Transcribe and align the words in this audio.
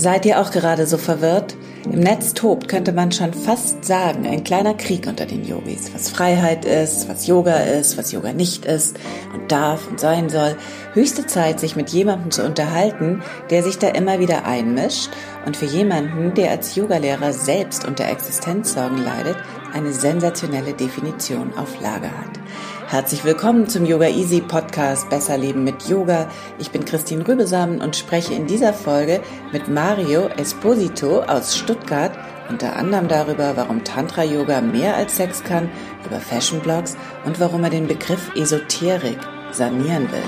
Seid 0.00 0.24
ihr 0.24 0.40
auch 0.40 0.50
gerade 0.50 0.86
so 0.86 0.96
verwirrt? 0.96 1.58
Im 1.84 2.00
Netz 2.00 2.32
tobt, 2.32 2.68
könnte 2.68 2.90
man 2.90 3.12
schon 3.12 3.34
fast 3.34 3.84
sagen, 3.84 4.26
ein 4.26 4.44
kleiner 4.44 4.72
Krieg 4.72 5.06
unter 5.06 5.26
den 5.26 5.44
Yogis. 5.44 5.92
Was 5.92 6.08
Freiheit 6.08 6.64
ist, 6.64 7.06
was 7.10 7.26
Yoga 7.26 7.56
ist, 7.56 7.98
was 7.98 8.10
Yoga 8.10 8.32
nicht 8.32 8.64
ist 8.64 8.98
und 9.34 9.52
darf 9.52 9.90
und 9.90 10.00
sein 10.00 10.30
soll. 10.30 10.56
Höchste 10.94 11.26
Zeit, 11.26 11.60
sich 11.60 11.76
mit 11.76 11.90
jemandem 11.90 12.30
zu 12.30 12.46
unterhalten, 12.46 13.20
der 13.50 13.62
sich 13.62 13.76
da 13.76 13.88
immer 13.88 14.20
wieder 14.20 14.46
einmischt 14.46 15.10
und 15.44 15.58
für 15.58 15.66
jemanden, 15.66 16.32
der 16.32 16.52
als 16.52 16.76
Yogalehrer 16.76 17.34
selbst 17.34 17.86
unter 17.86 18.08
Existenzsorgen 18.08 19.04
leidet, 19.04 19.36
eine 19.74 19.92
sensationelle 19.92 20.72
Definition 20.72 21.52
auf 21.58 21.78
Lager 21.82 22.08
hat. 22.08 22.40
Herzlich 22.90 23.22
willkommen 23.22 23.68
zum 23.68 23.86
Yoga 23.86 24.08
Easy 24.08 24.40
Podcast 24.40 25.08
Besser 25.10 25.38
Leben 25.38 25.62
mit 25.62 25.88
Yoga. 25.88 26.28
Ich 26.58 26.72
bin 26.72 26.84
Christine 26.84 27.24
Rübesamen 27.26 27.80
und 27.80 27.94
spreche 27.94 28.34
in 28.34 28.48
dieser 28.48 28.72
Folge 28.72 29.20
mit 29.52 29.68
Mario 29.68 30.26
Esposito 30.26 31.22
aus 31.22 31.56
Stuttgart 31.56 32.10
unter 32.48 32.74
anderem 32.74 33.06
darüber, 33.06 33.56
warum 33.56 33.84
Tantra 33.84 34.24
Yoga 34.24 34.60
mehr 34.60 34.96
als 34.96 35.14
Sex 35.16 35.44
kann, 35.44 35.70
über 36.04 36.18
Fashion 36.18 36.58
Blogs 36.58 36.96
und 37.24 37.38
warum 37.38 37.62
er 37.62 37.70
den 37.70 37.86
Begriff 37.86 38.34
Esoterik 38.34 39.20
sanieren 39.52 40.08
will. 40.10 40.18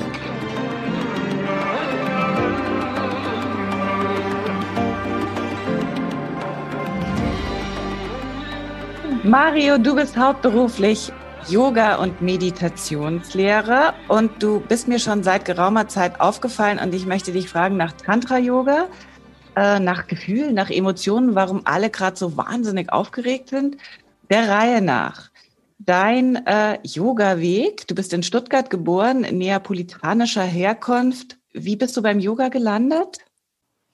Mario, 9.24 9.78
du 9.78 9.96
bist 9.96 10.16
hauptberuflich 10.16 11.12
Yoga- 11.48 11.97
und 11.97 12.23
Meditationslehrer 12.23 13.95
und 14.09 14.43
du 14.43 14.61
bist 14.61 14.89
mir 14.89 14.98
schon 14.98 15.23
seit 15.23 15.45
geraumer 15.45 15.89
Zeit 15.89 16.21
aufgefallen 16.21 16.79
und 16.79 16.95
ich 16.95 17.07
möchte 17.07 17.33
dich 17.33 17.48
fragen 17.48 17.77
nach 17.77 17.93
Tantra-Yoga, 17.93 18.89
äh, 19.57 19.81
nach 19.81 20.07
Gefühlen, 20.07 20.55
nach 20.55 20.70
Emotionen, 20.70 21.35
warum 21.35 21.63
alle 21.65 21.91
gerade 21.91 22.17
so 22.17 22.37
wahnsinnig 22.37 22.93
aufgeregt 22.93 23.48
sind. 23.51 23.77
Der 24.31 24.48
Reihe 24.48 24.81
nach. 24.81 25.31
Dein 25.79 26.47
äh, 26.47 26.79
Yoga-Weg, 26.85 27.89
du 27.89 27.95
bist 27.95 28.13
in 28.13 28.23
Stuttgart 28.23 28.70
geboren, 28.70 29.23
neapolitanischer 29.23 30.45
Herkunft. 30.45 31.39
Wie 31.53 31.77
bist 31.77 31.97
du 31.97 32.03
beim 32.03 32.20
Yoga 32.20 32.48
gelandet? 32.48 33.19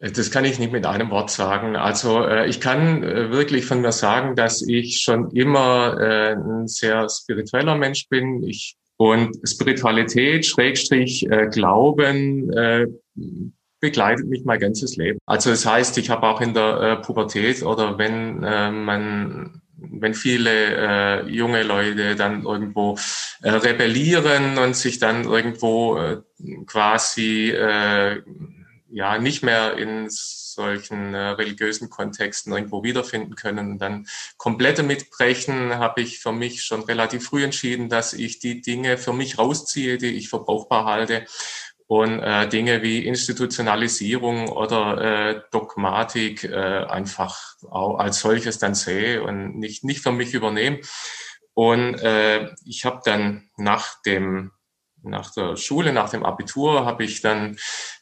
Das 0.01 0.31
kann 0.31 0.45
ich 0.45 0.59
nicht 0.61 0.73
mit 0.73 0.87
einem 0.87 1.11
Wort 1.11 1.31
sagen. 1.31 1.75
Also 1.75 2.25
äh, 2.25 2.49
ich 2.49 2.61
kann 2.61 3.03
äh, 3.03 3.33
wirklich 3.33 3.67
von 3.67 3.81
mir 3.81 3.91
sagen, 3.91 4.37
dass 4.37 4.63
ich 4.63 5.01
schon 5.01 5.31
immer 5.33 5.99
äh, 6.01 6.35
ein 6.35 6.69
sehr 6.69 7.09
spiritueller 7.09 7.77
Mensch 7.77 8.09
bin. 8.09 8.43
Ich 8.45 8.77
und 9.01 9.37
Spiritualität, 9.49 10.45
Schrägstrich, 10.45 11.25
Glauben 11.53 12.51
begleitet 13.79 14.27
mich 14.27 14.45
mein 14.45 14.59
ganzes 14.59 14.97
Leben. 14.97 15.21
Also 15.25 15.51
das 15.51 15.65
heißt, 15.65 15.99
ich 15.99 16.11
habe 16.11 16.27
auch 16.27 16.41
in 16.41 16.53
der 16.53 16.97
Pubertät 16.97 17.63
oder 17.63 17.97
wenn 17.97 18.41
man 18.41 19.63
wenn 19.79 20.15
viele 20.15 20.51
äh, 20.51 21.29
junge 21.29 21.63
Leute 21.63 22.17
dann 22.17 22.45
irgendwo 22.45 22.99
äh, 23.43 23.51
rebellieren 23.51 24.59
und 24.59 24.77
sich 24.77 24.99
dann 24.99 25.25
irgendwo 25.25 25.97
äh, 25.97 26.21
quasi 26.67 27.51
äh, 27.51 28.21
ja 28.91 29.19
nicht 29.19 29.43
mehr 29.43 29.77
in 29.77 30.07
solchen 30.11 31.15
äh, 31.15 31.19
religiösen 31.19 31.91
Kontexten 31.91 32.53
irgendwo 32.53 32.83
wiederfinden 32.83 33.35
können 33.35 33.73
und 33.73 33.79
dann 33.79 34.07
komplette 34.37 34.83
mitbrechen, 34.83 35.75
habe 35.75 36.01
ich 36.01 36.19
für 36.19 36.33
mich 36.33 36.65
schon 36.65 36.83
relativ 36.83 37.25
früh 37.27 37.45
entschieden, 37.45 37.89
dass 37.89 38.13
ich 38.13 38.39
die 38.39 38.61
Dinge 38.61 38.99
für 38.99 39.13
mich 39.13 39.39
rausziehe, 39.39 39.99
die 39.99 40.17
ich 40.17 40.29
für 40.29 40.41
brauchbar 40.41 40.85
halte 40.85 41.27
und 41.87 42.21
äh, 42.21 42.47
Dinge 42.49 42.83
wie 42.83 43.07
Institutionalisierung 43.07 44.49
oder 44.49 45.01
äh, 45.01 45.41
Dogmatik 45.51 46.45
äh, 46.45 46.85
einfach 46.85 47.57
auch 47.71 47.99
als 47.99 48.21
solches 48.21 48.59
dann 48.59 48.75
sehe 48.75 49.23
und 49.23 49.59
nicht, 49.59 49.85
nicht 49.85 50.03
für 50.03 50.13
mich 50.13 50.35
übernehme. 50.35 50.81
Und 51.55 51.95
äh, 51.95 52.51
ich 52.65 52.85
habe 52.85 53.01
dann 53.05 53.51
nach 53.57 54.03
dem 54.03 54.53
nach 55.03 55.33
der 55.33 55.57
Schule, 55.57 55.93
nach 55.93 56.11
dem 56.11 56.25
Abitur, 56.25 56.85
habe 56.85 57.05
ich 57.05 57.21
dann 57.21 57.57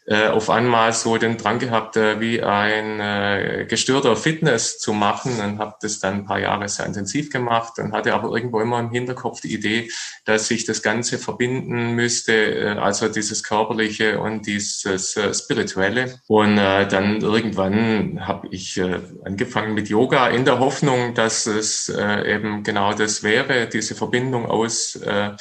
äh, 0.07 0.29
auf 0.29 0.51
einmal 0.51 0.93
so 0.93 1.17
den 1.19 1.37
Drang 1.37 1.59
gehabt, 1.59 1.97
äh, 1.97 2.21
wie 2.21 2.41
ein 2.41 3.01
äh, 3.01 3.67
gestörter 3.69 4.15
Fitness 4.15 4.79
zu 4.79 4.93
machen 4.93 5.41
und 5.41 5.59
habe 5.59 5.75
das 5.81 5.99
dann 5.99 6.15
ein 6.15 6.25
paar 6.25 6.39
Jahre 6.39 6.69
sehr 6.69 6.87
intensiv 6.87 7.31
gemacht 7.31 7.79
und 7.79 7.93
hatte 7.93 8.15
aber 8.15 8.35
irgendwo 8.35 8.61
immer 8.61 8.79
im 8.79 8.91
Hinterkopf 8.91 9.41
die 9.41 9.53
Idee, 9.53 9.91
dass 10.25 10.51
ich 10.53 10.65
das 10.65 10.83
Ganze 10.83 11.19
verbinden 11.19 11.93
müsste, 11.97 12.33
äh, 12.33 12.79
also 12.79 13.09
dieses 13.09 13.43
körperliche 13.43 14.21
und 14.21 14.47
dieses 14.47 15.17
äh, 15.17 15.35
spirituelle. 15.35 16.21
Und 16.29 16.59
äh, 16.59 16.87
dann 16.87 17.21
irgendwann 17.21 18.27
habe 18.27 18.47
ich 18.53 18.77
äh, 18.77 19.01
angefangen 19.25 19.75
mit 19.75 19.89
Yoga 19.89 20.29
in 20.29 20.45
der 20.45 20.61
Hoffnung, 20.61 21.15
dass 21.15 21.47
es 21.47 21.89
äh, 21.89 22.35
eben 22.37 22.63
genau 22.63 22.95
das 22.95 23.25
wäre, 23.25 23.67
diese 23.67 23.97
Verbindung 23.97 24.47
aus 24.47 24.95
äh, 24.97 25.33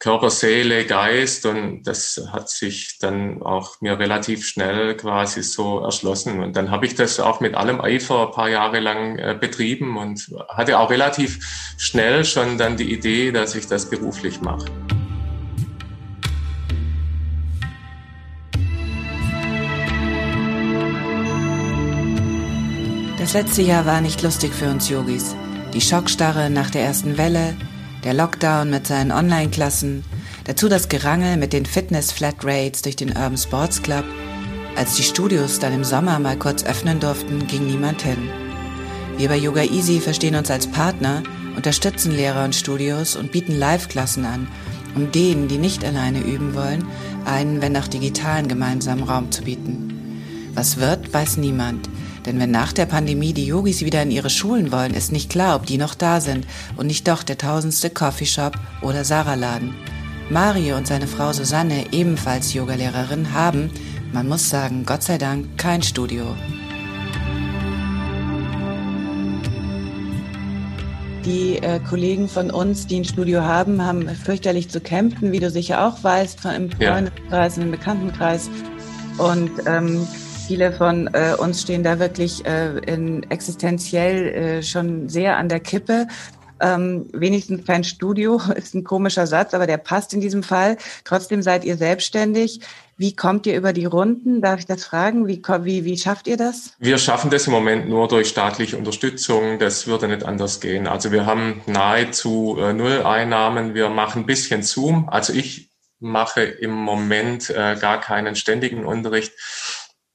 Körper, 0.00 0.30
Seele, 0.30 0.86
Geist 0.86 1.44
und 1.44 1.82
das 1.82 2.22
hat 2.32 2.48
sich 2.48 2.96
dann 3.00 3.42
auch 3.42 3.82
mir 3.82 3.98
relativ 3.98 4.46
schnell 4.46 4.96
quasi 4.96 5.42
so 5.42 5.80
erschlossen. 5.80 6.42
Und 6.42 6.56
dann 6.56 6.70
habe 6.70 6.86
ich 6.86 6.94
das 6.94 7.20
auch 7.20 7.40
mit 7.40 7.54
allem 7.54 7.82
Eifer 7.82 8.28
ein 8.28 8.32
paar 8.32 8.48
Jahre 8.48 8.80
lang 8.80 9.18
äh, 9.18 9.36
betrieben 9.38 9.98
und 9.98 10.34
hatte 10.48 10.78
auch 10.78 10.88
relativ 10.88 11.74
schnell 11.76 12.24
schon 12.24 12.56
dann 12.56 12.78
die 12.78 12.90
Idee, 12.94 13.30
dass 13.30 13.54
ich 13.54 13.66
das 13.66 13.90
beruflich 13.90 14.40
mache. 14.40 14.64
Das 23.18 23.34
letzte 23.34 23.60
Jahr 23.60 23.84
war 23.84 24.00
nicht 24.00 24.22
lustig 24.22 24.54
für 24.54 24.70
uns 24.70 24.88
Yogis. 24.88 25.36
Die 25.74 25.82
Schockstarre 25.82 26.48
nach 26.48 26.70
der 26.70 26.84
ersten 26.84 27.18
Welle, 27.18 27.54
der 28.04 28.14
Lockdown 28.14 28.70
mit 28.70 28.86
seinen 28.86 29.12
Online-Klassen, 29.12 30.04
dazu 30.44 30.68
das 30.68 30.88
Gerangel 30.88 31.36
mit 31.36 31.52
den 31.52 31.66
Fitness-Flatrates 31.66 32.82
durch 32.82 32.96
den 32.96 33.10
Urban 33.10 33.36
Sports 33.36 33.82
Club. 33.82 34.04
Als 34.76 34.94
die 34.94 35.02
Studios 35.02 35.58
dann 35.58 35.74
im 35.74 35.84
Sommer 35.84 36.18
mal 36.18 36.38
kurz 36.38 36.64
öffnen 36.64 37.00
durften, 37.00 37.46
ging 37.46 37.66
niemand 37.66 38.02
hin. 38.02 38.30
Wir 39.18 39.28
bei 39.28 39.36
Yoga 39.36 39.62
Easy 39.62 40.00
verstehen 40.00 40.34
uns 40.34 40.50
als 40.50 40.66
Partner, 40.66 41.22
unterstützen 41.56 42.12
Lehrer 42.12 42.44
und 42.44 42.54
Studios 42.54 43.16
und 43.16 43.32
bieten 43.32 43.58
Live-Klassen 43.58 44.24
an, 44.24 44.48
um 44.94 45.12
denen, 45.12 45.48
die 45.48 45.58
nicht 45.58 45.84
alleine 45.84 46.20
üben 46.20 46.54
wollen, 46.54 46.86
einen, 47.26 47.60
wenn 47.60 47.76
auch 47.76 47.88
digitalen 47.88 48.48
gemeinsamen 48.48 49.02
Raum 49.02 49.30
zu 49.30 49.42
bieten. 49.42 50.22
Was 50.54 50.78
wird, 50.78 51.12
weiß 51.12 51.36
niemand. 51.36 51.88
Denn 52.26 52.38
wenn 52.38 52.50
nach 52.50 52.72
der 52.72 52.86
Pandemie 52.86 53.32
die 53.32 53.46
Yogis 53.46 53.84
wieder 53.84 54.02
in 54.02 54.10
ihre 54.10 54.30
Schulen 54.30 54.72
wollen, 54.72 54.94
ist 54.94 55.12
nicht 55.12 55.30
klar, 55.30 55.56
ob 55.56 55.66
die 55.66 55.78
noch 55.78 55.94
da 55.94 56.20
sind 56.20 56.46
und 56.76 56.86
nicht 56.86 57.08
doch 57.08 57.22
der 57.22 57.38
tausendste 57.38 57.90
Coffeeshop 57.90 58.54
oder 58.82 59.04
Sarah-Laden. 59.04 59.74
Mario 60.28 60.76
und 60.76 60.86
seine 60.86 61.06
Frau 61.06 61.32
Susanne, 61.32 61.86
ebenfalls 61.92 62.54
Yogalehrerin, 62.54 63.32
haben, 63.32 63.70
man 64.12 64.28
muss 64.28 64.48
sagen, 64.48 64.84
Gott 64.86 65.02
sei 65.02 65.18
Dank, 65.18 65.58
kein 65.58 65.82
Studio. 65.82 66.36
Die 71.24 71.58
äh, 71.58 71.80
Kollegen 71.80 72.28
von 72.28 72.50
uns, 72.50 72.86
die 72.86 73.00
ein 73.00 73.04
Studio 73.04 73.42
haben, 73.42 73.84
haben 73.84 74.08
fürchterlich 74.08 74.70
zu 74.70 74.80
kämpfen, 74.80 75.32
wie 75.32 75.40
du 75.40 75.50
sicher 75.50 75.86
auch 75.86 76.02
weißt, 76.02 76.40
von 76.40 76.52
im 76.52 76.70
Freundeskreis, 76.70 77.56
ja. 77.56 77.62
im 77.62 77.70
Bekanntenkreis. 77.70 78.48
Und 79.18 79.50
ähm, 79.66 80.06
viele 80.50 80.72
von 80.72 81.08
äh, 81.12 81.36
uns 81.38 81.62
stehen 81.62 81.84
da 81.84 82.00
wirklich 82.00 82.44
äh, 82.44 82.76
in 82.78 83.22
existenziell 83.30 84.34
äh, 84.34 84.62
schon 84.64 85.08
sehr 85.08 85.36
an 85.36 85.48
der 85.48 85.60
Kippe. 85.60 86.08
ähm, 86.60 87.08
wenigstens 87.12 87.64
kein 87.64 87.84
Studio, 87.84 88.42
ist 88.56 88.74
ein 88.74 88.82
komischer 88.82 89.28
Satz, 89.28 89.54
aber 89.54 89.68
der 89.68 89.76
passt 89.76 90.12
in 90.12 90.20
diesem 90.20 90.42
Fall. 90.42 90.76
Trotzdem 91.04 91.40
seid 91.40 91.64
ihr 91.64 91.76
selbstständig. 91.76 92.62
Wie 92.96 93.14
kommt 93.14 93.46
ihr 93.46 93.56
über 93.56 93.72
die 93.72 93.84
Runden? 93.84 94.42
Darf 94.42 94.58
ich 94.58 94.66
das 94.66 94.84
fragen? 94.84 95.28
Wie, 95.28 95.40
wie, 95.40 95.84
wie 95.84 95.96
schafft 95.96 96.26
ihr 96.26 96.36
das? 96.36 96.74
Wir 96.80 96.98
schaffen 96.98 97.30
das 97.30 97.46
im 97.46 97.52
Moment 97.52 97.88
nur 97.88 98.08
durch 98.08 98.26
staatliche 98.26 98.76
Unterstützung. 98.76 99.60
Das 99.60 99.86
würde 99.86 100.08
nicht 100.08 100.24
anders 100.24 100.58
gehen. 100.58 100.88
Also 100.88 101.12
wir 101.12 101.26
haben 101.26 101.60
nahezu 101.66 102.58
äh, 102.58 102.72
null 102.72 103.04
Einnahmen. 103.04 103.74
Wir 103.74 103.88
machen 103.88 104.22
ein 104.22 104.26
bisschen 104.26 104.64
Zoom. 104.64 105.08
Also 105.08 105.32
ich 105.32 105.70
mache 106.00 106.42
im 106.42 106.72
Moment 106.72 107.50
äh, 107.50 107.76
gar 107.80 108.00
keinen 108.00 108.34
ständigen 108.34 108.84
Unterricht. 108.84 109.32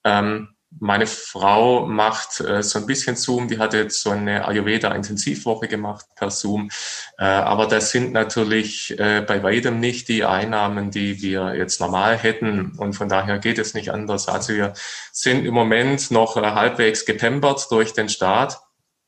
Ähm, 0.05 0.55
meine 0.79 1.07
Frau 1.07 1.85
macht 1.85 2.41
äh, 2.41 2.61
so 2.61 2.79
ein 2.79 2.85
bisschen 2.85 3.15
Zoom, 3.15 3.47
die 3.47 3.59
hat 3.59 3.73
jetzt 3.73 4.01
so 4.01 4.09
eine 4.09 4.45
Ayurveda-Intensivwoche 4.47 5.67
gemacht 5.67 6.05
per 6.15 6.29
Zoom. 6.31 6.69
Äh, 7.17 7.25
aber 7.25 7.67
das 7.67 7.91
sind 7.91 8.11
natürlich 8.13 8.97
äh, 8.99 9.23
bei 9.25 9.41
weitem 9.41 9.79
nicht 9.79 10.07
die 10.09 10.25
Einnahmen, 10.25 10.91
die 10.91 11.21
wir 11.21 11.55
jetzt 11.55 11.79
normal 11.79 12.17
hätten. 12.17 12.73
Und 12.77 12.93
von 12.93 13.07
daher 13.07 13.39
geht 13.39 13.57
es 13.57 13.73
nicht 13.73 13.91
anders. 13.91 14.27
Also 14.27 14.53
wir 14.53 14.73
sind 15.11 15.45
im 15.45 15.53
Moment 15.53 16.11
noch 16.11 16.35
äh, 16.37 16.41
halbwegs 16.41 17.05
gepempert 17.05 17.67
durch 17.69 17.93
den 17.93 18.09
Staat. 18.09 18.59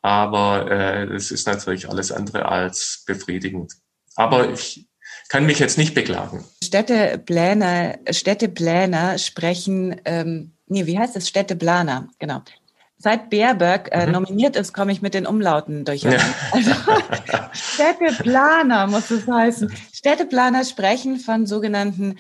Aber 0.02 0.72
äh, 0.72 1.04
es 1.14 1.32
ist 1.32 1.48
natürlich 1.48 1.90
alles 1.90 2.12
andere 2.12 2.46
als 2.48 3.04
befriedigend. 3.06 3.74
Aber 4.16 4.50
ich 4.50 4.88
kann 5.28 5.46
mich 5.46 5.60
jetzt 5.60 5.78
nicht 5.78 5.94
beklagen. 5.94 6.46
Städtepläner, 6.64 7.98
Städtepläner 8.10 9.18
sprechen 9.18 10.00
ähm 10.06 10.54
nee, 10.68 10.86
wie 10.86 10.98
heißt 10.98 11.16
es? 11.16 11.28
Städteplaner, 11.28 12.08
genau. 12.20 12.42
Seit 13.00 13.30
Baerbock 13.30 13.92
äh, 13.92 14.08
mhm. 14.08 14.14
nominiert 14.14 14.56
ist, 14.56 14.74
komme 14.74 14.92
ich 14.92 15.02
mit 15.02 15.14
den 15.14 15.28
Umlauten 15.28 15.86
durcheinander. 15.86 16.26
Ja. 16.26 16.32
Also, 16.52 16.72
Städteplaner 17.54 18.88
muss 18.88 19.12
es 19.12 19.28
heißen. 19.28 19.72
Städteplaner 19.94 20.66
sprechen 20.66 21.18
von 21.18 21.46
sogenannten 21.46 22.18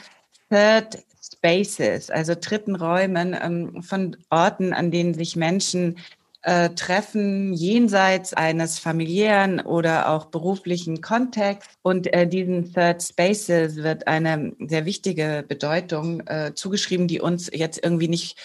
Third 0.49 0.99
Spaces, 1.19 2.09
also 2.09 2.35
dritten 2.39 2.75
Räumen, 2.75 3.35
ähm, 3.39 3.83
von 3.83 4.17
Orten, 4.29 4.73
an 4.73 4.91
denen 4.91 5.13
sich 5.13 5.35
Menschen 5.35 5.97
äh, 6.43 6.69
treffen, 6.69 7.53
jenseits 7.53 8.33
eines 8.33 8.79
familiären 8.79 9.59
oder 9.59 10.09
auch 10.09 10.25
beruflichen 10.25 11.01
Kontexts. 11.01 11.75
Und 11.81 12.13
äh, 12.13 12.27
diesen 12.27 12.73
Third 12.73 13.03
Spaces 13.03 13.77
wird 13.77 14.07
eine 14.07 14.53
sehr 14.59 14.85
wichtige 14.85 15.43
Bedeutung 15.47 16.21
äh, 16.27 16.53
zugeschrieben, 16.53 17.07
die 17.07 17.19
uns 17.19 17.49
jetzt 17.53 17.83
irgendwie 17.83 18.07
nicht 18.07 18.37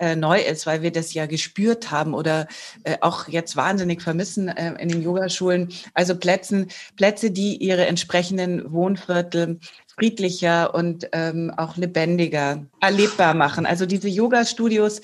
äh, 0.00 0.16
neu 0.16 0.40
ist, 0.40 0.66
weil 0.66 0.80
wir 0.80 0.90
das 0.90 1.12
ja 1.12 1.26
gespürt 1.26 1.90
haben 1.90 2.14
oder 2.14 2.48
äh, 2.84 2.96
auch 3.02 3.28
jetzt 3.28 3.54
wahnsinnig 3.54 4.00
vermissen 4.00 4.48
äh, 4.48 4.72
in 4.80 4.88
den 4.88 5.02
Yogaschulen. 5.02 5.68
Also 5.92 6.16
Plätzen, 6.16 6.68
Plätze, 6.96 7.30
die 7.30 7.56
ihre 7.56 7.86
entsprechenden 7.86 8.72
Wohnviertel 8.72 9.60
friedlicher 9.94 10.74
und 10.74 11.06
ähm, 11.12 11.52
auch 11.58 11.76
lebendiger 11.76 12.64
erlebbar 12.80 13.34
machen. 13.34 13.66
Also 13.66 13.84
diese 13.84 14.08
Yoga-Studios 14.08 15.02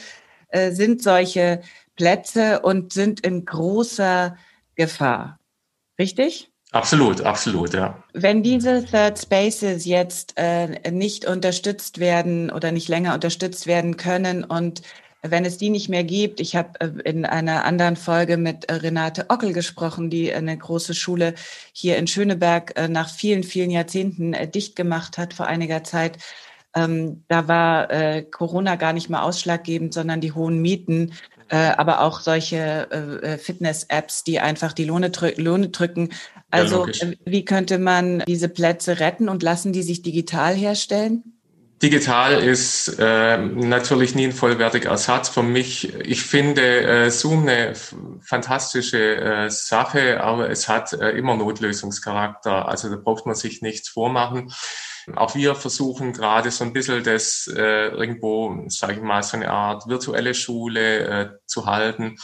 äh, 0.49 0.73
sind 0.73 1.03
solche 1.03 1.61
Plätze 1.97 2.61
und 2.61 2.93
sind 2.93 3.21
in 3.21 3.45
großer 3.45 4.37
Gefahr. 4.75 5.39
Richtig? 5.99 6.51
Absolut, 6.73 7.23
absolut, 7.23 7.73
ja. 7.73 8.03
Wenn 8.13 8.43
diese 8.43 8.85
Third 8.85 9.19
Spaces 9.19 9.87
jetzt 9.87 10.35
äh, 10.37 10.91
nicht 10.91 11.25
unterstützt 11.25 12.01
werden 12.01 12.51
oder 12.51 12.73
nicht 12.73 12.89
länger 12.89 13.15
unterstützt 13.15 13.67
werden 13.67 13.97
können 13.97 14.45
und 14.45 14.83
wenn 15.31 15.45
es 15.45 15.59
die 15.59 15.71
nicht 15.71 15.89
mehr 15.89 16.05
gibt, 16.05 16.41
ich 16.41 16.57
habe 16.57 16.81
äh, 16.81 17.09
in 17.09 17.25
einer 17.25 17.65
anderen 17.65 17.97
Folge 17.97 18.37
mit 18.37 18.67
äh, 18.67 18.75
Renate 18.75 19.27
Ockel 19.29 19.53
gesprochen, 19.53 20.11
die 20.11 20.33
eine 20.33 20.57
große 20.57 20.95
Schule 20.95 21.35
hier 21.73 21.97
in 21.97 22.07
Schöneberg 22.07 22.73
äh, 22.77 22.89
nach 22.89 23.09
vielen, 23.09 23.43
vielen 23.43 23.71
Jahrzehnten 23.71 24.35
dicht 24.53 24.77
gemacht 24.77 25.19
hat 25.19 25.35
vor 25.35 25.47
einiger 25.47 25.85
Zeit. 25.85 26.19
Ähm, 26.75 27.25
da 27.29 27.49
war 27.49 28.23
Corona 28.25 28.77
gar 28.77 28.93
nicht 28.93 29.09
mehr 29.09 29.23
ausschlaggebend, 29.23 29.95
sondern 29.95 30.21
die 30.21 30.33
hohen 30.33 30.61
Mieten 30.61 31.13
äh, 31.49 31.57
aber 31.57 32.01
auch 32.01 32.21
solche 32.21 32.89
äh, 32.91 33.35
äh, 33.35 33.39
Fitness-Apps, 33.39 34.25
die 34.25 34.41
einfach 34.41 34.73
die 34.73 34.85
Lohne, 34.85 35.11
drü 35.11 35.33
Lohne 35.37 35.69
drücken. 35.69 36.11
Also 36.51 36.87
ja, 36.87 37.09
äh, 37.09 37.17
wie 37.25 37.45
könnte 37.45 37.79
man 37.79 38.21
diese 38.27 38.49
Plätze 38.49 39.01
retten 39.01 39.29
und 39.29 39.43
lassen 39.43 39.73
die 39.73 39.83
sich 39.83 40.03
digital 40.03 40.55
herstellen? 40.55 41.37
Digital 41.83 42.43
ist 42.43 42.97
äh, 42.99 43.37
natürlich 43.37 44.15
nie 44.15 44.25
ein 44.25 44.33
vollwertiger 44.33 44.91
Ersatz 44.91 45.29
für 45.29 45.43
mich. 45.43 45.95
Ich 46.01 46.23
finde 46.23 46.63
äh, 46.63 47.11
Zoom 47.11 47.47
eine 47.47 47.75
fantastische 48.23 49.17
äh, 49.17 49.51
Sache, 49.51 50.23
aber 50.23 50.49
es 50.49 50.69
hat 50.69 50.95
äh, 50.95 51.11
immer 51.11 51.37
Notlösungscharakter. 51.37 52.67
Also 52.67 52.89
da 52.89 52.97
braucht 52.97 53.27
man 53.27 53.35
sich 53.35 53.61
nichts 53.61 53.91
vormachen. 53.91 54.53
Auch 55.15 55.35
wir 55.35 55.55
versuchen 55.55 56.13
gerade 56.13 56.51
so 56.51 56.65
ein 56.65 56.73
bisschen 56.73 57.05
das 57.05 57.49
äh, 57.55 57.89
irgendwo, 57.89 58.65
sage 58.69 58.95
ich 58.95 59.01
mal, 59.01 59.23
so 59.23 59.37
eine 59.37 59.51
Art 59.51 59.87
virtuelle 59.89 60.35
Schule 60.35 60.99
äh, 60.99 61.29
zu 61.47 61.67
halten. 61.67 62.17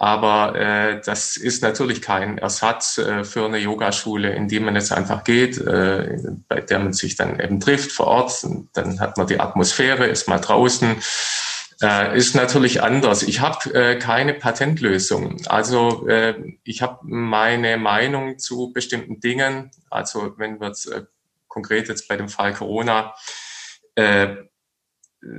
Aber 0.00 0.54
äh, 0.54 1.00
das 1.04 1.36
ist 1.36 1.62
natürlich 1.62 2.00
kein 2.00 2.38
Ersatz 2.38 2.98
äh, 2.98 3.24
für 3.24 3.46
eine 3.46 3.58
Yogaschule, 3.58 4.30
in 4.30 4.46
die 4.46 4.60
man 4.60 4.76
jetzt 4.76 4.92
einfach 4.92 5.24
geht, 5.24 5.58
äh, 5.58 6.18
bei 6.48 6.60
der 6.60 6.78
man 6.78 6.92
sich 6.92 7.16
dann 7.16 7.40
eben 7.40 7.58
trifft 7.58 7.90
vor 7.90 8.06
Ort. 8.06 8.46
Dann 8.74 9.00
hat 9.00 9.16
man 9.16 9.26
die 9.26 9.40
Atmosphäre, 9.40 10.06
ist 10.06 10.28
mal 10.28 10.38
draußen. 10.38 10.96
Äh, 11.82 12.16
ist 12.16 12.36
natürlich 12.36 12.82
anders. 12.82 13.24
Ich 13.24 13.40
habe 13.40 13.74
äh, 13.74 13.98
keine 13.98 14.34
Patentlösung. 14.34 15.40
Also 15.46 16.06
äh, 16.06 16.34
ich 16.62 16.82
habe 16.82 16.98
meine 17.02 17.76
Meinung 17.76 18.38
zu 18.38 18.72
bestimmten 18.72 19.20
Dingen. 19.20 19.70
Also 19.90 20.34
wenn 20.38 20.60
wir 20.60 20.68
jetzt 20.68 20.86
äh, 20.86 21.04
konkret 21.58 21.88
jetzt 21.88 22.06
bei 22.08 22.16
dem 22.16 22.28
Fall 22.28 22.54
Corona, 22.54 23.14
äh, 23.96 24.36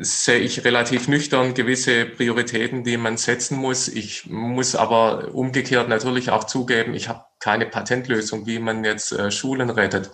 sehe 0.01 0.39
ich 0.39 0.65
relativ 0.65 1.07
nüchtern 1.07 1.53
gewisse 1.53 2.05
Prioritäten, 2.05 2.83
die 2.83 2.97
man 2.97 3.15
setzen 3.15 3.57
muss. 3.57 3.87
Ich 3.87 4.25
muss 4.25 4.75
aber 4.75 5.33
umgekehrt 5.33 5.87
natürlich 5.87 6.29
auch 6.29 6.43
zugeben, 6.43 6.93
ich 6.93 7.07
habe 7.07 7.23
keine 7.39 7.65
Patentlösung, 7.65 8.45
wie 8.45 8.59
man 8.59 8.83
jetzt 8.83 9.13
äh, 9.13 9.31
Schulen 9.31 9.69
rettet. 9.69 10.11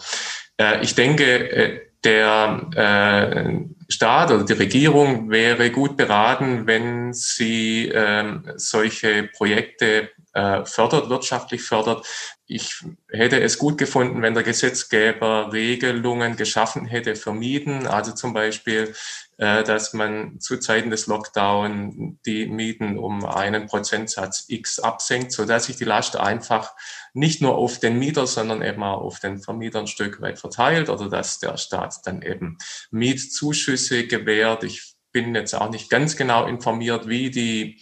Äh, 0.57 0.84
ich 0.84 0.94
denke, 0.94 1.50
äh, 1.50 1.81
der 2.04 2.69
äh, 2.75 3.92
Staat 3.92 4.30
oder 4.30 4.44
die 4.44 4.54
Regierung 4.54 5.31
wäre 5.31 5.72
gut 5.72 5.98
beraten, 5.98 6.68
wenn 6.68 7.13
sie 7.13 7.90
ähm, 7.92 8.44
solche 8.58 9.24
Projekte 9.36 10.12
äh, 10.36 10.66
fördert, 10.66 11.10
wirtschaftlich 11.10 11.64
fördert, 11.64 12.06
ich 12.46 12.84
hätte 13.10 13.42
es 13.42 13.58
gut 13.58 13.78
gefunden, 13.80 14.22
wenn 14.22 14.36
der 14.36 14.44
Gesetzgeber 14.44 15.52
Regelungen 15.52 16.36
geschaffen 16.36 16.86
hätte 16.86 17.16
für 17.16 17.34
Mieten, 17.34 17.88
also 17.88 18.12
zum 18.12 18.34
Beispiel, 18.34 18.94
äh, 19.38 19.64
dass 19.64 19.94
man 19.94 20.40
zu 20.40 20.58
Zeiten 20.58 20.92
des 20.92 21.08
Lockdown 21.08 22.20
die 22.26 22.46
Mieten 22.46 23.00
um 23.00 23.26
einen 23.26 23.66
Prozentsatz 23.66 24.46
X 24.48 24.80
absenkt, 24.80 25.32
so 25.32 25.46
dass 25.46 25.66
sich 25.66 25.78
die 25.78 25.86
Last 25.86 26.18
einfach 26.18 26.76
nicht 27.14 27.42
nur 27.42 27.56
auf 27.56 27.80
den 27.80 27.98
Mieter, 27.98 28.27
sondern 28.27 28.62
eben 28.62 28.84
auch 28.84 29.01
auf 29.01 29.20
den 29.20 29.39
Vermieter 29.39 29.80
ein 29.80 29.88
Stück 29.88 30.22
weit 30.22 30.38
verteilt 30.38 30.89
oder 30.89 31.10
dass 31.10 31.39
der 31.39 31.58
Staat 31.58 32.06
dann 32.06 32.22
eben 32.22 32.58
Mietzuschüsse 32.92 34.06
gewährt. 34.06 34.63
Ich 34.63 34.96
bin 35.12 35.34
jetzt 35.34 35.56
auch 35.56 35.70
nicht 35.70 35.89
ganz 35.89 36.18
genau 36.18 36.46
informiert, 36.46 37.08
wie 37.08 37.32
die 37.32 37.82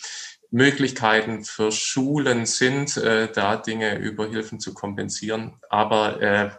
Möglichkeiten 0.54 1.44
für 1.44 1.72
Schulen 1.72 2.46
sind, 2.46 2.96
äh, 2.98 3.32
da 3.32 3.58
Dinge 3.58 3.98
über 3.98 4.30
Hilfen 4.30 4.60
zu 4.60 4.76
kompensieren. 4.76 5.60
Aber 5.70 6.22
äh, 6.22 6.52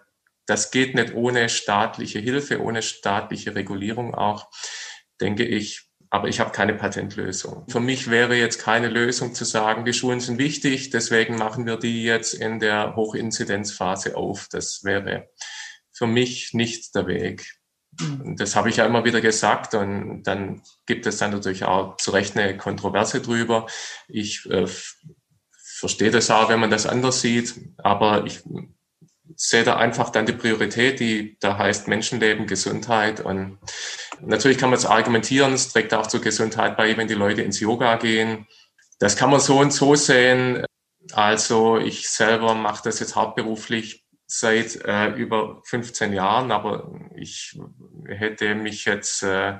das 0.46 0.72
geht 0.72 0.96
nicht 0.96 1.14
ohne 1.14 1.48
staatliche 1.48 2.18
Hilfe, 2.18 2.60
ohne 2.60 2.82
staatliche 2.82 3.54
Regulierung 3.54 4.14
auch, 4.14 4.50
denke 5.20 5.44
ich. 5.44 5.88
Aber 6.10 6.28
ich 6.28 6.40
habe 6.40 6.50
keine 6.50 6.74
Patentlösung. 6.74 7.66
Für 7.68 7.78
mich 7.78 8.10
wäre 8.10 8.34
jetzt 8.34 8.60
keine 8.60 8.88
Lösung 8.88 9.32
zu 9.32 9.44
sagen, 9.44 9.84
die 9.84 9.92
Schulen 9.92 10.20
sind 10.20 10.38
wichtig, 10.38 10.90
deswegen 10.90 11.36
machen 11.36 11.64
wir 11.64 11.76
die 11.76 12.02
jetzt 12.02 12.34
in 12.34 12.58
der 12.58 12.96
Hochinzidenzphase 12.96 14.16
auf. 14.16 14.48
Das 14.50 14.82
wäre 14.82 15.28
für 15.92 16.08
mich 16.08 16.52
nicht 16.52 16.94
der 16.96 17.06
Weg. 17.06 17.58
Mhm. 18.00 18.36
Das 18.36 18.56
habe 18.56 18.68
ich 18.68 18.76
ja 18.76 18.86
immer 18.86 19.04
wieder 19.04 19.20
gesagt 19.20 19.74
und 19.74 20.22
dann 20.24 20.62
gibt 20.86 21.06
es 21.06 21.18
dann 21.18 21.30
natürlich 21.30 21.64
auch 21.64 21.96
zu 21.96 22.10
Recht 22.10 22.36
eine 22.36 22.56
Kontroverse 22.56 23.20
drüber. 23.20 23.66
Ich 24.08 24.48
äh, 24.50 24.66
verstehe 25.78 26.10
das 26.10 26.30
auch, 26.30 26.48
wenn 26.48 26.60
man 26.60 26.70
das 26.70 26.86
anders 26.86 27.20
sieht, 27.20 27.54
aber 27.78 28.24
ich 28.26 28.42
sehe 29.36 29.64
da 29.64 29.76
einfach 29.76 30.10
dann 30.10 30.26
die 30.26 30.32
Priorität, 30.32 31.00
die 31.00 31.36
da 31.40 31.58
heißt 31.58 31.88
Menschenleben, 31.88 32.46
Gesundheit 32.46 33.20
und 33.20 33.58
natürlich 34.20 34.58
kann 34.58 34.70
man 34.70 34.78
es 34.78 34.86
argumentieren, 34.86 35.52
es 35.54 35.72
trägt 35.72 35.94
auch 35.94 36.06
zur 36.06 36.20
Gesundheit 36.20 36.76
bei, 36.76 36.96
wenn 36.96 37.08
die 37.08 37.14
Leute 37.14 37.42
ins 37.42 37.60
Yoga 37.60 37.96
gehen. 37.96 38.46
Das 38.98 39.16
kann 39.16 39.30
man 39.30 39.40
so 39.40 39.58
und 39.58 39.72
so 39.72 39.94
sehen. 39.94 40.64
Also 41.12 41.78
ich 41.78 42.08
selber 42.08 42.54
mache 42.54 42.84
das 42.84 43.00
jetzt 43.00 43.16
hauptberuflich 43.16 44.03
seit 44.26 44.76
äh, 44.84 45.08
über 45.14 45.60
15 45.64 46.12
Jahren, 46.12 46.50
aber 46.50 46.92
ich 47.14 47.58
hätte 48.06 48.54
mich 48.54 48.84
jetzt 48.84 49.22
äh, 49.22 49.58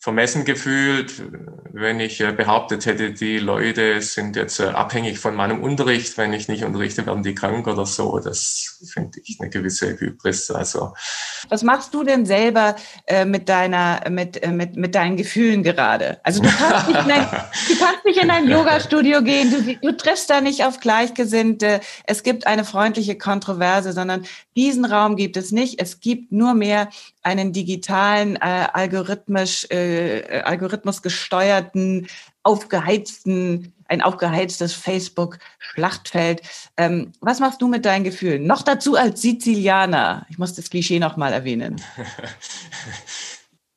vermessen 0.00 0.44
gefühlt, 0.44 1.24
wenn 1.72 1.98
ich 1.98 2.20
äh, 2.20 2.30
behauptet 2.32 2.86
hätte, 2.86 3.12
die 3.12 3.38
Leute 3.38 4.00
sind 4.00 4.36
jetzt 4.36 4.60
äh, 4.60 4.66
abhängig 4.66 5.18
von 5.18 5.34
meinem 5.34 5.60
Unterricht. 5.60 6.16
Wenn 6.16 6.32
ich 6.32 6.46
nicht 6.46 6.62
unterrichte, 6.62 7.04
werden 7.04 7.24
die 7.24 7.34
krank 7.34 7.66
oder 7.66 7.84
so. 7.84 8.20
Das 8.20 8.78
finde 8.92 9.18
ich 9.24 9.38
eine 9.40 9.50
gewisse 9.50 9.98
Hybris. 9.98 10.52
Also. 10.52 10.94
Was 11.48 11.64
machst 11.64 11.94
du 11.94 12.04
denn 12.04 12.26
selber 12.26 12.76
äh, 13.06 13.24
mit 13.24 13.48
deiner, 13.48 14.08
mit, 14.08 14.46
mit, 14.48 14.76
mit 14.76 14.94
deinen 14.94 15.16
Gefühlen 15.16 15.64
gerade? 15.64 16.20
Also 16.22 16.42
du 16.42 16.48
kannst 16.48 16.88
nicht 16.88 17.04
in 17.04 17.10
ein, 17.10 17.26
du 17.68 17.78
kannst 17.78 18.04
nicht 18.04 18.22
in 18.22 18.30
ein 18.30 18.48
Yoga-Studio 18.48 19.22
gehen, 19.22 19.50
du, 19.50 19.74
du 19.74 19.96
triffst 19.96 20.30
da 20.30 20.40
nicht 20.40 20.64
auf 20.64 20.78
Gleichgesinnte. 20.78 21.80
Es 22.04 22.22
gibt 22.22 22.46
eine 22.46 22.64
freundliche 22.64 23.18
Kontroverse, 23.18 23.92
sondern 23.92 24.24
diesen 24.56 24.84
Raum 24.84 25.16
gibt 25.16 25.36
es 25.36 25.50
nicht. 25.50 25.80
Es 25.82 25.98
gibt 25.98 26.30
nur 26.30 26.54
mehr 26.54 26.88
einen 27.22 27.52
digitalen, 27.52 28.36
äh, 28.36 28.68
algorithmisch, 28.72 29.66
äh, 29.70 29.87
Algorithmus 30.44 31.02
gesteuerten, 31.02 32.06
aufgeheizten, 32.42 33.72
ein 33.88 34.02
aufgeheiztes 34.02 34.74
Facebook-Schlachtfeld. 34.74 36.42
Ähm, 36.76 37.12
was 37.20 37.40
machst 37.40 37.62
du 37.62 37.68
mit 37.68 37.84
deinen 37.84 38.04
Gefühlen? 38.04 38.46
Noch 38.46 38.62
dazu 38.62 38.96
als 38.96 39.22
Sizilianer. 39.22 40.26
Ich 40.28 40.38
muss 40.38 40.54
das 40.54 40.70
Klischee 40.70 40.98
nochmal 40.98 41.32
erwähnen. 41.32 41.80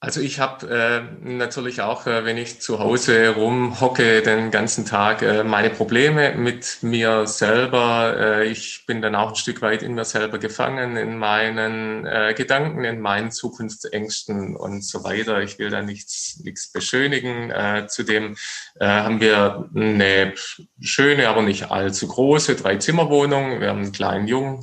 Also 0.03 0.20
ich 0.20 0.39
habe 0.39 0.67
äh, 0.67 1.03
natürlich 1.24 1.81
auch, 1.81 2.08
äh, 2.08 2.25
wenn 2.25 2.36
ich 2.36 2.60
zu 2.60 2.79
Hause 2.79 3.36
rumhocke 3.36 4.24
den 4.24 4.50
ganzen 4.50 4.84
Tag, 4.84 5.22
äh, 5.22 5.43
meine 5.43 5.70
Probleme 5.70 6.34
mit 6.34 6.79
mir 6.81 7.27
selber. 7.27 8.15
Äh, 8.17 8.48
ich 8.48 8.88
bin 8.88 9.03
dann 9.03 9.13
auch 9.13 9.29
ein 9.29 9.36
Stück 9.36 9.62
weit 9.62 9.84
in 9.84 9.93
mir 9.93 10.03
selber 10.03 10.39
gefangen, 10.39 10.98
in 10.98 11.20
meinen 11.20 12.08
äh, 12.08 12.34
Gedanken, 12.36 12.84
in 12.84 13.00
meinen 13.00 13.29
Zukunftsängsten 13.29 14.55
und 14.55 14.84
so 14.84 15.03
weiter. 15.03 15.43
Ich 15.43 15.60
will 15.60 15.70
da 15.70 15.84
nichts, 15.84 16.41
nichts 16.43 16.72
beschönigen. 16.72 17.51
Äh, 17.51 17.86
zudem 17.88 18.38
äh, 18.79 18.88
haben 18.88 19.22
wir 19.22 19.70
eine 19.75 20.34
schöne, 20.79 21.29
aber 21.29 21.43
nicht 21.43 21.70
allzu 21.70 22.08
große 22.08 22.55
Drei-Zimmer-Wohnung. 22.55 23.62
Wir 23.62 23.70
haben 23.70 23.84
einen 23.84 23.91
kleinen 23.91 24.27
Jungen, 24.27 24.62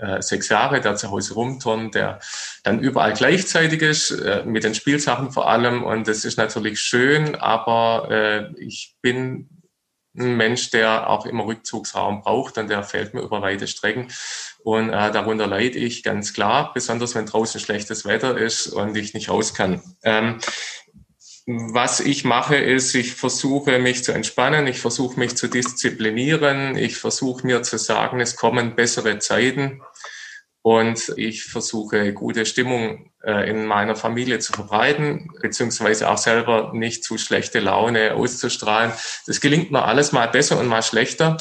äh, 0.00 0.22
sechs 0.22 0.48
Jahre, 0.48 0.80
der 0.80 0.96
zu 0.96 1.10
Hause 1.10 1.34
rumturnt, 1.34 1.94
der 1.94 2.20
dann 2.62 2.80
überall 2.80 3.12
gleichzeitig 3.12 3.82
ist, 3.82 4.10
äh, 4.10 4.42
mit 4.44 4.64
den 4.64 4.74
Spielsachen 4.74 5.32
vor 5.32 5.48
allem. 5.48 5.84
Und 5.84 6.08
das 6.08 6.24
ist 6.24 6.38
natürlich 6.38 6.80
schön, 6.80 7.34
aber 7.34 8.08
äh, 8.10 8.62
ich 8.62 8.96
bin 9.02 9.48
ein 10.18 10.36
Mensch, 10.36 10.70
der 10.70 11.10
auch 11.10 11.26
immer 11.26 11.46
Rückzugsraum 11.46 12.22
braucht 12.22 12.58
und 12.58 12.68
der 12.68 12.82
fällt 12.82 13.14
mir 13.14 13.20
über 13.20 13.42
weite 13.42 13.66
Strecken. 13.66 14.08
Und 14.64 14.88
äh, 14.88 15.10
darunter 15.12 15.46
leide 15.46 15.78
ich 15.78 16.02
ganz 16.02 16.32
klar, 16.32 16.72
besonders 16.72 17.14
wenn 17.14 17.26
draußen 17.26 17.60
schlechtes 17.60 18.04
Wetter 18.04 18.36
ist 18.36 18.66
und 18.66 18.96
ich 18.96 19.14
nicht 19.14 19.28
raus 19.28 19.54
kann. 19.54 19.82
Ähm, 20.02 20.38
was 21.46 22.00
ich 22.00 22.24
mache, 22.24 22.56
ist, 22.56 22.94
ich 22.94 23.14
versuche 23.14 23.78
mich 23.78 24.02
zu 24.02 24.12
entspannen, 24.12 24.66
ich 24.66 24.80
versuche 24.80 25.18
mich 25.18 25.36
zu 25.36 25.46
disziplinieren, 25.46 26.76
ich 26.76 26.96
versuche 26.96 27.46
mir 27.46 27.62
zu 27.62 27.78
sagen, 27.78 28.20
es 28.20 28.34
kommen 28.34 28.74
bessere 28.74 29.20
Zeiten 29.20 29.80
und 30.62 31.12
ich 31.16 31.44
versuche 31.44 32.12
gute 32.12 32.44
Stimmung 32.46 33.12
äh, 33.22 33.48
in 33.48 33.64
meiner 33.64 33.94
Familie 33.94 34.40
zu 34.40 34.52
verbreiten, 34.52 35.30
beziehungsweise 35.40 36.10
auch 36.10 36.18
selber 36.18 36.72
nicht 36.74 37.04
zu 37.04 37.16
schlechte 37.16 37.60
Laune 37.60 38.14
auszustrahlen. 38.14 38.92
Das 39.28 39.40
gelingt 39.40 39.70
mir 39.70 39.84
alles 39.84 40.10
mal 40.10 40.26
besser 40.26 40.58
und 40.58 40.66
mal 40.66 40.82
schlechter. 40.82 41.36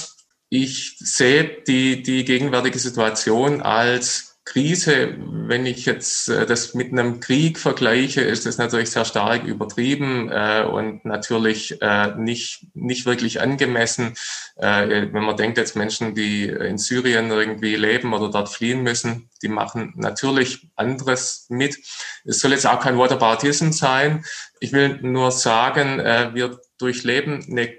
Ich 0.49 0.97
sehe 0.99 1.63
die, 1.67 2.03
die 2.03 2.23
gegenwärtige 2.23 2.77
Situation 2.77 3.63
als 3.63 4.34
Krise, 4.45 5.15
wenn 5.17 5.65
ich 5.65 5.87
jetzt 5.87 6.29
äh, 6.29 6.45
das 6.45 6.75
mit 6.75 6.91
einem 6.91 7.19
Krieg 7.19 7.57
vergleiche, 7.57 8.21
ist 8.21 8.45
das 8.45 8.59
natürlich 8.59 8.91
sehr 8.91 9.03
stark 9.03 9.43
übertrieben 9.43 10.29
äh, 10.31 10.63
und 10.63 11.03
natürlich 11.03 11.81
äh, 11.81 12.15
nicht, 12.15 12.67
nicht 12.75 13.07
wirklich 13.07 13.41
angemessen. 13.41 14.13
Äh, 14.55 15.07
wenn 15.11 15.23
man 15.23 15.35
denkt 15.35 15.57
jetzt 15.57 15.75
Menschen, 15.75 16.13
die 16.13 16.43
in 16.45 16.77
Syrien 16.77 17.31
irgendwie 17.31 17.75
leben 17.75 18.13
oder 18.13 18.29
dort 18.29 18.49
fliehen 18.49 18.83
müssen, 18.83 19.29
die 19.41 19.47
machen 19.47 19.93
natürlich 19.95 20.67
anderes 20.75 21.47
mit. 21.49 21.77
Es 22.23 22.39
soll 22.39 22.51
jetzt 22.51 22.67
auch 22.67 22.79
kein 22.79 22.97
Whataboutism 22.97 23.71
sein. 23.71 24.23
Ich 24.59 24.73
will 24.73 24.99
nur 25.01 25.31
sagen, 25.31 25.99
äh, 25.99 26.35
wir 26.35 26.61
durchleben 26.77 27.43
eine 27.49 27.73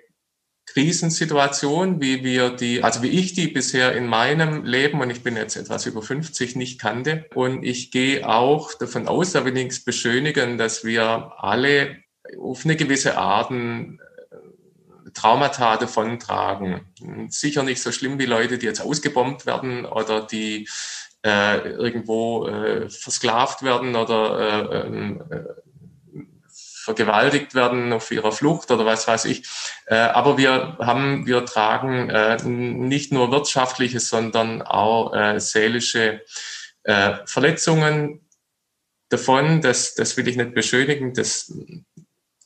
Krisensituation, 0.67 2.01
wie 2.01 2.23
wir 2.25 2.51
die, 2.51 2.83
also 2.83 3.03
wie 3.03 3.09
ich 3.09 3.33
die 3.33 3.47
bisher 3.47 3.95
in 3.95 4.07
meinem 4.07 4.65
Leben, 4.65 5.01
und 5.01 5.11
ich 5.11 5.23
bin 5.23 5.37
jetzt 5.37 5.57
etwas 5.57 5.87
über 5.87 6.03
50, 6.03 6.57
nicht 6.57 6.81
kannte. 6.81 7.25
Und 7.35 7.63
ich 7.63 7.91
gehe 7.91 8.29
auch 8.29 8.75
davon 8.75 9.09
aus, 9.09 9.33
da 9.33 9.45
will 9.45 9.57
ich 9.57 9.65
nichts 9.65 9.85
beschönigen, 9.85 10.59
dass 10.59 10.85
wir 10.85 11.33
alle 11.39 11.97
auf 12.41 12.65
eine 12.65 12.77
gewisse 12.77 13.17
Art 13.17 13.51
äh, 13.53 13.97
Traumata 15.15 15.77
davontragen. 15.77 16.81
Sicher 17.29 17.63
nicht 17.63 17.81
so 17.81 17.93
schlimm 17.93 18.19
wie 18.19 18.27
Leute, 18.27 18.59
die 18.59 18.67
jetzt 18.67 18.81
ausgebombt 18.81 19.47
werden 19.47 19.87
oder 19.87 20.27
die 20.27 20.69
äh, 21.25 21.71
irgendwo 21.71 22.47
äh, 22.47 22.89
versklavt 22.89 23.63
werden 23.63 23.97
oder 23.97 24.73
äh, 24.73 24.87
ähm, 24.87 25.23
äh, 25.31 25.43
vergewaltigt 26.87 27.57
werden 27.57 27.93
auf 27.93 28.13
ihrer 28.13 28.31
Flucht 28.31 28.71
oder 28.71 28.87
was 28.87 29.09
weiß 29.09 29.25
ich. 29.25 29.43
Äh, 29.87 29.97
aber 29.97 30.39
wir 30.39 30.77
haben, 30.79 31.27
wir 31.27 31.45
tragen 31.45 32.09
äh, 32.11 32.41
nicht 32.45 33.13
nur 33.13 33.33
wirtschaftliche, 33.33 33.99
sondern 33.99 34.63
auch 34.63 35.13
äh, 35.15 35.39
seelische 35.41 36.23
Verletzungen 37.25 38.29
davon. 39.09 39.61
Das, 39.61 39.97
das 39.97 40.17
will 40.17 40.29
ich 40.29 40.37
nicht 40.37 40.55
beschönigen. 40.55 41.15
Das 41.15 41.53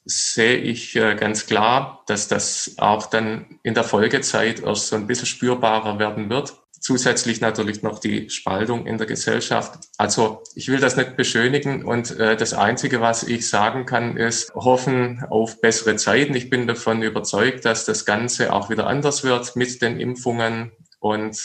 sehe 0.06 0.56
ich 0.56 0.94
ganz 0.94 1.44
klar, 1.44 2.02
dass 2.06 2.26
das 2.26 2.76
auch 2.78 3.04
dann 3.10 3.60
in 3.62 3.74
der 3.74 3.84
Folgezeit 3.84 4.60
erst 4.60 4.86
so 4.86 4.96
ein 4.96 5.06
bisschen 5.06 5.26
spürbarer 5.26 5.98
werden 5.98 6.30
wird 6.30 6.54
zusätzlich 6.80 7.40
natürlich 7.40 7.82
noch 7.82 7.98
die 7.98 8.30
Spaltung 8.30 8.86
in 8.86 8.98
der 8.98 9.06
Gesellschaft. 9.06 9.78
Also 9.98 10.42
ich 10.54 10.68
will 10.68 10.80
das 10.80 10.96
nicht 10.96 11.16
beschönigen 11.16 11.84
und 11.84 12.18
äh, 12.18 12.36
das 12.36 12.54
Einzige, 12.54 13.00
was 13.00 13.22
ich 13.22 13.48
sagen 13.48 13.86
kann, 13.86 14.16
ist 14.16 14.52
hoffen 14.54 15.24
auf 15.28 15.60
bessere 15.60 15.96
Zeiten. 15.96 16.34
Ich 16.34 16.50
bin 16.50 16.66
davon 16.66 17.02
überzeugt, 17.02 17.66
dass 17.66 17.84
das 17.84 18.06
Ganze 18.06 18.52
auch 18.52 18.70
wieder 18.70 18.86
anders 18.86 19.22
wird 19.24 19.54
mit 19.56 19.82
den 19.82 20.00
Impfungen 20.00 20.72
und 20.98 21.38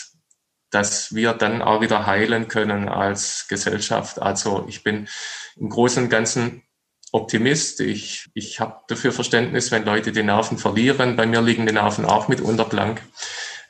dass 0.71 1.13
wir 1.13 1.33
dann 1.33 1.61
auch 1.61 1.81
wieder 1.81 2.05
heilen 2.05 2.47
können 2.47 2.89
als 2.89 3.47
Gesellschaft. 3.47 4.21
Also 4.21 4.65
ich 4.67 4.83
bin 4.83 5.07
im 5.57 5.69
Großen 5.69 6.03
und 6.03 6.09
Ganzen 6.09 6.63
Optimist. 7.11 7.79
Ich, 7.79 8.29
ich 8.33 8.59
habe 8.59 8.81
dafür 8.87 9.11
Verständnis, 9.11 9.71
wenn 9.71 9.85
Leute 9.85 10.11
die 10.11 10.23
Nerven 10.23 10.57
verlieren. 10.57 11.15
Bei 11.15 11.25
mir 11.25 11.41
liegen 11.41 11.65
die 11.65 11.73
Nerven 11.73 12.05
auch 12.05 12.27
mitunter 12.27 12.65
blank. 12.65 13.01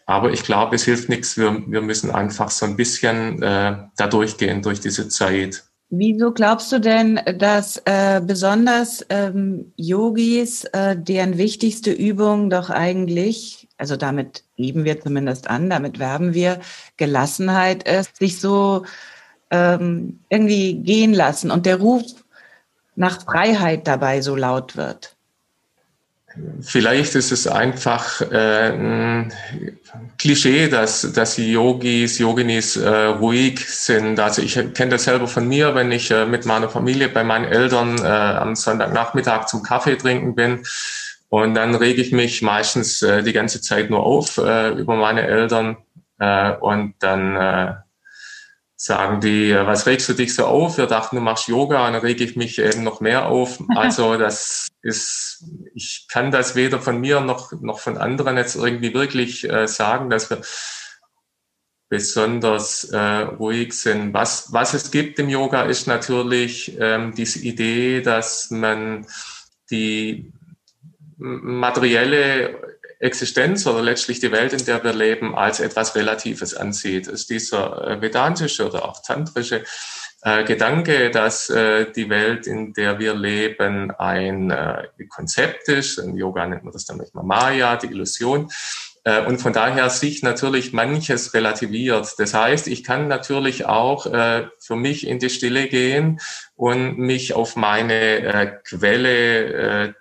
Aber 0.05 0.31
ich 0.31 0.43
glaube, 0.43 0.75
es 0.75 0.83
hilft 0.83 1.09
nichts. 1.09 1.37
Wir, 1.37 1.63
wir 1.67 1.81
müssen 1.81 2.11
einfach 2.11 2.51
so 2.51 2.65
ein 2.65 2.75
bisschen 2.75 3.41
äh, 3.41 3.75
da 3.97 4.07
durchgehen 4.07 4.61
durch 4.61 4.79
diese 4.79 5.09
Zeit. 5.09 5.63
Wieso 5.89 6.31
glaubst 6.31 6.71
du 6.71 6.79
denn, 6.79 7.19
dass 7.37 7.77
äh, 7.85 8.21
besonders 8.25 9.05
ähm, 9.09 9.71
Yogis, 9.77 10.65
äh, 10.65 10.95
deren 10.97 11.37
wichtigste 11.37 11.91
Übung 11.91 12.49
doch 12.49 12.69
eigentlich, 12.69 13.67
also 13.77 13.95
damit 13.95 14.43
geben 14.57 14.83
wir 14.83 14.99
zumindest 14.99 15.47
an, 15.49 15.69
damit 15.69 15.99
werben 15.99 16.33
wir, 16.33 16.59
Gelassenheit 16.97 17.87
ist, 17.87 18.17
sich 18.17 18.39
so 18.39 18.83
ähm, 19.51 20.19
irgendwie 20.29 20.75
gehen 20.75 21.13
lassen 21.13 21.51
und 21.51 21.65
der 21.67 21.77
Ruf 21.77 22.03
nach 22.95 23.23
Freiheit 23.23 23.87
dabei 23.87 24.21
so 24.21 24.35
laut 24.35 24.75
wird? 24.75 25.14
Vielleicht 26.61 27.15
ist 27.15 27.31
es 27.31 27.47
einfach 27.47 28.21
äh, 28.21 28.71
ein 28.71 29.33
Klischee, 30.17 30.67
dass, 30.67 31.13
dass 31.13 31.37
Yogis, 31.37 32.19
Yoginis 32.19 32.75
äh, 32.75 32.89
ruhig 32.89 33.59
sind. 33.59 34.19
Also 34.19 34.41
ich 34.41 34.55
kenne 34.73 34.91
das 34.91 35.05
selber 35.05 35.27
von 35.27 35.47
mir, 35.47 35.75
wenn 35.75 35.91
ich 35.91 36.11
äh, 36.11 36.25
mit 36.25 36.45
meiner 36.45 36.69
Familie 36.69 37.09
bei 37.09 37.23
meinen 37.23 37.45
Eltern 37.45 37.97
äh, 37.99 38.07
am 38.07 38.55
Sonntagnachmittag 38.55 39.45
zum 39.45 39.63
Kaffee 39.63 39.95
trinken 39.95 40.35
bin. 40.35 40.63
Und 41.29 41.55
dann 41.55 41.75
rege 41.75 42.01
ich 42.01 42.11
mich 42.11 42.41
meistens 42.41 43.01
äh, 43.01 43.23
die 43.23 43.33
ganze 43.33 43.61
Zeit 43.61 43.89
nur 43.89 44.05
auf 44.05 44.37
äh, 44.37 44.71
über 44.71 44.95
meine 44.95 45.25
Eltern. 45.25 45.77
Äh, 46.19 46.51
und 46.57 46.95
dann 46.99 47.35
äh, 47.35 47.73
sagen 48.75 49.21
die, 49.21 49.55
was 49.55 49.85
regst 49.85 50.09
du 50.09 50.13
dich 50.13 50.35
so 50.35 50.45
auf? 50.45 50.77
Wir 50.77 50.85
dachten, 50.85 51.15
du 51.15 51.21
machst 51.21 51.47
Yoga 51.47 51.87
und 51.87 51.93
dann 51.93 52.01
rege 52.01 52.23
ich 52.23 52.35
mich 52.35 52.59
eben 52.59 52.83
noch 52.83 52.99
mehr 53.01 53.27
auf. 53.27 53.59
Also 53.75 54.17
das 54.17 54.67
ist, 54.81 55.45
ich 55.73 56.07
kann 56.09 56.31
das 56.31 56.55
weder 56.55 56.79
von 56.79 56.99
mir 56.99 57.21
noch, 57.21 57.51
noch 57.61 57.79
von 57.79 57.97
anderen 57.97 58.37
jetzt 58.37 58.55
irgendwie 58.55 58.93
wirklich 58.93 59.49
äh, 59.49 59.67
sagen, 59.67 60.09
dass 60.09 60.29
wir 60.29 60.41
besonders 61.87 62.85
äh, 62.85 62.97
ruhig 62.97 63.73
sind. 63.73 64.13
Was, 64.13 64.51
was 64.51 64.73
es 64.73 64.91
gibt 64.91 65.19
im 65.19 65.29
Yoga 65.29 65.63
ist 65.63 65.87
natürlich 65.87 66.75
ähm, 66.79 67.13
diese 67.15 67.39
Idee, 67.39 68.01
dass 68.01 68.51
man 68.51 69.05
die 69.71 70.33
materielle 71.17 72.74
Existenz 72.99 73.65
oder 73.67 73.81
letztlich 73.81 74.19
die 74.19 74.31
Welt, 74.31 74.53
in 74.53 74.65
der 74.65 74.83
wir 74.83 74.93
leben, 74.93 75.35
als 75.35 75.59
etwas 75.59 75.95
Relatives 75.95 76.53
ansieht. 76.53 77.07
Ist 77.07 77.29
dieser 77.29 77.87
äh, 77.87 78.01
vedantische 78.01 78.67
oder 78.67 78.85
auch 78.85 79.01
tantrische 79.01 79.63
äh, 80.21 80.43
Gedanke, 80.43 81.11
dass 81.11 81.49
äh, 81.49 81.91
die 81.91 82.09
Welt, 82.09 82.47
in 82.47 82.73
der 82.73 82.99
wir 82.99 83.13
leben, 83.13 83.91
ein 83.91 84.49
äh, 84.49 84.87
Konzept 85.07 85.69
ist. 85.69 85.99
Im 85.99 86.17
Yoga 86.17 86.47
nennt 86.47 86.63
man 86.63 86.73
das 86.73 86.85
dann 86.85 86.97
manchmal 86.97 87.23
Maya, 87.23 87.75
die 87.75 87.87
Illusion. 87.87 88.49
Äh, 89.03 89.23
und 89.23 89.39
von 89.39 89.53
daher 89.53 89.89
sich 89.91 90.23
natürlich 90.23 90.73
manches 90.73 91.33
relativiert. 91.33 92.15
Das 92.17 92.33
heißt, 92.33 92.67
ich 92.67 92.83
kann 92.83 93.07
natürlich 93.07 93.65
auch 93.65 94.07
äh, 94.07 94.47
für 94.59 94.75
mich 94.75 95.07
in 95.07 95.19
die 95.19 95.29
Stille 95.29 95.67
gehen 95.67 96.19
und 96.55 96.97
mich 96.97 97.33
auf 97.33 97.55
meine 97.55 97.93
äh, 97.93 98.51
Quelle, 98.67 99.89
äh, 99.89 99.93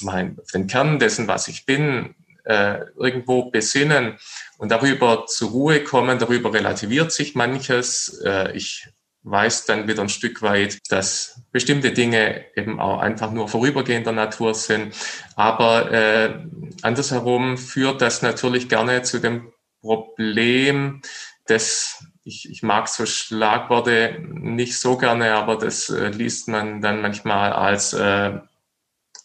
mein, 0.00 0.38
den 0.54 0.66
Kern 0.66 0.98
dessen, 0.98 1.28
was 1.28 1.48
ich 1.48 1.66
bin, 1.66 2.14
äh, 2.44 2.80
irgendwo 2.96 3.50
besinnen 3.50 4.18
und 4.58 4.70
darüber 4.70 5.26
zur 5.26 5.50
Ruhe 5.50 5.84
kommen. 5.84 6.18
Darüber 6.18 6.52
relativiert 6.52 7.12
sich 7.12 7.34
manches. 7.34 8.20
Äh, 8.24 8.56
ich 8.56 8.88
weiß 9.24 9.66
dann 9.66 9.86
wieder 9.86 10.02
ein 10.02 10.08
Stück 10.08 10.42
weit, 10.42 10.78
dass 10.90 11.40
bestimmte 11.52 11.92
Dinge 11.92 12.44
eben 12.56 12.80
auch 12.80 12.98
einfach 12.98 13.30
nur 13.30 13.48
vorübergehender 13.48 14.12
Natur 14.12 14.54
sind. 14.54 14.94
Aber 15.36 15.92
äh, 15.92 16.34
andersherum 16.82 17.56
führt 17.56 18.02
das 18.02 18.22
natürlich 18.22 18.68
gerne 18.68 19.02
zu 19.02 19.20
dem 19.20 19.52
Problem 19.80 21.02
des 21.48 22.04
ich, 22.24 22.48
ich 22.50 22.62
mag 22.62 22.88
so 22.88 23.04
Schlagworte 23.04 24.16
nicht 24.20 24.78
so 24.78 24.96
gerne, 24.96 25.34
aber 25.34 25.56
das 25.56 25.90
äh, 25.90 26.08
liest 26.08 26.48
man 26.48 26.80
dann 26.80 27.02
manchmal 27.02 27.52
als 27.52 27.92
äh, 27.94 28.38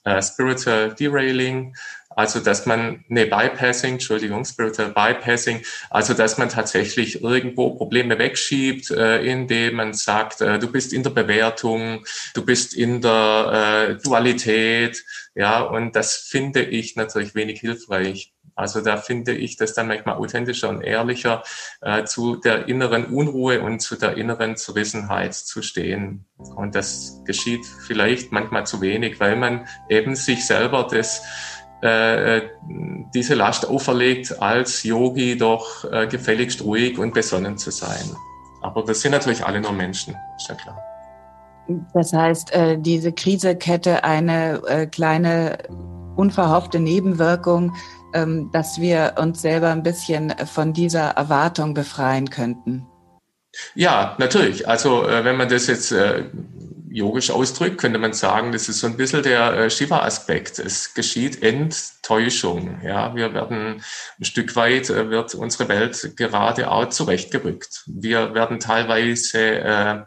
äh, 0.08 0.22
Spiritual 0.22 0.94
Derailing 0.94 1.74
also, 2.18 2.40
dass 2.40 2.66
man, 2.66 3.06
ne, 3.10 3.28
Bypassing, 3.28 3.94
Entschuldigung, 3.94 4.44
Spiritual 4.44 4.90
Bypassing, 4.90 5.62
also, 5.92 6.16
dass 6.16 6.40
man 6.40 6.50
tatsächlich 6.50 7.22
irgendwo 7.22 7.76
Probleme 7.76 8.18
wegschiebt, 8.18 8.90
äh, 8.90 9.24
indem 9.24 9.76
man 9.76 9.94
sagt, 9.94 10.42
äh, 10.42 10.58
du 10.58 10.72
bist 10.72 10.94
in 10.94 11.04
der 11.04 11.12
Bewertung, 11.12 12.04
du 12.34 12.44
bist 12.44 12.74
in 12.74 13.02
der 13.02 14.00
äh, 14.00 14.04
Dualität, 14.04 15.06
ja, 15.36 15.62
und 15.62 15.96
das 15.96 16.18
finde 16.18 16.64
ich 16.64 16.96
natürlich 16.96 17.36
wenig 17.36 17.60
hilfreich. 17.60 18.34
Also 18.58 18.82
da 18.82 18.98
finde 18.98 19.34
ich 19.34 19.56
das 19.56 19.74
dann 19.74 19.88
manchmal 19.88 20.16
authentischer 20.16 20.70
und 20.70 20.82
ehrlicher, 20.82 21.44
äh, 21.82 22.04
zu 22.06 22.38
der 22.38 22.68
inneren 22.68 23.06
Unruhe 23.06 23.62
und 23.62 23.80
zu 23.80 23.96
der 23.96 24.18
inneren 24.18 24.58
Zerrissenheit 24.58 25.36
zu 25.36 25.62
stehen. 25.62 26.26
Und 26.56 26.74
das 26.76 27.22
geschieht 27.24 27.66
vielleicht 27.66 28.32
manchmal 28.32 28.66
zu 28.66 28.82
wenig, 28.82 29.20
weil 29.20 29.36
man 29.36 29.68
eben 29.90 30.16
sich 30.16 30.46
selber 30.46 30.88
das 30.90 31.22
äh, 31.84 32.38
äh, 32.38 32.50
diese 33.14 33.36
Last 33.36 33.70
auferlegt, 33.70 34.42
als 34.42 34.82
Yogi 34.82 35.38
doch 35.38 35.86
äh, 35.92 36.08
gefälligst 36.08 36.64
ruhig 36.64 36.98
und 36.98 37.14
besonnen 37.14 37.56
zu 37.60 37.70
sein. 37.70 38.16
Aber 38.64 38.84
das 38.84 39.02
sind 39.02 39.12
natürlich 39.12 39.46
alle 39.46 39.62
nur 39.62 39.74
Menschen, 39.74 40.16
ist 40.38 40.50
ja 40.50 40.56
klar. 40.56 40.82
Das 41.94 42.14
heißt, 42.14 42.52
diese 42.78 43.12
Krise 43.12 43.58
hätte 43.62 44.04
eine 44.04 44.90
kleine 44.90 45.58
unverhoffte 46.16 46.80
Nebenwirkung, 46.80 47.76
dass 48.52 48.80
wir 48.80 49.16
uns 49.18 49.42
selber 49.42 49.70
ein 49.70 49.84
bisschen 49.84 50.34
von 50.46 50.74
dieser 50.74 51.10
Erwartung 51.12 51.74
befreien 51.74 52.30
könnten. 52.30 52.86
Ja, 53.76 54.16
natürlich. 54.20 54.68
Also 54.68 55.04
wenn 55.08 55.36
man 55.36 55.50
das 55.50 55.68
jetzt 55.68 55.94
yogisch 56.98 57.30
ausdrückt, 57.30 57.78
könnte 57.78 58.00
man 58.00 58.14
sagen, 58.14 58.52
das 58.52 58.70
ist 58.70 58.80
so 58.80 58.88
ein 58.88 58.98
bisschen 58.98 59.22
der 59.22 59.54
äh, 59.54 59.70
Shiva-Aspekt. 59.70 60.60
Es 60.60 60.94
geschieht 60.96 61.44
Enttäuschung. 61.44 62.82
Ja, 62.84 63.16
wir 63.16 63.34
werden 63.34 63.84
ein 64.20 64.26
Stück 64.26 64.56
weit 64.56 64.90
äh, 64.90 65.10
wird 65.10 65.36
unsere 65.36 65.70
Welt 65.70 66.14
gerade 66.18 66.72
auch 66.72 66.90
zurechtgerückt. 66.90 67.84
Wir 67.86 68.34
werden 68.34 68.60
teilweise 68.60 69.40
äh, 69.40 70.00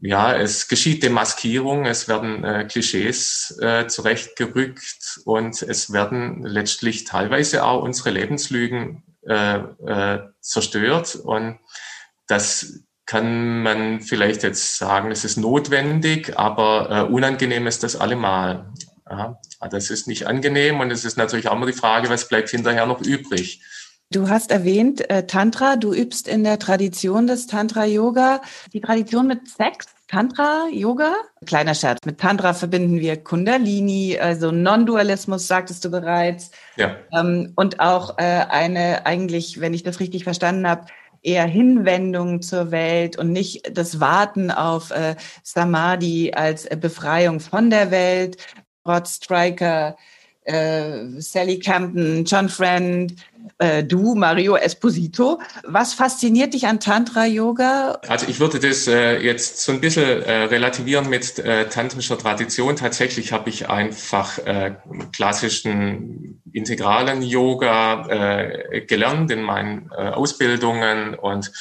ja, 0.00 0.34
es 0.34 0.68
geschieht 0.68 1.02
Demaskierung, 1.02 1.84
es 1.84 2.06
werden 2.06 2.44
äh, 2.44 2.64
Klischees 2.64 3.58
äh, 3.60 3.88
zurechtgerückt 3.88 5.20
und 5.24 5.60
es 5.62 5.92
werden 5.92 6.44
letztlich 6.44 7.04
teilweise 7.04 7.64
auch 7.64 7.82
unsere 7.82 8.10
Lebenslügen 8.10 9.02
äh, 9.26 9.56
äh, 9.56 10.20
zerstört. 10.40 11.16
Und 11.16 11.58
das 12.28 12.84
kann 13.06 13.62
man 13.62 14.00
vielleicht 14.00 14.44
jetzt 14.44 14.76
sagen, 14.76 15.10
es 15.10 15.24
ist 15.24 15.36
notwendig, 15.36 16.38
aber 16.38 16.90
äh, 16.90 17.12
unangenehm 17.12 17.66
ist 17.66 17.82
das 17.82 17.96
allemal. 17.96 18.72
Ja, 19.10 19.38
das 19.70 19.90
ist 19.90 20.06
nicht 20.06 20.26
angenehm 20.26 20.80
und 20.80 20.90
es 20.90 21.06
ist 21.06 21.16
natürlich 21.16 21.48
auch 21.48 21.56
immer 21.56 21.66
die 21.66 21.72
Frage, 21.72 22.10
was 22.10 22.28
bleibt 22.28 22.50
hinterher 22.50 22.84
noch 22.84 23.00
übrig. 23.00 23.62
Du 24.10 24.30
hast 24.30 24.50
erwähnt 24.50 25.08
äh, 25.10 25.26
Tantra, 25.26 25.76
du 25.76 25.92
übst 25.92 26.28
in 26.28 26.42
der 26.42 26.58
Tradition 26.58 27.26
des 27.26 27.46
Tantra-Yoga. 27.46 28.40
Die 28.72 28.80
Tradition 28.80 29.26
mit 29.26 29.46
Sex, 29.48 29.84
Tantra-Yoga? 30.06 31.12
Kleiner 31.44 31.74
Scherz, 31.74 31.98
mit 32.06 32.18
Tantra 32.18 32.54
verbinden 32.54 33.00
wir 33.00 33.22
Kundalini, 33.22 34.18
also 34.18 34.50
Non-Dualismus, 34.50 35.46
sagtest 35.46 35.84
du 35.84 35.90
bereits. 35.90 36.50
Ja. 36.76 36.96
Ähm, 37.12 37.52
und 37.54 37.80
auch 37.80 38.16
äh, 38.16 38.22
eine, 38.22 39.04
eigentlich, 39.04 39.60
wenn 39.60 39.74
ich 39.74 39.82
das 39.82 40.00
richtig 40.00 40.24
verstanden 40.24 40.66
habe, 40.66 40.86
eher 41.20 41.44
Hinwendung 41.44 42.40
zur 42.40 42.70
Welt 42.70 43.18
und 43.18 43.30
nicht 43.30 43.76
das 43.76 44.00
Warten 44.00 44.50
auf 44.50 44.90
äh, 44.90 45.16
Samadhi 45.42 46.32
als 46.32 46.64
äh, 46.64 46.78
Befreiung 46.80 47.40
von 47.40 47.68
der 47.68 47.90
Welt. 47.90 48.38
Rod 48.86 49.06
Striker, 49.06 49.98
äh, 50.48 51.20
Sally 51.20 51.58
Campton, 51.58 52.24
John 52.24 52.48
Friend, 52.48 53.14
äh, 53.58 53.84
du, 53.84 54.14
Mario 54.14 54.56
Esposito. 54.56 55.40
Was 55.64 55.94
fasziniert 55.94 56.54
dich 56.54 56.66
an 56.66 56.80
Tantra-Yoga? 56.80 58.00
Also 58.08 58.26
ich 58.28 58.40
würde 58.40 58.58
das 58.58 58.86
äh, 58.86 59.18
jetzt 59.18 59.60
so 59.60 59.72
ein 59.72 59.80
bisschen 59.80 60.22
äh, 60.22 60.44
relativieren 60.44 61.08
mit 61.08 61.38
äh, 61.38 61.68
tantrischer 61.68 62.18
Tradition. 62.18 62.76
Tatsächlich 62.76 63.32
habe 63.32 63.50
ich 63.50 63.68
einfach 63.68 64.38
äh, 64.38 64.76
klassischen 65.12 66.40
integralen 66.52 67.22
Yoga 67.22 68.06
gelernt 68.88 69.30
in 69.30 69.42
meinen 69.42 69.92
Ausbildungen 69.92 71.14
und 71.14 71.52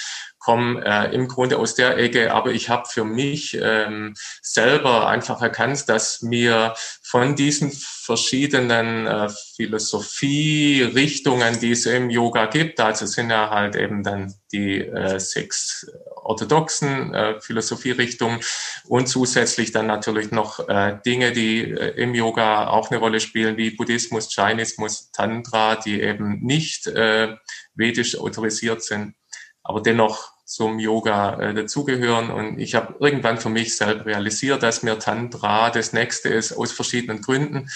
komme 0.48 0.82
äh, 0.86 1.14
im 1.14 1.28
Grunde 1.28 1.58
aus 1.58 1.76
der 1.76 1.98
Ecke, 1.98 2.34
aber 2.34 2.52
ich 2.52 2.70
habe 2.70 2.88
für 2.88 3.04
mich 3.04 3.60
ähm, 3.62 4.14
selber 4.42 5.10
einfach 5.10 5.42
erkannt, 5.42 5.90
dass 5.90 6.22
mir 6.22 6.74
von 7.04 7.36
diesen 7.36 7.74
verschiedenen 7.74 9.08
äh, 9.08 9.28
Philosophie-Richtungen, 9.58 11.60
die 11.60 11.72
es 11.72 11.86
im 11.86 12.10
Yoga 12.10 12.46
gibt, 12.46 12.80
also 12.80 13.06
sind 13.06 13.30
ja 13.30 13.50
halt 13.50 13.76
eben 13.76 14.04
dann 14.04 14.36
die 14.54 14.80
äh, 14.80 15.20
sechs 15.20 15.92
orthodoxen 16.16 17.14
äh, 17.14 17.42
Philosophierichtungen 17.42 18.40
und 18.86 19.08
zusätzlich 19.08 19.74
dann 19.74 19.88
natürlich 19.88 20.32
noch 20.32 20.70
äh, 20.70 20.98
Dinge, 21.06 21.34
die 21.34 21.72
äh, 21.72 21.90
im 22.02 22.16
Yoga 22.16 22.70
auch 22.70 22.90
eine 22.90 23.02
Rolle 23.02 23.20
spielen, 23.20 23.58
wie 23.58 23.72
Buddhismus, 23.72 24.34
Jainismus, 24.34 25.12
Tantra, 25.12 25.76
die 25.76 26.02
eben 26.02 26.40
nicht 26.40 26.88
äh, 26.88 27.36
vedisch 27.76 28.18
autorisiert 28.18 28.82
sind, 28.82 29.16
aber 29.62 29.82
dennoch 29.82 30.37
zum 30.48 30.80
Yoga 30.80 31.40
äh, 31.42 31.54
dazugehören. 31.54 32.32
Und 32.32 32.58
ich 32.58 32.74
habe 32.74 32.96
irgendwann 33.00 33.38
für 33.38 33.50
mich 33.50 33.76
selber 33.76 34.06
realisiert, 34.06 34.64
dass 34.64 34.82
mir 34.82 34.98
Tantra 34.98 35.70
das 35.70 35.92
nächste 35.92 36.30
ist, 36.30 36.54
aus 36.54 36.72
verschiedenen 36.72 37.22
Gründen. 37.22 37.70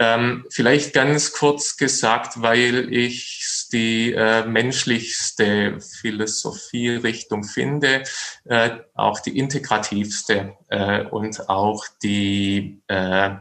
Ähm, 0.00 0.44
vielleicht 0.50 0.92
ganz 0.92 1.32
kurz 1.32 1.76
gesagt, 1.76 2.42
weil 2.42 2.92
ich 2.92 3.68
die 3.72 4.12
äh, 4.12 4.44
menschlichste 4.44 5.78
Philosophierichtung 5.80 7.44
finde, 7.44 8.02
äh, 8.44 8.70
auch 8.94 9.20
die 9.20 9.38
integrativste 9.38 10.56
äh, 10.68 11.04
und 11.04 11.48
auch 11.48 11.84
die 12.02 12.82
äh, 12.88 13.36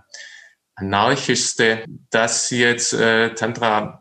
anarchischste, 0.75 1.85
dass 2.11 2.51
jetzt 2.51 2.93
äh, 2.93 3.33
Tantra 3.33 3.99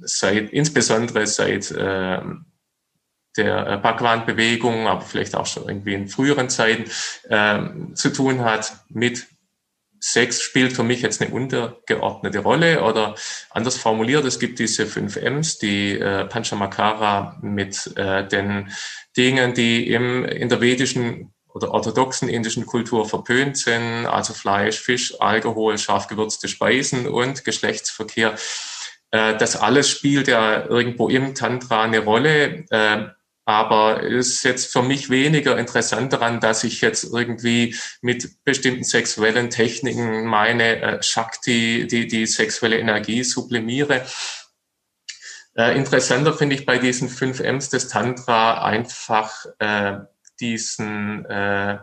seit, 0.00 0.50
insbesondere 0.50 1.26
seit 1.26 1.70
äh, 1.70 2.20
der 3.36 3.66
äh, 3.66 3.76
Bhagwan-Bewegung, 3.78 4.86
aber 4.86 5.02
vielleicht 5.02 5.34
auch 5.34 5.46
schon 5.46 5.68
irgendwie 5.68 5.94
in 5.94 6.08
früheren 6.08 6.48
Zeiten 6.48 6.90
äh, 7.28 7.94
zu 7.94 8.10
tun 8.10 8.44
hat 8.44 8.72
mit 8.88 9.26
Sex 10.04 10.42
spielt 10.42 10.72
für 10.72 10.82
mich 10.82 11.00
jetzt 11.00 11.22
eine 11.22 11.32
untergeordnete 11.32 12.40
Rolle 12.40 12.82
oder 12.82 13.14
anders 13.50 13.78
formuliert, 13.78 14.24
es 14.24 14.40
gibt 14.40 14.58
diese 14.58 14.84
fünf 14.84 15.16
M's, 15.16 15.58
die 15.58 15.92
äh, 15.92 16.24
Panchamakara 16.24 17.38
mit 17.40 17.96
äh, 17.96 18.26
den 18.26 18.72
Dingen, 19.16 19.54
die 19.54 19.92
im, 19.92 20.24
in 20.24 20.48
der 20.48 20.60
vedischen 20.60 21.32
oder 21.54 21.70
orthodoxen 21.70 22.28
indischen 22.28 22.66
Kultur 22.66 23.08
verpönt 23.08 23.56
sind, 23.58 24.06
also 24.06 24.34
Fleisch, 24.34 24.80
Fisch, 24.80 25.14
Alkohol, 25.20 25.78
scharf 25.78 26.08
gewürzte 26.08 26.48
Speisen 26.48 27.06
und 27.06 27.44
Geschlechtsverkehr. 27.44 28.34
Äh, 29.12 29.36
das 29.36 29.54
alles 29.54 29.88
spielt 29.88 30.26
ja 30.26 30.64
irgendwo 30.66 31.08
im 31.10 31.36
Tantra 31.36 31.84
eine 31.84 32.00
Rolle. 32.00 32.64
Äh, 32.70 33.04
aber 33.44 34.02
ist 34.02 34.44
jetzt 34.44 34.72
für 34.72 34.82
mich 34.82 35.10
weniger 35.10 35.58
interessant 35.58 36.12
daran, 36.12 36.40
dass 36.40 36.64
ich 36.64 36.80
jetzt 36.80 37.04
irgendwie 37.12 37.76
mit 38.00 38.44
bestimmten 38.44 38.84
sexuellen 38.84 39.50
Techniken 39.50 40.26
meine 40.26 40.80
äh, 40.80 41.02
Shakti, 41.02 41.86
die, 41.86 42.06
die 42.06 42.26
sexuelle 42.26 42.78
Energie 42.78 43.24
sublimiere. 43.24 44.06
Äh, 45.56 45.76
interessanter 45.76 46.32
finde 46.32 46.54
ich 46.54 46.64
bei 46.64 46.78
diesen 46.78 47.08
fünf 47.08 47.40
M's 47.40 47.68
des 47.68 47.88
Tantra 47.88 48.64
einfach 48.64 49.44
äh, 49.58 49.98
diesen 50.40 51.24
äh, 51.26 51.78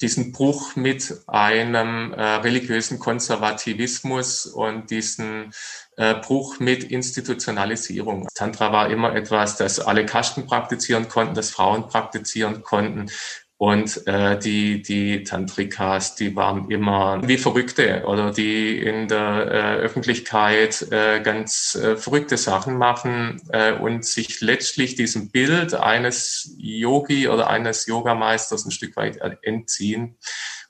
diesen 0.00 0.32
Bruch 0.32 0.76
mit 0.76 1.22
einem 1.26 2.12
äh, 2.12 2.22
religiösen 2.22 2.98
Konservativismus 2.98 4.46
und 4.46 4.90
diesen 4.90 5.52
äh, 5.96 6.14
Bruch 6.14 6.60
mit 6.60 6.84
Institutionalisierung. 6.84 8.28
Tantra 8.34 8.72
war 8.72 8.90
immer 8.90 9.14
etwas, 9.14 9.56
das 9.56 9.80
alle 9.80 10.04
Kasten 10.04 10.46
praktizieren 10.46 11.08
konnten, 11.08 11.34
das 11.34 11.50
Frauen 11.50 11.88
praktizieren 11.88 12.62
konnten. 12.62 13.10
Und 13.58 14.06
äh, 14.06 14.38
die, 14.38 14.82
die 14.82 15.24
Tantrikas, 15.24 16.14
die 16.14 16.36
waren 16.36 16.70
immer 16.70 17.26
wie 17.26 17.38
Verrückte 17.38 18.04
oder 18.06 18.30
die 18.30 18.78
in 18.78 19.08
der 19.08 19.16
äh, 19.18 19.76
Öffentlichkeit 19.76 20.86
äh, 20.92 21.20
ganz 21.20 21.74
äh, 21.74 21.96
verrückte 21.96 22.36
Sachen 22.36 22.76
machen 22.76 23.40
äh, 23.48 23.72
und 23.72 24.04
sich 24.04 24.42
letztlich 24.42 24.94
diesem 24.94 25.30
Bild 25.30 25.72
eines 25.72 26.54
Yogi 26.58 27.28
oder 27.28 27.48
eines 27.48 27.86
Yogameisters 27.86 28.66
ein 28.66 28.72
Stück 28.72 28.94
weit 28.96 29.18
entziehen. 29.42 30.18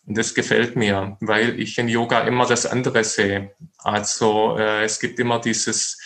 Und 0.07 0.17
das 0.17 0.35
gefällt 0.35 0.77
mir, 0.77 1.17
weil 1.21 1.59
ich 1.59 1.77
in 1.79 1.89
Yoga 1.89 2.21
immer 2.21 2.47
das 2.47 2.67
andere 2.67 3.03
sehe. 3.03 3.51
Also 3.79 4.57
äh, 4.57 4.85
es 4.85 5.01
gibt 5.01 5.19
immer 5.19 5.41
dieses 5.41 5.99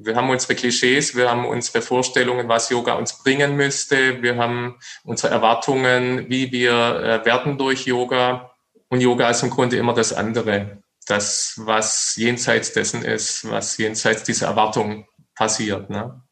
wir 0.00 0.14
haben 0.14 0.30
unsere 0.30 0.54
Klischees, 0.54 1.16
wir 1.16 1.30
haben 1.30 1.44
unsere 1.44 1.82
Vorstellungen, 1.82 2.48
was 2.48 2.70
Yoga 2.70 2.94
uns 2.94 3.18
bringen 3.22 3.56
müsste, 3.56 4.22
wir 4.22 4.36
haben 4.36 4.78
unsere 5.04 5.32
Erwartungen, 5.32 6.30
wie 6.30 6.52
wir 6.52 6.72
äh, 6.72 7.26
werden 7.26 7.58
durch 7.58 7.86
Yoga. 7.86 8.52
Und 8.88 9.00
Yoga 9.00 9.28
ist 9.30 9.42
im 9.42 9.50
Grunde 9.50 9.76
immer 9.76 9.94
das 9.94 10.12
andere, 10.12 10.78
das, 11.06 11.54
was 11.56 12.14
jenseits 12.16 12.72
dessen 12.72 13.02
ist, 13.02 13.50
was 13.50 13.76
jenseits 13.76 14.22
dieser 14.22 14.46
Erwartung 14.46 15.06
passiert. 15.34 15.90
Ne? 15.90 16.22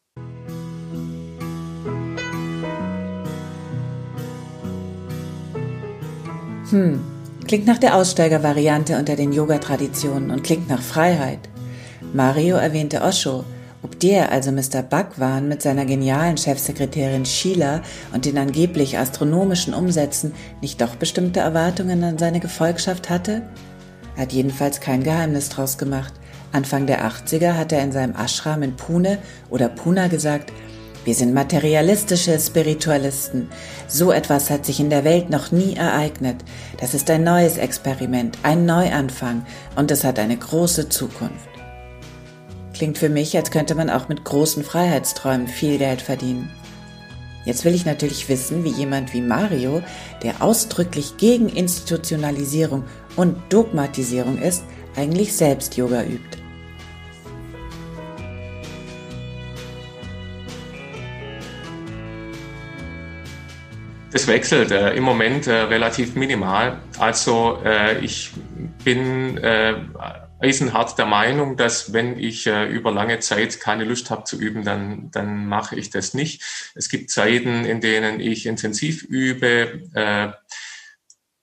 Hm, 6.69 7.03
klingt 7.47 7.67
nach 7.67 7.77
der 7.77 7.95
Aussteigervariante 7.95 8.97
unter 8.97 9.15
den 9.15 9.33
Yoga-Traditionen 9.33 10.31
und 10.31 10.43
klingt 10.43 10.69
nach 10.69 10.81
Freiheit. 10.81 11.49
Mario 12.13 12.55
erwähnte 12.55 13.01
Osho, 13.01 13.43
ob 13.83 13.99
der, 13.99 14.31
also 14.31 14.51
Mr. 14.51 14.81
Bhagwan, 14.81 15.47
mit 15.47 15.61
seiner 15.61 15.85
genialen 15.85 16.37
Chefsekretärin 16.37 17.25
Sheila 17.25 17.81
und 18.13 18.25
den 18.25 18.37
angeblich 18.37 18.97
astronomischen 18.97 19.73
Umsätzen 19.73 20.33
nicht 20.61 20.81
doch 20.81 20.95
bestimmte 20.95 21.41
Erwartungen 21.41 22.03
an 22.03 22.17
seine 22.17 22.39
Gefolgschaft 22.39 23.09
hatte? 23.09 23.43
Er 24.15 24.23
hat 24.23 24.33
jedenfalls 24.33 24.79
kein 24.79 25.03
Geheimnis 25.03 25.49
draus 25.49 25.77
gemacht. 25.77 26.13
Anfang 26.53 26.87
der 26.87 27.05
80er 27.05 27.53
hat 27.53 27.71
er 27.71 27.83
in 27.83 27.91
seinem 27.91 28.15
Ashram 28.15 28.63
in 28.63 28.75
Pune 28.75 29.19
oder 29.49 29.67
Puna 29.67 30.07
gesagt, 30.07 30.51
wir 31.03 31.13
sind 31.13 31.33
materialistische 31.33 32.39
Spiritualisten. 32.39 33.49
So 33.87 34.11
etwas 34.11 34.49
hat 34.49 34.65
sich 34.65 34.79
in 34.79 34.89
der 34.89 35.03
Welt 35.03 35.29
noch 35.29 35.51
nie 35.51 35.75
ereignet. 35.75 36.37
Das 36.79 36.93
ist 36.93 37.09
ein 37.09 37.23
neues 37.23 37.57
Experiment, 37.57 38.37
ein 38.43 38.65
Neuanfang 38.65 39.45
und 39.75 39.91
es 39.91 40.03
hat 40.03 40.19
eine 40.19 40.35
große 40.35 40.89
Zukunft. 40.89 41.56
Klingt 42.77 42.99
für 42.99 43.09
mich, 43.09 43.35
als 43.35 43.49
könnte 43.49 43.73
man 43.73 43.89
auch 43.89 44.07
mit 44.07 44.23
großen 44.23 44.63
Freiheitsträumen 44.63 45.47
viel 45.47 45.79
Geld 45.79 45.99
verdienen. 45.99 46.51
Jetzt 47.43 47.65
will 47.65 47.73
ich 47.73 47.87
natürlich 47.87 48.29
wissen, 48.29 48.63
wie 48.63 48.69
jemand 48.69 49.15
wie 49.15 49.21
Mario, 49.21 49.81
der 50.21 50.43
ausdrücklich 50.43 51.17
gegen 51.17 51.49
Institutionalisierung 51.49 52.83
und 53.15 53.35
Dogmatisierung 53.49 54.37
ist, 54.37 54.63
eigentlich 54.95 55.35
selbst 55.35 55.75
Yoga 55.75 56.03
übt. 56.03 56.37
Das 64.11 64.27
wechselt 64.27 64.69
äh, 64.69 64.93
im 64.93 65.03
Moment 65.03 65.47
äh, 65.47 65.53
relativ 65.53 66.15
minimal. 66.15 66.79
Also 66.99 67.57
äh, 67.65 67.97
ich 68.05 68.33
bin 68.83 69.37
äh, 69.37 69.73
eisenhart 70.39 70.97
der 70.97 71.05
Meinung, 71.05 71.57
dass 71.57 71.93
wenn 71.93 72.19
ich 72.19 72.47
äh, 72.47 72.65
über 72.65 72.91
lange 72.91 73.19
Zeit 73.19 73.59
keine 73.59 73.83
Lust 73.83 74.09
habe 74.09 74.23
zu 74.23 74.39
üben, 74.39 74.63
dann, 74.63 75.09
dann 75.11 75.47
mache 75.47 75.75
ich 75.75 75.89
das 75.89 76.13
nicht. 76.13 76.43
Es 76.75 76.89
gibt 76.89 77.09
Zeiten, 77.09 77.65
in 77.65 77.81
denen 77.81 78.19
ich 78.19 78.45
intensiv 78.45 79.03
übe 79.03 79.81
äh, 79.93 80.29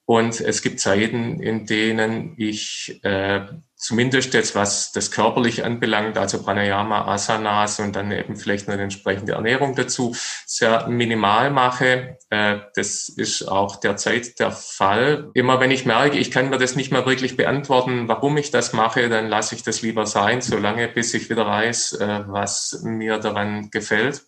und 0.07 0.41
es 0.41 0.61
gibt 0.61 0.81
Zeiten, 0.81 1.41
in 1.41 1.65
denen 1.67 2.35
ich 2.37 3.01
äh, 3.05 3.47
zumindest 3.85 4.35
jetzt, 4.35 4.55
was 4.55 4.93
das 4.93 5.11
körperlich 5.11 5.65
anbelangt, 5.65 6.19
also 6.19 6.43
Pranayama, 6.43 7.07
Asanas 7.07 7.81
und 7.81 7.97
dann 7.97 8.13
eben 8.13 8.37
vielleicht 8.37 8.69
eine 8.69 8.83
entsprechende 8.83 9.33
Ernährung 9.33 9.75
dazu, 9.75 10.15
sehr 10.47 10.89
minimal 10.89 11.51
mache. 11.51 12.19
Äh, 12.31 12.59
das 12.75 13.09
ist 13.09 13.49
auch 13.49 13.77
derzeit 13.77 14.39
der 14.41 14.53
Fall. 14.53 15.31
Immer 15.35 15.61
wenn 15.61 15.71
ich 15.71 15.87
merke, 15.87 16.19
ich 16.19 16.31
kann 16.31 16.51
mir 16.51 16.59
das 16.59 16.77
nicht 16.77 16.93
mehr 16.93 17.07
wirklich 17.07 17.37
beantworten, 17.37 18.09
warum 18.09 18.37
ich 18.37 18.51
das 18.51 18.73
mache, 18.73 19.09
dann 19.09 19.29
lasse 19.29 19.55
ich 19.55 19.63
das 19.63 19.83
lieber 19.83 20.07
sein, 20.07 20.41
solange 20.41 20.89
bis 20.89 21.15
ich 21.15 21.31
wieder 21.31 21.47
weiß, 21.47 21.95
äh, 21.95 22.25
was 22.27 22.81
mir 22.85 23.19
daran 23.19 23.71
gefällt. 23.71 24.23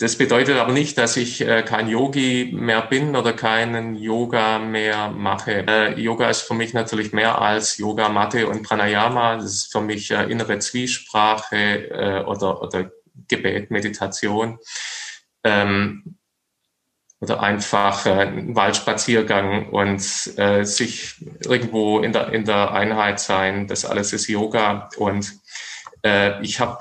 Das 0.00 0.16
bedeutet 0.16 0.56
aber 0.56 0.72
nicht, 0.72 0.96
dass 0.96 1.18
ich 1.18 1.42
äh, 1.42 1.62
kein 1.62 1.86
Yogi 1.86 2.52
mehr 2.54 2.80
bin 2.80 3.14
oder 3.14 3.34
keinen 3.34 3.96
Yoga 3.96 4.58
mehr 4.58 5.10
mache. 5.10 5.66
Äh, 5.68 6.00
Yoga 6.00 6.30
ist 6.30 6.40
für 6.40 6.54
mich 6.54 6.72
natürlich 6.72 7.12
mehr 7.12 7.38
als 7.38 7.76
Yoga, 7.76 8.08
Mathe 8.08 8.48
und 8.48 8.62
Pranayama. 8.62 9.36
Das 9.36 9.52
ist 9.52 9.72
für 9.72 9.82
mich 9.82 10.10
äh, 10.10 10.24
innere 10.24 10.58
Zwiesprache 10.58 11.90
äh, 11.90 12.24
oder, 12.24 12.62
oder 12.62 12.90
Gebet, 13.28 13.70
Meditation. 13.70 14.58
Ähm, 15.44 16.16
oder 17.20 17.42
einfach 17.42 18.06
äh, 18.06 18.22
ein 18.22 18.56
Waldspaziergang 18.56 19.68
und 19.68 20.00
äh, 20.38 20.64
sich 20.64 21.16
irgendwo 21.44 22.00
in 22.00 22.14
der, 22.14 22.32
in 22.32 22.46
der 22.46 22.72
Einheit 22.72 23.20
sein. 23.20 23.66
Das 23.66 23.84
alles 23.84 24.14
ist 24.14 24.28
Yoga. 24.28 24.88
Und 24.96 25.38
ich 26.40 26.60
habe 26.60 26.78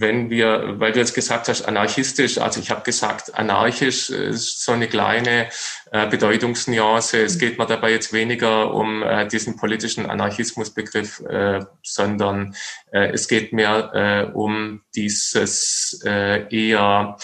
wenn 0.00 0.30
wir, 0.30 0.78
weil 0.78 0.92
du 0.92 1.00
jetzt 1.00 1.14
gesagt 1.14 1.48
hast, 1.48 1.62
anarchistisch, 1.62 2.38
also 2.38 2.60
ich 2.60 2.70
habe 2.70 2.82
gesagt, 2.82 3.34
anarchisch 3.34 4.10
ist 4.10 4.62
so 4.64 4.72
eine 4.72 4.86
kleine 4.86 5.48
äh, 5.90 6.06
Bedeutungsnuance. 6.08 7.22
Es 7.22 7.38
geht 7.38 7.58
mir 7.58 7.66
dabei 7.66 7.90
jetzt 7.90 8.12
weniger 8.12 8.72
um 8.72 9.02
äh, 9.02 9.26
diesen 9.26 9.56
politischen 9.56 10.06
Anarchismusbegriff, 10.06 11.20
äh, 11.20 11.60
sondern 11.82 12.54
äh, 12.92 13.10
es 13.12 13.26
geht 13.26 13.52
mehr 13.52 13.90
äh, 13.92 14.32
um 14.32 14.82
dieses 14.94 16.00
äh, 16.04 16.46
eher 16.54 17.16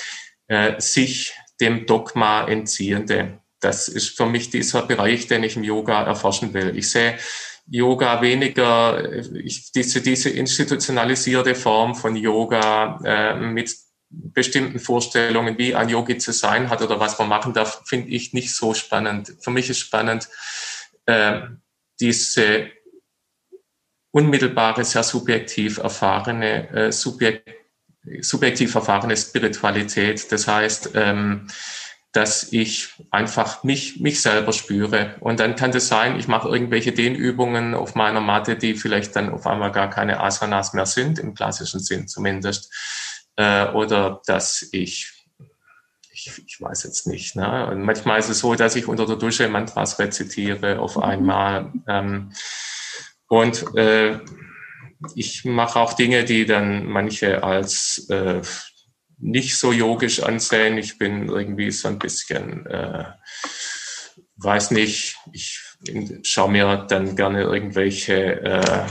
äh, 0.48 0.80
sich 0.80 1.34
dem 1.60 1.86
Dogma 1.86 2.46
entziehende. 2.46 3.38
Das 3.60 3.88
ist 3.88 4.16
für 4.16 4.26
mich 4.26 4.50
dieser 4.50 4.82
Bereich, 4.82 5.26
den 5.28 5.44
ich 5.44 5.56
im 5.56 5.64
Yoga 5.64 6.02
erforschen 6.02 6.52
will. 6.52 6.76
Ich 6.76 6.90
sehe 6.90 7.16
Yoga 7.66 8.20
weniger, 8.20 9.22
ich, 9.34 9.72
diese, 9.72 10.02
diese 10.02 10.30
institutionalisierte 10.30 11.54
Form 11.54 11.94
von 11.94 12.14
Yoga 12.14 13.00
äh, 13.04 13.40
mit 13.40 13.74
bestimmten 14.10 14.78
Vorstellungen, 14.78 15.58
wie 15.58 15.74
ein 15.74 15.88
Yogi 15.88 16.18
zu 16.18 16.32
sein 16.32 16.70
hat 16.70 16.82
oder 16.82 17.00
was 17.00 17.18
man 17.18 17.28
machen 17.28 17.52
darf, 17.52 17.82
finde 17.86 18.10
ich 18.10 18.32
nicht 18.32 18.54
so 18.54 18.74
spannend. 18.74 19.34
Für 19.40 19.50
mich 19.50 19.70
ist 19.70 19.78
spannend 19.78 20.28
äh, 21.06 21.40
diese 22.00 22.70
unmittelbare, 24.10 24.84
sehr 24.84 25.02
subjektiv 25.02 25.78
erfahrene, 25.78 26.70
äh, 26.70 26.92
subjekt, 26.92 27.48
subjektiv 28.20 28.74
erfahrene 28.74 29.16
Spiritualität. 29.16 30.30
Das 30.30 30.46
heißt, 30.46 30.90
ähm, 30.94 31.48
dass 32.14 32.52
ich 32.52 32.94
einfach 33.10 33.64
mich, 33.64 34.00
mich 34.00 34.22
selber 34.22 34.52
spüre. 34.52 35.16
Und 35.18 35.40
dann 35.40 35.56
kann 35.56 35.72
das 35.72 35.88
sein, 35.88 36.16
ich 36.16 36.28
mache 36.28 36.48
irgendwelche 36.48 36.92
Dehnübungen 36.92 37.74
auf 37.74 37.96
meiner 37.96 38.20
Matte, 38.20 38.54
die 38.54 38.76
vielleicht 38.76 39.16
dann 39.16 39.30
auf 39.30 39.48
einmal 39.48 39.72
gar 39.72 39.90
keine 39.90 40.20
Asanas 40.20 40.74
mehr 40.74 40.86
sind, 40.86 41.18
im 41.18 41.34
klassischen 41.34 41.80
Sinn 41.80 42.06
zumindest. 42.06 42.72
Äh, 43.34 43.66
oder 43.70 44.22
dass 44.26 44.68
ich, 44.70 45.26
ich, 46.12 46.30
ich 46.46 46.60
weiß 46.60 46.84
jetzt 46.84 47.08
nicht. 47.08 47.34
Ne? 47.34 47.66
Und 47.66 47.82
manchmal 47.82 48.20
ist 48.20 48.28
es 48.28 48.38
so, 48.38 48.54
dass 48.54 48.76
ich 48.76 48.86
unter 48.86 49.06
der 49.06 49.16
Dusche 49.16 49.48
Mantras 49.48 49.98
rezitiere 49.98 50.78
auf 50.78 51.02
einmal. 51.02 51.72
Ähm, 51.88 52.30
und 53.26 53.76
äh, 53.76 54.20
ich 55.16 55.44
mache 55.44 55.80
auch 55.80 55.94
Dinge, 55.94 56.24
die 56.24 56.46
dann 56.46 56.86
manche 56.86 57.42
als 57.42 58.08
äh, 58.08 58.40
nicht 59.18 59.58
so 59.58 59.72
yogisch 59.72 60.22
ansehen. 60.22 60.78
Ich 60.78 60.98
bin 60.98 61.28
irgendwie 61.28 61.70
so 61.70 61.88
ein 61.88 61.98
bisschen, 61.98 62.66
äh, 62.66 63.04
weiß 64.36 64.72
nicht, 64.72 65.16
ich 65.32 65.60
schaue 66.22 66.50
mir 66.50 66.86
dann 66.88 67.16
gerne 67.16 67.42
irgendwelche 67.42 68.40
äh, 68.42 68.86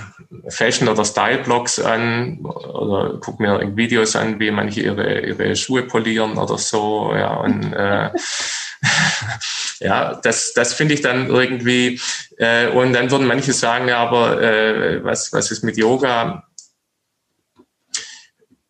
Fashion- 0.49 0.88
oder 0.88 1.05
Style-Blogs 1.05 1.79
an 1.79 2.39
oder 2.45 3.19
gucke 3.19 3.41
mir 3.41 3.75
Videos 3.75 4.15
an, 4.15 4.39
wie 4.39 4.51
manche 4.51 4.81
ihre, 4.81 5.21
ihre 5.21 5.55
Schuhe 5.55 5.83
polieren 5.83 6.38
oder 6.38 6.57
so. 6.57 7.13
Ja, 7.15 7.36
und 7.36 7.73
äh, 7.73 8.09
ja, 9.79 10.15
das, 10.15 10.53
das 10.53 10.73
finde 10.73 10.93
ich 10.93 11.01
dann 11.01 11.27
irgendwie, 11.27 11.99
äh, 12.38 12.67
und 12.67 12.93
dann 12.93 13.12
würden 13.12 13.27
manche 13.27 13.53
sagen, 13.53 13.88
ja, 13.88 13.97
aber 13.97 14.41
äh, 14.41 15.03
was, 15.03 15.31
was 15.33 15.51
ist 15.51 15.63
mit 15.63 15.77
Yoga? 15.77 16.47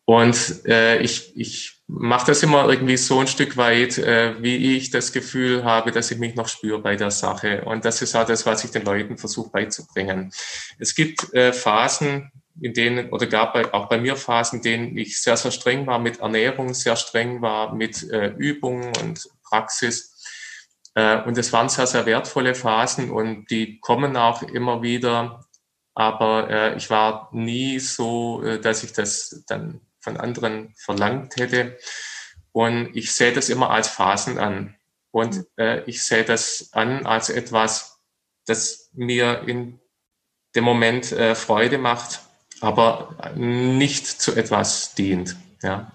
Und 0.06 0.66
äh, 0.66 0.98
ich, 0.98 1.32
ich 1.36 1.82
mache 1.86 2.26
das 2.26 2.42
immer 2.42 2.68
irgendwie 2.68 2.96
so 2.96 3.20
ein 3.20 3.26
Stück 3.26 3.56
weit, 3.56 3.96
äh, 3.98 4.42
wie 4.42 4.76
ich 4.76 4.90
das 4.90 5.12
Gefühl 5.12 5.64
habe, 5.64 5.92
dass 5.92 6.10
ich 6.10 6.18
mich 6.18 6.34
noch 6.34 6.48
spüre 6.48 6.78
bei 6.78 6.96
der 6.96 7.10
Sache. 7.10 7.64
Und 7.64 7.84
das 7.84 8.02
ist 8.02 8.14
auch 8.14 8.26
das, 8.26 8.44
was 8.44 8.64
ich 8.64 8.70
den 8.70 8.84
Leuten 8.84 9.16
versuche 9.16 9.50
beizubringen. 9.50 10.30
Es 10.78 10.94
gibt 10.94 11.32
äh, 11.32 11.52
Phasen, 11.52 12.30
in 12.60 12.74
denen, 12.74 13.10
oder 13.10 13.26
gab 13.26 13.56
auch 13.74 13.88
bei 13.88 13.98
mir 13.98 14.16
Phasen, 14.16 14.58
in 14.58 14.62
denen 14.62 14.98
ich 14.98 15.20
sehr, 15.20 15.36
sehr 15.36 15.50
streng 15.50 15.86
war 15.86 15.98
mit 15.98 16.20
Ernährung, 16.20 16.74
sehr 16.74 16.96
streng 16.96 17.42
war 17.42 17.74
mit 17.74 18.08
äh, 18.10 18.28
Übungen 18.36 18.92
und 19.02 19.28
Praxis. 19.42 20.22
Äh, 20.94 21.22
und 21.22 21.36
es 21.38 21.52
waren 21.52 21.68
sehr, 21.68 21.86
sehr 21.86 22.06
wertvolle 22.06 22.54
Phasen 22.54 23.10
und 23.10 23.50
die 23.50 23.80
kommen 23.80 24.16
auch 24.16 24.42
immer 24.42 24.82
wieder. 24.82 25.44
Aber 25.94 26.50
äh, 26.50 26.76
ich 26.76 26.90
war 26.90 27.28
nie 27.32 27.78
so, 27.78 28.42
äh, 28.42 28.60
dass 28.60 28.82
ich 28.84 28.92
das 28.92 29.44
dann 29.46 29.80
von 30.04 30.16
anderen 30.18 30.74
verlangt 30.76 31.36
hätte. 31.36 31.76
Und 32.52 32.94
ich 32.94 33.12
sehe 33.12 33.32
das 33.32 33.48
immer 33.48 33.70
als 33.70 33.88
Phasen 33.88 34.38
an. 34.38 34.76
Und 35.10 35.46
äh, 35.56 35.82
ich 35.86 36.02
sehe 36.02 36.24
das 36.24 36.68
an 36.72 37.06
als 37.06 37.30
etwas, 37.30 37.98
das 38.46 38.90
mir 38.92 39.42
in 39.46 39.80
dem 40.54 40.64
Moment 40.64 41.10
äh, 41.10 41.34
Freude 41.34 41.78
macht, 41.78 42.20
aber 42.60 43.32
nicht 43.34 44.06
zu 44.06 44.36
etwas 44.36 44.94
dient. 44.94 45.36
Ja. 45.62 45.92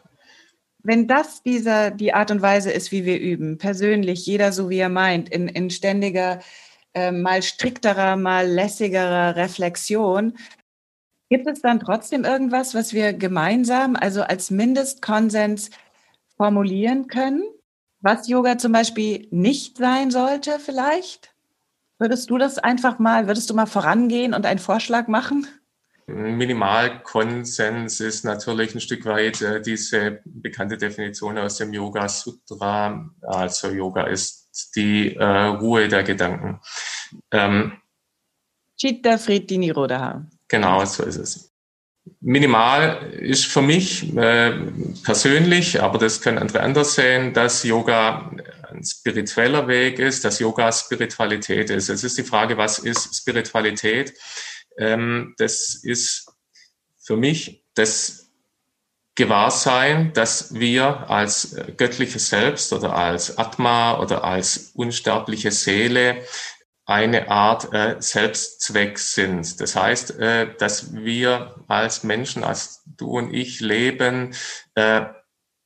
Wenn 0.79 1.07
das 1.07 1.43
dieser, 1.43 1.91
die 1.91 2.13
Art 2.13 2.31
und 2.31 2.41
Weise 2.41 2.71
ist, 2.71 2.91
wie 2.91 3.05
wir 3.05 3.19
üben, 3.19 3.57
persönlich, 3.57 4.25
jeder 4.25 4.51
so 4.51 4.69
wie 4.69 4.79
er 4.79 4.89
meint, 4.89 5.29
in, 5.29 5.47
in 5.47 5.69
ständiger, 5.69 6.39
äh, 6.93 7.11
mal 7.11 7.43
strikterer, 7.43 8.15
mal 8.15 8.47
lässigerer 8.47 9.35
Reflexion, 9.35 10.37
Gibt 11.29 11.47
es 11.47 11.61
dann 11.61 11.79
trotzdem 11.79 12.25
irgendwas, 12.25 12.73
was 12.73 12.93
wir 12.93 13.13
gemeinsam, 13.13 13.95
also 13.95 14.23
als 14.23 14.49
Mindestkonsens 14.49 15.69
formulieren 16.35 17.07
können, 17.07 17.43
was 18.01 18.27
Yoga 18.27 18.57
zum 18.57 18.71
Beispiel 18.71 19.27
nicht 19.29 19.77
sein 19.77 20.09
sollte 20.09 20.57
vielleicht? 20.59 21.35
Würdest 21.99 22.29
du 22.29 22.37
das 22.37 22.57
einfach 22.57 22.97
mal, 22.97 23.27
würdest 23.27 23.49
du 23.49 23.53
mal 23.53 23.65
vorangehen 23.65 24.33
und 24.33 24.45
einen 24.45 24.59
Vorschlag 24.59 25.07
machen? 25.07 25.47
Minimalkonsens 26.07 27.99
ist 27.99 28.25
natürlich 28.25 28.73
ein 28.73 28.81
Stück 28.81 29.05
weit 29.05 29.41
äh, 29.41 29.61
diese 29.61 30.21
bekannte 30.25 30.77
Definition 30.77 31.37
aus 31.37 31.57
dem 31.57 31.71
Yoga 31.73 32.07
Sutra. 32.07 33.07
Also 33.21 33.69
Yoga 33.69 34.07
ist 34.07 34.73
die 34.75 35.15
äh, 35.15 35.23
Ruhe 35.23 35.87
der 35.87 36.03
Gedanken. 36.03 36.59
Ähm, 37.31 37.73
Chitta 38.77 39.17
Fritti 39.17 39.57
Nirodha. 39.57 40.25
Genau, 40.49 40.83
so 40.83 41.03
ist 41.03 41.15
es. 41.15 41.53
Minimal 42.21 43.13
ist 43.13 43.45
für 43.45 43.61
mich 43.61 44.15
äh, 44.17 44.51
persönlich, 45.03 45.81
aber 45.81 45.99
das 45.99 46.21
können 46.21 46.39
andere 46.39 46.61
anders 46.61 46.95
sehen, 46.95 47.33
dass 47.33 47.63
Yoga 47.63 48.31
ein 48.69 48.83
spiritueller 48.83 49.67
Weg 49.67 49.99
ist, 49.99 50.25
dass 50.25 50.39
Yoga 50.39 50.71
Spiritualität 50.71 51.69
ist. 51.69 51.89
Es 51.89 52.03
ist 52.03 52.17
die 52.17 52.23
Frage, 52.23 52.57
was 52.57 52.79
ist 52.79 53.15
Spiritualität? 53.15 54.13
Ähm, 54.77 55.35
das 55.37 55.75
ist 55.75 56.31
für 56.99 57.15
mich 57.15 57.63
das 57.75 58.31
Gewahrsein, 59.15 60.13
dass 60.13 60.53
wir 60.53 61.09
als 61.09 61.55
göttliches 61.77 62.29
Selbst 62.29 62.71
oder 62.73 62.95
als 62.95 63.37
Atma 63.37 63.99
oder 63.99 64.23
als 64.23 64.71
unsterbliche 64.73 65.51
Seele 65.51 66.23
eine 66.89 67.29
Art 67.29 67.71
äh, 67.71 67.97
Selbstzweck 67.99 68.97
sind. 68.97 69.61
Das 69.61 69.75
heißt, 69.75 70.19
äh, 70.19 70.55
dass 70.57 70.93
wir 70.95 71.63
als 71.67 72.03
Menschen, 72.03 72.43
als 72.43 72.83
du 72.97 73.11
und 73.19 73.31
ich 73.31 73.59
leben, 73.59 74.33
äh, 74.73 75.05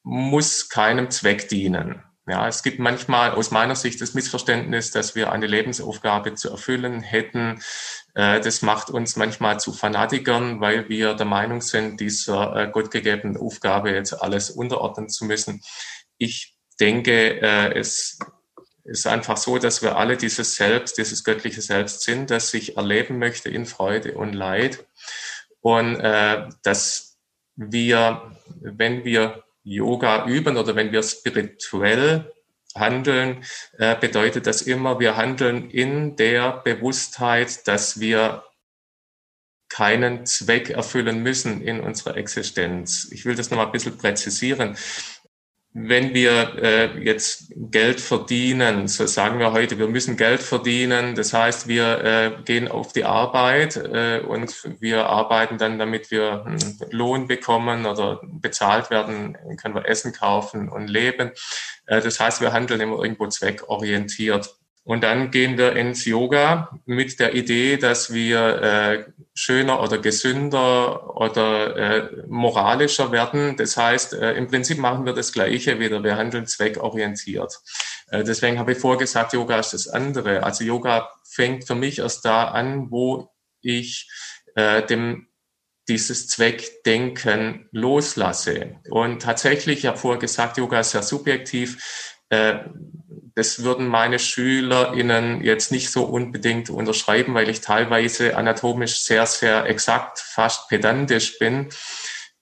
muss 0.03 0.67
keinem 0.67 1.09
Zweck 1.12 1.47
dienen. 1.47 2.03
Ja, 2.27 2.47
es 2.47 2.62
gibt 2.62 2.79
manchmal 2.79 3.31
aus 3.31 3.51
meiner 3.51 3.75
Sicht 3.75 4.01
das 4.01 4.13
Missverständnis, 4.13 4.91
dass 4.91 5.15
wir 5.15 5.31
eine 5.31 5.47
Lebensaufgabe 5.47 6.36
zu 6.36 6.49
erfüllen 6.49 7.01
hätten. 7.01 7.62
Äh, 8.15 8.41
das 8.41 8.62
macht 8.62 8.89
uns 8.89 9.15
manchmal 9.15 9.62
zu 9.62 9.71
Fanatikern, 9.71 10.59
weil 10.59 10.89
wir 10.89 11.13
der 11.13 11.25
Meinung 11.25 11.62
sind, 11.62 12.01
dieser 12.01 12.53
äh, 12.55 12.69
gottgegebenen 12.69 13.38
Aufgabe 13.38 13.91
jetzt 13.91 14.13
alles 14.13 14.49
unterordnen 14.49 15.07
zu 15.07 15.23
müssen. 15.23 15.62
Ich 16.17 16.57
denke, 16.81 17.41
äh, 17.41 17.79
es 17.79 18.19
ist 18.84 19.08
einfach 19.08 19.38
so, 19.38 19.58
dass 19.58 19.82
wir 19.82 19.98
alle 19.98 20.17
dieses 20.17 20.56
Selbst, 20.56 20.98
dieses 20.98 21.24
göttliche 21.24 21.62
Selbst 21.62 22.02
sind, 22.02 22.30
das 22.30 22.52
sich 22.52 22.78
erleben 22.78 23.17
möchte 23.17 23.50
in 23.50 23.65
Freude 23.65 24.15
und 24.15 24.34
Leid. 24.34 24.86
Und 25.62 26.00
äh, 26.00 26.50
dass 26.63 27.17
wir, 27.56 28.36
wenn 28.60 29.06
wir 29.06 29.43
Yoga 29.63 30.26
üben 30.26 30.58
oder 30.58 30.76
wenn 30.76 30.91
wir 30.91 31.04
spirituell 31.04 32.34
handeln, 32.76 33.46
äh, 33.78 33.96
bedeutet 33.96 34.48
das 34.48 34.63
immer, 34.63 35.00
wir 35.00 35.15
handeln 35.15 35.69
in 35.69 36.15
der 36.17 36.52
Bewusstheit, 36.63 37.67
dass 37.67 38.00
wir 38.00 38.43
keinen 39.69 40.26
Zweck 40.26 40.69
erfüllen 40.69 41.24
müssen 41.24 41.62
in 41.62 41.80
unserer 41.80 42.17
Existenz. 42.17 43.08
Ich 43.12 43.26
will 43.26 43.36
das 43.36 43.50
nochmal 43.50 43.67
ein 43.67 43.72
bisschen 43.72 43.98
präzisieren 43.98 44.78
wenn 45.75 46.13
wir 46.13 46.55
äh, 46.62 47.03
jetzt 47.03 47.51
Geld 47.55 47.99
verdienen, 47.99 48.88
so 48.88 49.07
sagen 49.07 49.39
wir 49.39 49.53
heute, 49.53 49.79
wir 49.79 49.88
müssen 49.88 50.17
Geld 50.17 50.41
verdienen. 50.41 51.15
Das 51.15 51.33
heißt, 51.33 51.67
wir 51.67 52.03
äh, 52.03 52.31
gehen 52.45 52.67
auf 52.67 52.93
die 52.93 53.05
Arbeit 53.05 53.77
äh, 53.77 54.19
und 54.19 54.55
wir 54.79 55.07
arbeiten 55.07 55.57
dann, 55.57 55.79
damit 55.79 56.12
wir 56.12 56.45
einen 56.45 56.79
Lohn 56.91 57.27
bekommen 57.27 57.88
oder 57.88 58.21
bezahlt 58.23 58.91
werden, 58.91 59.36
können 59.59 59.73
wir 59.73 59.88
Essen 59.88 60.13
kaufen 60.13 60.69
und 60.69 60.89
leben. 60.89 61.31
Äh, 61.88 62.01
das 62.01 62.19
heißt, 62.19 62.39
wir 62.41 62.53
handeln 62.53 62.79
immer 62.79 63.01
irgendwo 63.01 63.27
zweckorientiert. 63.27 64.55
Und 64.83 65.03
dann 65.03 65.31
gehen 65.31 65.57
wir 65.57 65.75
ins 65.75 66.05
Yoga 66.05 66.77
mit 66.86 67.19
der 67.19 67.33
Idee, 67.33 67.77
dass 67.77 68.13
wir 68.13 68.62
äh, 68.62 69.05
schöner 69.34 69.82
oder 69.82 69.98
gesünder 69.98 71.15
oder 71.15 71.76
äh, 71.76 72.24
moralischer 72.28 73.12
werden. 73.12 73.58
Das 73.58 73.78
heißt, 73.78 74.13
äh, 74.13 74.34
im 74.34 74.48
Prinzip 74.48 74.78
machen 74.78 75.06
wir 75.06 75.13
das 75.13 75.32
Gleiche 75.32 75.80
wieder. 75.80 76.04
Wir 76.04 76.17
handeln 76.17 76.46
zweckorientiert. 76.46 77.60
Äh, 78.10 78.24
deswegen 78.24 78.60
habe 78.60 78.74
ich 78.74 78.78
vorgesagt, 78.78 79.34
Yoga 79.34 79.60
ist 79.60 79.74
das 79.74 79.88
andere. 79.88 80.43
Also 80.43 80.63
Yoga 80.63 81.10
fängt 81.28 81.65
für 81.65 81.76
mich 81.76 82.00
erst 82.00 82.26
da 82.26 82.46
an, 82.46 82.91
wo 82.91 83.32
ich 83.62 84.10
äh, 84.56 84.86
dem 84.86 85.28
dieses 85.89 86.28
Zweckdenken 86.30 87.67
loslasse. 87.72 88.78
Und 88.89 89.22
tatsächlich, 89.22 89.80
ich 89.80 89.86
habe 89.86 89.98
vorher 89.98 90.19
gesagt, 90.19 90.58
Yoga 90.58 90.80
ist 90.80 90.91
sehr 90.91 91.04
subjektiv. 91.04 92.22
Äh, 92.30 92.60
das 93.36 93.63
würden 93.63 93.88
meine 93.88 94.19
SchülerInnen 94.19 95.43
jetzt 95.43 95.72
nicht 95.72 95.89
so 95.89 96.04
unbedingt 96.04 96.69
unterschreiben, 96.69 97.34
weil 97.34 97.50
ich 97.50 97.62
teilweise 97.62 98.38
anatomisch 98.38 99.02
sehr, 99.02 99.26
sehr 99.26 99.65
exakt, 99.65 100.19
fast 100.19 100.69
pedantisch 100.69 101.39
bin. 101.39 101.69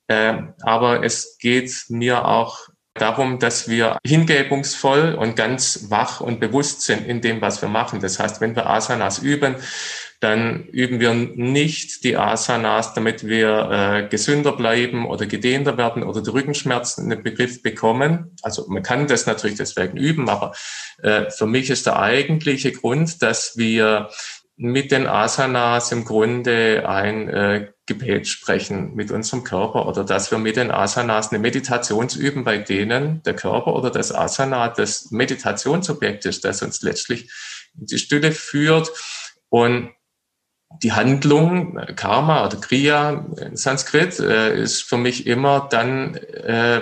Äh, 0.07 0.41
aber 0.61 1.03
es 1.03 1.37
geht 1.39 1.85
mir 1.87 2.25
auch 2.25 2.67
darum, 2.93 3.39
dass 3.39 3.69
wir 3.69 3.97
hingebungsvoll 4.05 5.15
und 5.15 5.35
ganz 5.35 5.85
wach 5.89 6.19
und 6.19 6.39
bewusst 6.39 6.81
sind 6.81 7.05
in 7.07 7.21
dem, 7.21 7.41
was 7.41 7.61
wir 7.61 7.69
machen. 7.69 8.01
Das 8.01 8.19
heißt, 8.19 8.41
wenn 8.41 8.55
wir 8.55 8.69
Asanas 8.69 9.19
üben, 9.19 9.55
dann 10.21 10.65
üben 10.67 10.99
wir 10.99 11.15
nicht 11.15 12.03
die 12.03 12.15
Asanas, 12.15 12.93
damit 12.93 13.25
wir 13.25 13.69
äh, 13.71 14.07
gesünder 14.07 14.51
bleiben 14.51 15.07
oder 15.07 15.25
gedehnter 15.25 15.77
werden 15.77 16.03
oder 16.03 16.21
die 16.21 16.29
Rückenschmerzen 16.29 17.11
einen 17.11 17.23
Begriff 17.23 17.63
bekommen. 17.63 18.35
Also 18.43 18.67
man 18.69 18.83
kann 18.83 19.07
das 19.07 19.25
natürlich 19.25 19.57
deswegen 19.57 19.97
üben, 19.97 20.29
aber 20.29 20.53
äh, 21.01 21.31
für 21.31 21.47
mich 21.47 21.71
ist 21.71 21.87
der 21.87 21.99
eigentliche 21.99 22.71
Grund, 22.71 23.23
dass 23.23 23.57
wir 23.57 24.09
mit 24.57 24.91
den 24.91 25.07
Asanas 25.07 25.91
im 25.91 26.05
Grunde 26.05 26.87
ein 26.87 27.27
äh, 27.27 27.71
Gebet 27.87 28.27
sprechen 28.27 28.93
mit 28.93 29.09
unserem 29.09 29.43
Körper 29.43 29.87
oder 29.87 30.03
dass 30.03 30.29
wir 30.29 30.37
mit 30.37 30.55
den 30.55 30.69
Asanas 30.69 31.31
eine 31.31 31.39
Meditation 31.39 32.07
üben, 32.15 32.43
bei 32.43 32.59
denen 32.59 33.23
der 33.23 33.35
Körper 33.35 33.73
oder 33.75 33.89
das 33.89 34.13
Asana 34.13 34.69
das 34.69 35.09
Meditationsobjekt 35.09 36.25
ist, 36.25 36.45
das 36.45 36.61
uns 36.61 36.83
letztlich 36.83 37.31
in 37.79 37.87
die 37.87 37.97
Stille 37.97 38.31
führt 38.31 38.91
und 39.49 39.89
die 40.81 40.93
Handlung, 40.93 41.79
Karma 41.95 42.45
oder 42.45 42.57
Kriya 42.57 43.25
in 43.39 43.55
Sanskrit, 43.55 44.19
äh, 44.19 44.61
ist 44.61 44.83
für 44.83 44.97
mich 44.97 45.27
immer 45.27 45.67
dann, 45.69 46.15
äh, 46.15 46.81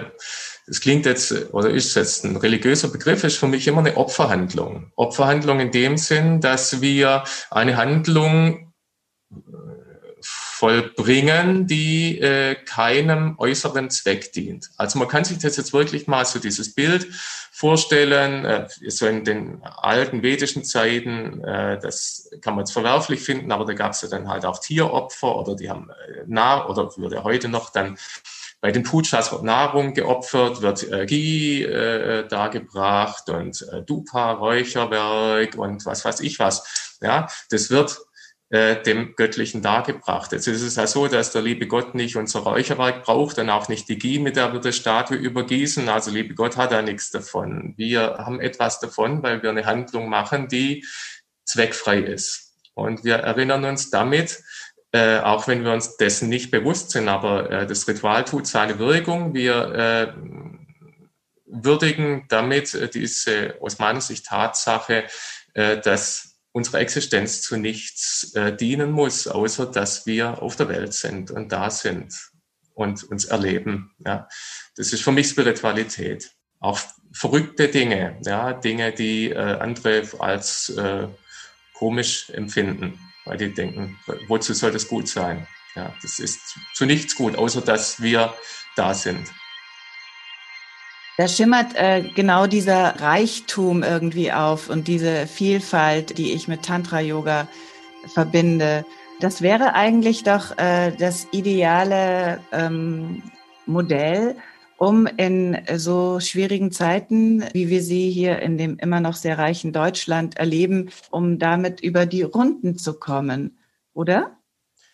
es 0.67 0.81
klingt 0.81 1.05
jetzt 1.05 1.53
oder 1.53 1.69
ist 1.69 1.95
jetzt 1.95 2.23
ein 2.23 2.35
religiöser 2.35 2.89
Begriff, 2.89 3.23
ist 3.23 3.37
für 3.37 3.47
mich 3.47 3.67
immer 3.67 3.79
eine 3.79 3.97
Opferhandlung. 3.97 4.91
Opferhandlung 4.95 5.59
in 5.59 5.71
dem 5.71 5.97
Sinn, 5.97 6.41
dass 6.41 6.81
wir 6.81 7.23
eine 7.49 7.75
Handlung 7.77 8.71
vollbringen, 10.59 11.67
die 11.67 12.19
äh, 12.19 12.53
keinem 12.53 13.35
äußeren 13.37 13.89
Zweck 13.89 14.33
dient. 14.33 14.69
Also 14.75 14.99
man 14.99 15.07
kann 15.07 15.23
sich 15.23 15.37
das 15.37 15.55
jetzt 15.55 15.71
wirklich 15.71 16.05
mal 16.07 16.25
so 16.25 16.37
dieses 16.37 16.75
Bild 16.75 17.07
vorstellen, 17.53 18.43
äh, 18.43 18.67
so 18.89 19.07
in 19.07 19.23
den 19.23 19.63
alten 19.63 20.21
vedischen 20.21 20.65
Zeiten, 20.65 21.41
äh, 21.45 21.79
das 21.79 22.29
kann 22.41 22.55
man 22.55 22.63
jetzt 22.63 22.73
verwerflich 22.73 23.21
finden, 23.21 23.53
aber 23.53 23.63
da 23.63 23.71
gab 23.71 23.93
es 23.93 24.01
ja 24.01 24.09
dann 24.09 24.27
halt 24.27 24.43
auch 24.43 24.59
Tieropfer 24.59 25.33
oder 25.37 25.55
die 25.55 25.69
haben 25.69 25.89
äh, 25.91 26.23
nah 26.27 26.67
oder 26.67 26.91
würde 26.97 27.23
heute 27.23 27.47
noch 27.47 27.69
dann 27.69 27.97
bei 28.59 28.73
den 28.73 28.83
Pujas 28.83 29.31
wird 29.31 29.43
Nahrung 29.43 29.93
geopfert, 29.93 30.61
wird 30.61 30.83
äh, 30.91 31.05
Ghee 31.05 31.63
äh, 31.63 32.27
dargebracht 32.27 33.29
und 33.29 33.65
äh, 33.71 33.81
Dupa, 33.83 34.33
Räucherwerk 34.33 35.55
und 35.55 35.85
was 35.85 36.03
weiß 36.03 36.19
ich 36.19 36.37
was. 36.39 36.97
Ja, 37.01 37.27
das 37.49 37.69
wird 37.69 37.97
äh, 38.49 38.81
dem 38.81 39.15
Göttlichen 39.15 39.61
dargebracht. 39.61 40.31
Jetzt 40.31 40.47
ist 40.47 40.61
es 40.61 40.75
ja 40.75 40.87
so, 40.87 41.07
dass 41.07 41.31
der 41.31 41.41
liebe 41.41 41.67
Gott 41.67 41.93
nicht 41.93 42.15
unser 42.15 42.39
Räucherwerk 42.39 43.03
braucht 43.03 43.37
und 43.37 43.49
auch 43.49 43.69
nicht 43.69 43.87
die 43.89 43.99
Gie, 43.99 44.19
mit 44.19 44.35
der 44.35 44.53
wir 44.53 44.59
die 44.59 44.73
Statue 44.73 45.17
übergießen. 45.17 45.87
Also 45.87 46.11
liebe 46.11 46.33
Gott 46.33 46.57
hat 46.57 46.71
da 46.71 46.81
nichts 46.81 47.11
davon. 47.11 47.73
Wir 47.77 48.15
haben 48.17 48.39
etwas 48.39 48.79
davon, 48.79 49.21
weil 49.21 49.43
wir 49.43 49.51
eine 49.51 49.65
Handlung 49.65 50.09
machen, 50.09 50.47
die 50.47 50.85
zweckfrei 51.45 51.99
ist. 51.99 52.55
Und 52.73 53.03
wir 53.03 53.15
erinnern 53.15 53.65
uns 53.65 53.89
damit, 53.89 54.41
äh, 54.91 55.19
auch 55.19 55.47
wenn 55.47 55.63
wir 55.63 55.71
uns 55.71 55.97
dessen 55.97 56.29
nicht 56.29 56.49
bewusst 56.49 56.91
sind, 56.91 57.07
aber 57.07 57.51
äh, 57.51 57.67
das 57.67 57.87
Ritual 57.87 58.25
tut 58.25 58.47
seine 58.47 58.79
Wirkung. 58.79 59.35
Wir 59.35 59.75
äh, 59.75 60.13
würdigen 61.45 62.25
damit 62.29 62.73
äh, 62.73 62.89
diese 62.89 63.55
aus 63.61 63.77
meiner 63.77 64.01
Sicht 64.01 64.25
Tatsache, 64.25 65.05
äh, 65.53 65.77
dass 65.79 66.28
unsere 66.51 66.79
Existenz 66.79 67.41
zu 67.41 67.57
nichts 67.57 68.33
äh, 68.33 68.55
dienen 68.55 68.91
muss, 68.91 69.27
außer 69.27 69.67
dass 69.67 70.05
wir 70.05 70.41
auf 70.41 70.55
der 70.55 70.69
Welt 70.69 70.93
sind 70.93 71.31
und 71.31 71.51
da 71.51 71.69
sind 71.69 72.13
und 72.73 73.03
uns 73.03 73.25
erleben. 73.25 73.91
Ja. 74.05 74.27
Das 74.75 74.93
ist 74.93 75.03
für 75.03 75.11
mich 75.11 75.29
Spiritualität. 75.29 76.31
Auch 76.59 76.79
verrückte 77.11 77.67
Dinge, 77.67 78.19
ja, 78.25 78.53
Dinge, 78.53 78.91
die 78.91 79.29
äh, 79.29 79.37
andere 79.37 80.03
als 80.19 80.69
äh, 80.69 81.07
komisch 81.73 82.29
empfinden, 82.31 82.99
weil 83.25 83.37
die 83.37 83.53
denken, 83.53 83.97
wozu 84.27 84.53
soll 84.53 84.71
das 84.71 84.87
gut 84.87 85.07
sein? 85.07 85.47
Ja, 85.75 85.95
das 86.01 86.19
ist 86.19 86.39
zu 86.73 86.85
nichts 86.85 87.15
gut, 87.15 87.37
außer 87.37 87.61
dass 87.61 88.01
wir 88.01 88.33
da 88.75 88.93
sind. 88.93 89.31
Da 91.19 91.27
schimmert 91.27 91.75
äh, 91.75 92.01
genau 92.15 92.47
dieser 92.47 93.01
Reichtum 93.01 93.83
irgendwie 93.83 94.31
auf 94.31 94.69
und 94.69 94.87
diese 94.87 95.27
Vielfalt, 95.27 96.17
die 96.17 96.31
ich 96.31 96.47
mit 96.47 96.63
Tantra-Yoga 96.63 97.49
verbinde. 98.13 98.85
Das 99.19 99.41
wäre 99.41 99.73
eigentlich 99.73 100.23
doch 100.23 100.57
äh, 100.57 100.93
das 100.97 101.27
ideale 101.31 102.39
ähm, 102.53 103.21
Modell, 103.65 104.37
um 104.77 105.07
in 105.07 105.57
so 105.75 106.21
schwierigen 106.21 106.71
Zeiten, 106.71 107.43
wie 107.51 107.67
wir 107.67 107.83
sie 107.83 108.09
hier 108.11 108.39
in 108.39 108.57
dem 108.57 108.77
immer 108.77 109.01
noch 109.01 109.15
sehr 109.15 109.37
reichen 109.37 109.73
Deutschland 109.73 110.37
erleben, 110.37 110.89
um 111.11 111.37
damit 111.37 111.81
über 111.81 112.05
die 112.05 112.23
Runden 112.23 112.77
zu 112.77 112.97
kommen, 112.97 113.57
oder? 113.93 114.37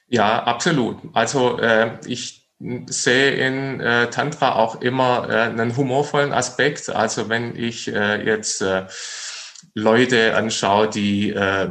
Ja, 0.07 0.41
absolut. 0.41 0.97
Also 1.13 1.59
äh, 1.59 1.99
ich 2.07 2.44
sehe 2.59 3.31
in 3.31 3.79
äh, 3.79 4.09
Tantra 4.09 4.55
auch 4.55 4.81
immer 4.81 5.29
äh, 5.29 5.41
einen 5.41 5.75
humorvollen 5.75 6.33
Aspekt. 6.33 6.89
Also 6.89 7.29
wenn 7.29 7.55
ich 7.55 7.93
äh, 7.93 8.25
jetzt 8.25 8.61
äh, 8.61 8.85
Leute 9.73 10.35
anschaue, 10.35 10.89
die 10.89 11.31
äh, 11.31 11.69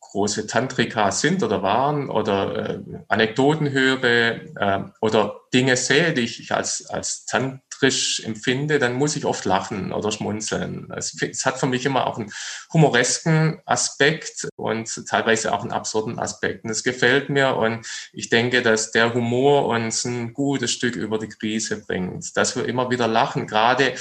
große 0.00 0.46
Tantrika 0.46 1.10
sind 1.10 1.42
oder 1.42 1.62
waren 1.62 2.08
oder 2.08 2.70
äh, 2.70 2.80
Anekdoten 3.08 3.70
höre 3.70 4.92
oder 5.00 5.40
Dinge 5.52 5.76
sehe, 5.76 6.14
die 6.14 6.22
ich 6.22 6.52
als, 6.52 6.86
als 6.86 7.26
tantrisch 7.74 8.20
empfinde, 8.20 8.78
dann 8.78 8.94
muss 8.94 9.16
ich 9.16 9.24
oft 9.24 9.44
lachen 9.44 9.92
oder 9.92 10.10
schmunzeln. 10.10 10.92
Es, 10.96 11.20
es 11.20 11.44
hat 11.44 11.58
für 11.58 11.66
mich 11.66 11.84
immer 11.84 12.06
auch 12.06 12.18
einen 12.18 12.32
humoresken 12.72 13.60
Aspekt 13.64 14.48
und 14.56 15.06
teilweise 15.08 15.52
auch 15.52 15.62
einen 15.62 15.72
absurden 15.72 16.18
Aspekt. 16.18 16.64
Und 16.64 16.70
es 16.70 16.82
gefällt 16.82 17.28
mir 17.28 17.56
und 17.56 17.86
ich 18.12 18.28
denke, 18.28 18.62
dass 18.62 18.92
der 18.92 19.14
Humor 19.14 19.66
uns 19.66 20.04
ein 20.04 20.32
gutes 20.32 20.70
Stück 20.70 20.96
über 20.96 21.18
die 21.18 21.28
Krise 21.28 21.84
bringt, 21.84 22.36
dass 22.36 22.56
wir 22.56 22.66
immer 22.66 22.90
wieder 22.90 23.08
lachen, 23.08 23.46
gerade 23.46 23.94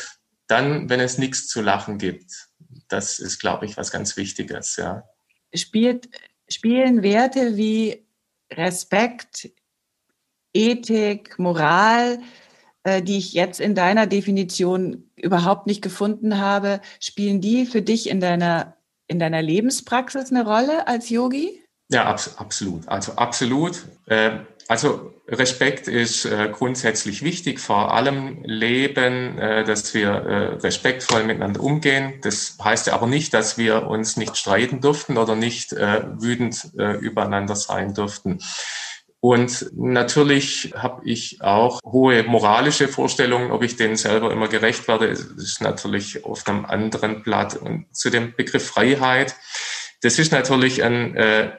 dann, 0.48 0.90
wenn 0.90 1.00
es 1.00 1.18
nichts 1.18 1.48
zu 1.48 1.62
lachen 1.62 1.98
gibt. 1.98 2.50
Das 2.90 3.20
ist, 3.20 3.40
glaube 3.40 3.66
ich, 3.66 3.78
was 3.78 3.92
ganz 3.92 4.18
Wichtiges, 4.18 4.76
ja 4.78 5.04
spielt, 5.56 6.10
spielen 6.50 7.04
Werte 7.04 7.56
wie 7.56 8.06
Respekt, 8.52 9.50
Ethik, 10.54 11.38
Moral, 11.40 12.20
die 12.86 13.18
ich 13.18 13.34
jetzt 13.34 13.62
in 13.62 13.76
deiner 13.76 14.08
Definition 14.08 15.10
überhaupt 15.16 15.68
nicht 15.68 15.82
gefunden 15.82 16.38
habe, 16.38 16.82
spielen 17.00 17.40
die 17.40 17.66
für 17.66 17.82
dich 17.82 18.10
in 18.10 18.20
deiner, 18.20 18.76
in 19.08 19.20
deiner 19.20 19.42
Lebenspraxis 19.42 20.32
eine 20.32 20.46
Rolle 20.46 20.88
als 20.88 21.10
Yogi? 21.10 21.64
Ja, 21.90 22.06
abs 22.06 22.38
absolut. 22.38 22.88
Also 22.88 23.14
absolut. 23.14 23.86
Äh, 24.08 24.40
also 24.68 25.14
Respekt 25.28 25.88
ist 25.88 26.26
äh, 26.26 26.50
grundsätzlich 26.52 27.22
wichtig, 27.22 27.60
vor 27.60 27.94
allem 27.94 28.44
Leben, 28.44 29.38
äh, 29.38 29.64
dass 29.64 29.94
wir 29.94 30.10
äh, 30.10 30.36
respektvoll 30.56 31.24
miteinander 31.24 31.62
umgehen. 31.62 32.16
Das 32.22 32.58
heißt 32.62 32.90
aber 32.90 33.08
nicht, 33.08 33.34
dass 33.34 33.58
wir 33.58 33.88
uns 33.88 34.18
nicht 34.18 34.38
streiten 34.38 34.82
durften 34.82 35.18
oder 35.18 35.36
nicht 35.36 35.74
äh, 35.74 36.04
wütend 36.20 36.72
äh, 36.78 36.98
übereinander 36.98 37.56
sein 37.56 37.94
durften. 37.94 38.40
Und 39.24 39.70
natürlich 39.72 40.74
habe 40.76 41.02
ich 41.06 41.42
auch 41.42 41.80
hohe 41.86 42.24
moralische 42.24 42.90
Vorstellungen, 42.90 43.52
ob 43.52 43.64
ich 43.64 43.78
denen 43.78 43.96
selber 43.96 44.34
immer 44.34 44.50
gerecht 44.50 44.86
werde, 44.90 45.08
das 45.08 45.22
ist 45.22 45.62
natürlich 45.62 46.26
auf 46.26 46.46
einem 46.46 46.66
anderen 46.66 47.24
Blatt. 47.24 47.56
Und 47.56 47.86
zu 47.96 48.10
dem 48.10 48.36
Begriff 48.36 48.68
Freiheit, 48.68 49.38
das 50.02 50.20
ist 50.20 50.34
natürlich 50.34 50.84
ein 50.84 51.16
äh, 51.16 51.54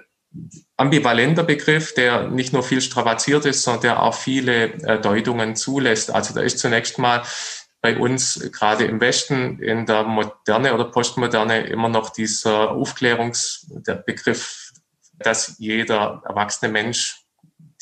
ambivalenter 0.77 1.42
Begriff, 1.42 1.94
der 1.94 2.29
nicht 2.29 2.53
nur 2.53 2.62
viel 2.62 2.83
strapaziert 2.83 3.46
ist, 3.46 3.62
sondern 3.62 3.81
der 3.81 4.03
auch 4.03 4.14
viele 4.14 4.74
äh, 4.83 5.00
Deutungen 5.00 5.57
zulässt. 5.57 6.11
Also 6.11 6.35
da 6.35 6.42
ist 6.42 6.59
zunächst 6.59 6.98
mal 6.98 7.22
bei 7.81 7.96
uns 7.96 8.46
gerade 8.53 8.85
im 8.85 9.00
Westen 9.00 9.59
in 9.59 9.87
der 9.87 10.03
Moderne 10.03 10.74
oder 10.74 10.85
Postmoderne 10.85 11.66
immer 11.68 11.88
noch 11.88 12.11
dieser 12.11 12.72
Aufklärungs, 12.72 13.72
der 13.87 13.94
Begriff, 13.94 14.70
dass 15.18 15.57
jeder 15.59 16.22
erwachsene 16.27 16.70
Mensch 16.70 17.24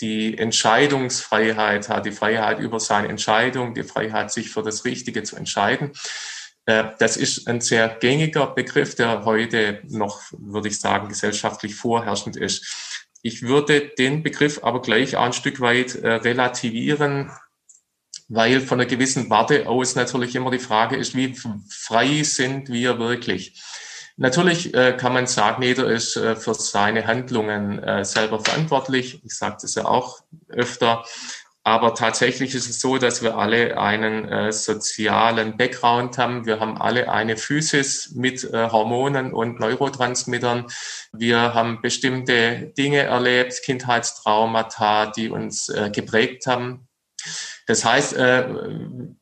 die 0.01 0.37
Entscheidungsfreiheit 0.37 1.89
hat, 1.89 2.07
die 2.07 2.13
Freiheit 2.13 2.59
über 2.59 2.81
seine 2.81 3.09
Entscheidung, 3.09 3.75
die 3.75 3.85
Freiheit, 3.85 4.33
sich 4.33 4.51
für 4.51 4.63
das 4.63 4.85
Richtige 4.85 5.23
zu 5.23 5.37
entscheiden. 5.37 5.93
Äh, 6.67 6.85
das 6.99 7.17
ist 7.17 7.49
ein 7.49 7.61
sehr 7.61 7.89
gängiger 7.89 8.47
Begriff, 8.47 8.95
der 8.95 9.25
heute 9.25 9.81
noch, 9.89 10.21
würde 10.33 10.69
ich 10.69 10.81
sagen, 10.81 11.09
gesellschaftlich 11.09 11.75
vorherrschend 11.75 12.37
ist. 12.37 13.09
Ich 13.23 13.43
würde 13.43 13.93
den 13.99 14.23
Begriff 14.23 14.63
aber 14.63 14.83
gleich 14.83 15.17
ein 15.17 15.33
Stück 15.33 15.61
weit 15.61 15.95
äh, 15.95 16.09
relativieren, 16.15 17.31
weil 18.29 18.61
von 18.61 18.81
einer 18.81 18.89
gewissen 18.89 19.31
Warte 19.31 19.69
aus 19.69 19.95
natürlich 19.95 20.35
immer 20.35 20.51
die 20.51 20.59
Frage 20.59 20.97
ist, 20.97 21.15
wie 21.15 21.35
frei 21.69 22.23
sind 22.23 22.69
wir 22.69 22.99
wirklich? 22.99 23.61
Natürlich 24.17 24.75
äh, 24.75 24.93
kann 24.97 25.13
man 25.13 25.27
sagen, 25.27 25.63
jeder 25.63 25.87
ist 25.87 26.13
für 26.13 26.55
seine 26.55 27.07
Handlungen 27.07 27.81
selber 28.05 28.41
verantwortlich. 28.41 29.23
Ich 29.25 29.37
sage 29.37 29.57
das 29.61 29.75
ja 29.75 29.87
auch 29.87 30.21
öfter. 30.49 31.05
Aber 31.65 31.95
tatsächlich 31.95 32.57
ist 32.57 32.69
es 32.69 32.81
so, 32.81 32.99
dass 32.99 33.23
wir 33.23 33.39
alle 33.39 33.79
einen 33.79 34.27
äh, 34.29 34.53
sozialen 34.53 35.57
Background 35.57 36.19
haben. 36.19 36.45
Wir 36.45 36.59
haben 36.59 36.81
alle 36.81 37.09
eine 37.09 37.37
Physis 37.37 38.13
mit 38.17 38.43
äh, 38.43 38.69
Hormonen 38.71 39.33
und 39.33 39.61
Neurotransmittern. 39.61 40.67
Wir 41.13 41.55
haben 41.55 41.81
bestimmte 41.81 42.73
Dinge 42.77 43.03
erlebt, 43.03 43.63
Kindheitstraumata, 43.65 45.07
die 45.07 45.31
uns 45.31 45.69
äh, 45.69 45.91
geprägt 45.91 46.49
haben. 46.49 46.89
Das 47.69 47.85
heißt, 47.85 48.15
äh, 48.15 48.45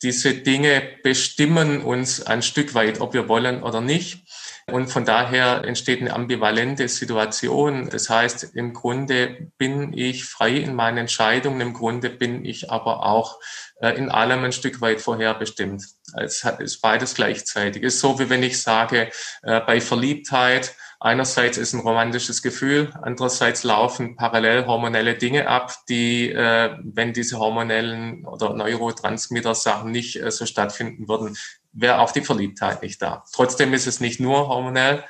diese 0.02 0.32
Dinge 0.32 0.82
bestimmen 1.02 1.82
uns 1.82 2.22
ein 2.22 2.40
Stück 2.40 2.74
weit, 2.74 3.02
ob 3.02 3.12
wir 3.12 3.28
wollen 3.28 3.62
oder 3.62 3.82
nicht. 3.82 4.24
Und 4.70 4.88
von 4.88 5.04
daher 5.04 5.64
entsteht 5.64 6.00
eine 6.00 6.14
ambivalente 6.14 6.88
Situation. 6.88 7.88
Das 7.90 8.08
heißt, 8.08 8.54
im 8.54 8.72
Grunde 8.72 9.52
bin 9.58 9.92
ich 9.92 10.24
frei 10.24 10.56
in 10.56 10.74
meinen 10.74 10.98
Entscheidungen, 10.98 11.60
im 11.60 11.72
Grunde 11.72 12.10
bin 12.10 12.44
ich 12.44 12.70
aber 12.70 13.04
auch 13.04 13.40
äh, 13.80 13.90
in 13.96 14.10
allem 14.10 14.44
ein 14.44 14.52
Stück 14.52 14.80
weit 14.80 15.00
vorherbestimmt. 15.00 15.84
Es 16.16 16.44
ist 16.58 16.80
beides 16.80 17.14
gleichzeitig. 17.14 17.82
Es 17.82 17.94
ist 17.94 18.00
so, 18.00 18.18
wie 18.18 18.30
wenn 18.30 18.42
ich 18.42 18.60
sage, 18.60 19.10
äh, 19.42 19.60
bei 19.60 19.80
Verliebtheit, 19.80 20.74
einerseits 21.00 21.58
ist 21.58 21.72
ein 21.72 21.80
romantisches 21.80 22.42
Gefühl, 22.42 22.92
andererseits 23.02 23.64
laufen 23.64 24.16
parallel 24.16 24.66
hormonelle 24.66 25.16
Dinge 25.16 25.48
ab, 25.48 25.74
die, 25.88 26.30
äh, 26.30 26.76
wenn 26.82 27.12
diese 27.12 27.38
hormonellen 27.38 28.26
oder 28.26 28.54
Neurotransmitter-Sachen 28.54 29.90
nicht 29.90 30.20
so 30.28 30.46
stattfinden 30.46 31.08
würden, 31.08 31.36
wäre 31.72 32.00
auch 32.00 32.12
die 32.12 32.22
Verliebtheit 32.22 32.82
nicht 32.82 33.00
da. 33.00 33.24
Trotzdem 33.32 33.72
ist 33.72 33.86
es 33.86 34.00
nicht 34.00 34.20
nur 34.20 34.48
hormonell, 34.48 35.04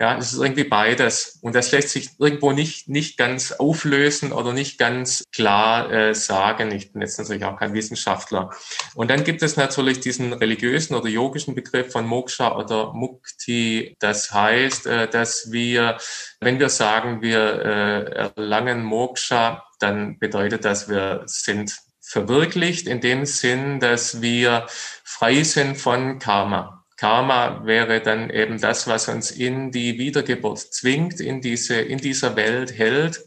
ja, 0.00 0.18
es 0.18 0.32
ist 0.32 0.40
irgendwie 0.40 0.64
beides. 0.64 1.38
Und 1.40 1.54
das 1.54 1.70
lässt 1.70 1.90
sich 1.90 2.10
irgendwo 2.18 2.50
nicht, 2.50 2.88
nicht 2.88 3.16
ganz 3.16 3.52
auflösen 3.52 4.32
oder 4.32 4.52
nicht 4.52 4.76
ganz 4.76 5.22
klar 5.32 5.90
äh, 5.92 6.14
sagen. 6.14 6.72
Ich 6.72 6.92
bin 6.92 7.00
jetzt 7.00 7.18
natürlich 7.18 7.44
auch 7.44 7.56
kein 7.56 7.74
Wissenschaftler. 7.74 8.50
Und 8.96 9.10
dann 9.10 9.22
gibt 9.22 9.42
es 9.42 9.56
natürlich 9.56 10.00
diesen 10.00 10.32
religiösen 10.32 10.94
oder 10.96 11.08
yogischen 11.08 11.54
Begriff 11.54 11.92
von 11.92 12.06
Moksha 12.06 12.56
oder 12.56 12.92
Mukti. 12.92 13.94
Das 14.00 14.32
heißt, 14.32 14.86
äh, 14.86 15.08
dass 15.08 15.52
wir, 15.52 15.98
wenn 16.40 16.58
wir 16.58 16.70
sagen, 16.70 17.22
wir 17.22 17.40
äh, 17.40 18.30
erlangen 18.36 18.82
Moksha, 18.82 19.64
dann 19.78 20.18
bedeutet 20.18 20.64
das, 20.64 20.88
wir 20.88 21.22
sind 21.26 21.76
verwirklicht 22.00 22.88
in 22.88 23.00
dem 23.00 23.26
Sinn, 23.26 23.80
dass 23.80 24.20
wir 24.20 24.66
frei 25.04 25.44
sind 25.44 25.76
von 25.76 26.18
Karma. 26.18 26.83
Karma 27.04 27.66
wäre 27.66 28.00
dann 28.00 28.30
eben 28.30 28.58
das, 28.58 28.86
was 28.86 29.08
uns 29.08 29.30
in 29.30 29.70
die 29.70 29.98
Wiedergeburt 29.98 30.58
zwingt, 30.58 31.20
in 31.20 31.42
diese, 31.42 31.74
in 31.74 31.98
dieser 31.98 32.34
Welt 32.34 32.78
hält. 32.78 33.22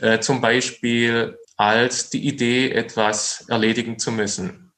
Äh, 0.00 0.20
zum 0.20 0.40
Beispiel 0.40 1.38
als 1.58 2.08
die 2.08 2.26
Idee, 2.26 2.70
etwas 2.70 3.44
erledigen 3.46 3.98
zu 3.98 4.10
müssen. 4.10 4.72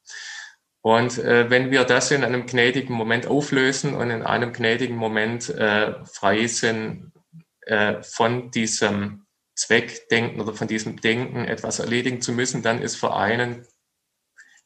Und 0.81 1.19
äh, 1.19 1.51
wenn 1.51 1.71
wir 1.71 1.85
das 1.85 2.11
in 2.11 2.25
einem 2.25 2.47
gnädigen 2.47 2.97
Moment 2.97 3.29
auflösen 3.29 3.95
und 3.95 4.11
in 4.11 4.25
einem 4.25 4.53
gnädigen 4.53 4.97
Moment 4.97 5.49
äh, 5.49 6.05
frei 6.05 6.49
sind 6.49 7.13
äh, 7.67 8.03
von 8.03 8.51
diesem 8.51 9.25
Zweckdenken 9.55 10.41
oder 10.41 10.53
von 10.53 10.67
diesem 10.67 11.01
Denken, 11.01 11.45
etwas 11.45 11.79
erledigen 11.79 12.21
zu 12.21 12.33
müssen, 12.33 12.65
dann 12.65 12.83
ist 12.83 12.97
für 12.97 13.15
einen 13.15 13.65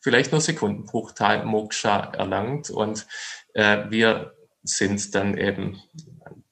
vielleicht 0.06 0.30
nur 0.30 0.40
Sekundenbruchteil 0.40 1.44
Moksha 1.44 2.12
erlangt 2.12 2.70
und 2.70 3.08
äh, 3.54 3.90
wir 3.90 4.36
sind 4.62 5.16
dann 5.16 5.36
eben 5.36 5.82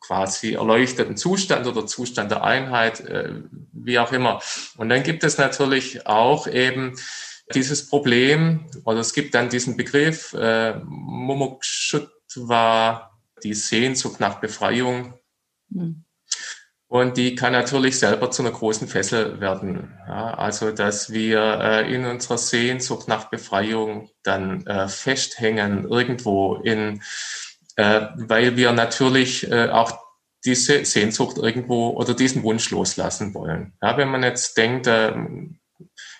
quasi 0.00 0.54
erleuchteten 0.54 1.16
Zustand 1.16 1.68
oder 1.68 1.86
Zustand 1.86 2.32
der 2.32 2.42
Einheit, 2.42 2.98
äh, 2.98 3.42
wie 3.72 4.00
auch 4.00 4.10
immer. 4.10 4.42
Und 4.76 4.88
dann 4.88 5.04
gibt 5.04 5.22
es 5.22 5.38
natürlich 5.38 6.04
auch 6.04 6.48
eben 6.48 6.96
dieses 7.54 7.88
Problem, 7.88 8.66
oder 8.84 8.98
es 8.98 9.12
gibt 9.12 9.36
dann 9.36 9.50
diesen 9.50 9.76
Begriff, 9.76 10.32
äh, 10.32 10.80
Mumukshutva, 10.84 13.12
die 13.44 13.54
Sehnsucht 13.54 14.18
nach 14.18 14.40
Befreiung. 14.40 15.14
Mhm. 15.68 16.03
Und 16.86 17.16
die 17.16 17.34
kann 17.34 17.52
natürlich 17.52 17.98
selber 17.98 18.30
zu 18.30 18.42
einer 18.42 18.52
großen 18.52 18.86
Fessel 18.86 19.40
werden. 19.40 19.98
Ja, 20.06 20.34
also, 20.34 20.70
dass 20.70 21.10
wir 21.10 21.40
äh, 21.60 21.94
in 21.94 22.04
unserer 22.04 22.38
Sehnsucht 22.38 23.08
nach 23.08 23.30
Befreiung 23.30 24.10
dann 24.22 24.66
äh, 24.66 24.88
festhängen 24.88 25.88
irgendwo 25.88 26.56
in, 26.56 27.02
äh, 27.76 28.02
weil 28.14 28.56
wir 28.56 28.72
natürlich 28.72 29.50
äh, 29.50 29.70
auch 29.70 29.98
diese 30.44 30.84
Sehnsucht 30.84 31.38
irgendwo 31.38 31.90
oder 31.90 32.14
diesen 32.14 32.42
Wunsch 32.42 32.70
loslassen 32.70 33.34
wollen. 33.34 33.72
Ja, 33.82 33.96
wenn 33.96 34.10
man 34.10 34.22
jetzt 34.22 34.56
denkt, 34.56 34.86
äh, 34.86 35.14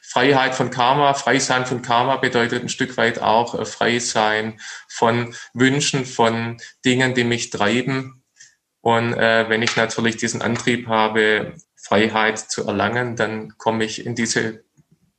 Freiheit 0.03 0.55
von 0.55 0.71
Karma, 0.71 1.13
Freisein 1.15 1.67
von 1.67 1.83
Karma 1.83 2.17
bedeutet 2.17 2.63
ein 2.63 2.69
Stück 2.69 2.97
weit 2.97 3.21
auch 3.21 3.59
äh, 3.59 3.65
Freisein 3.65 4.61
von 4.89 5.35
Wünschen, 5.53 6.05
von 6.05 6.57
Dingen, 6.85 7.15
die 7.15 7.25
mich 7.25 7.51
treiben. 7.51 8.24
Und 8.85 9.15
äh, 9.15 9.49
wenn 9.49 9.63
ich 9.63 9.77
natürlich 9.77 10.19
diesen 10.19 10.43
Antrieb 10.43 10.89
habe, 10.89 11.55
Freiheit 11.75 12.39
zu 12.39 12.67
erlangen, 12.67 13.17
dann 13.17 13.57
komme 13.57 13.83
ich 13.83 14.05
in 14.05 14.15
diese 14.15 14.63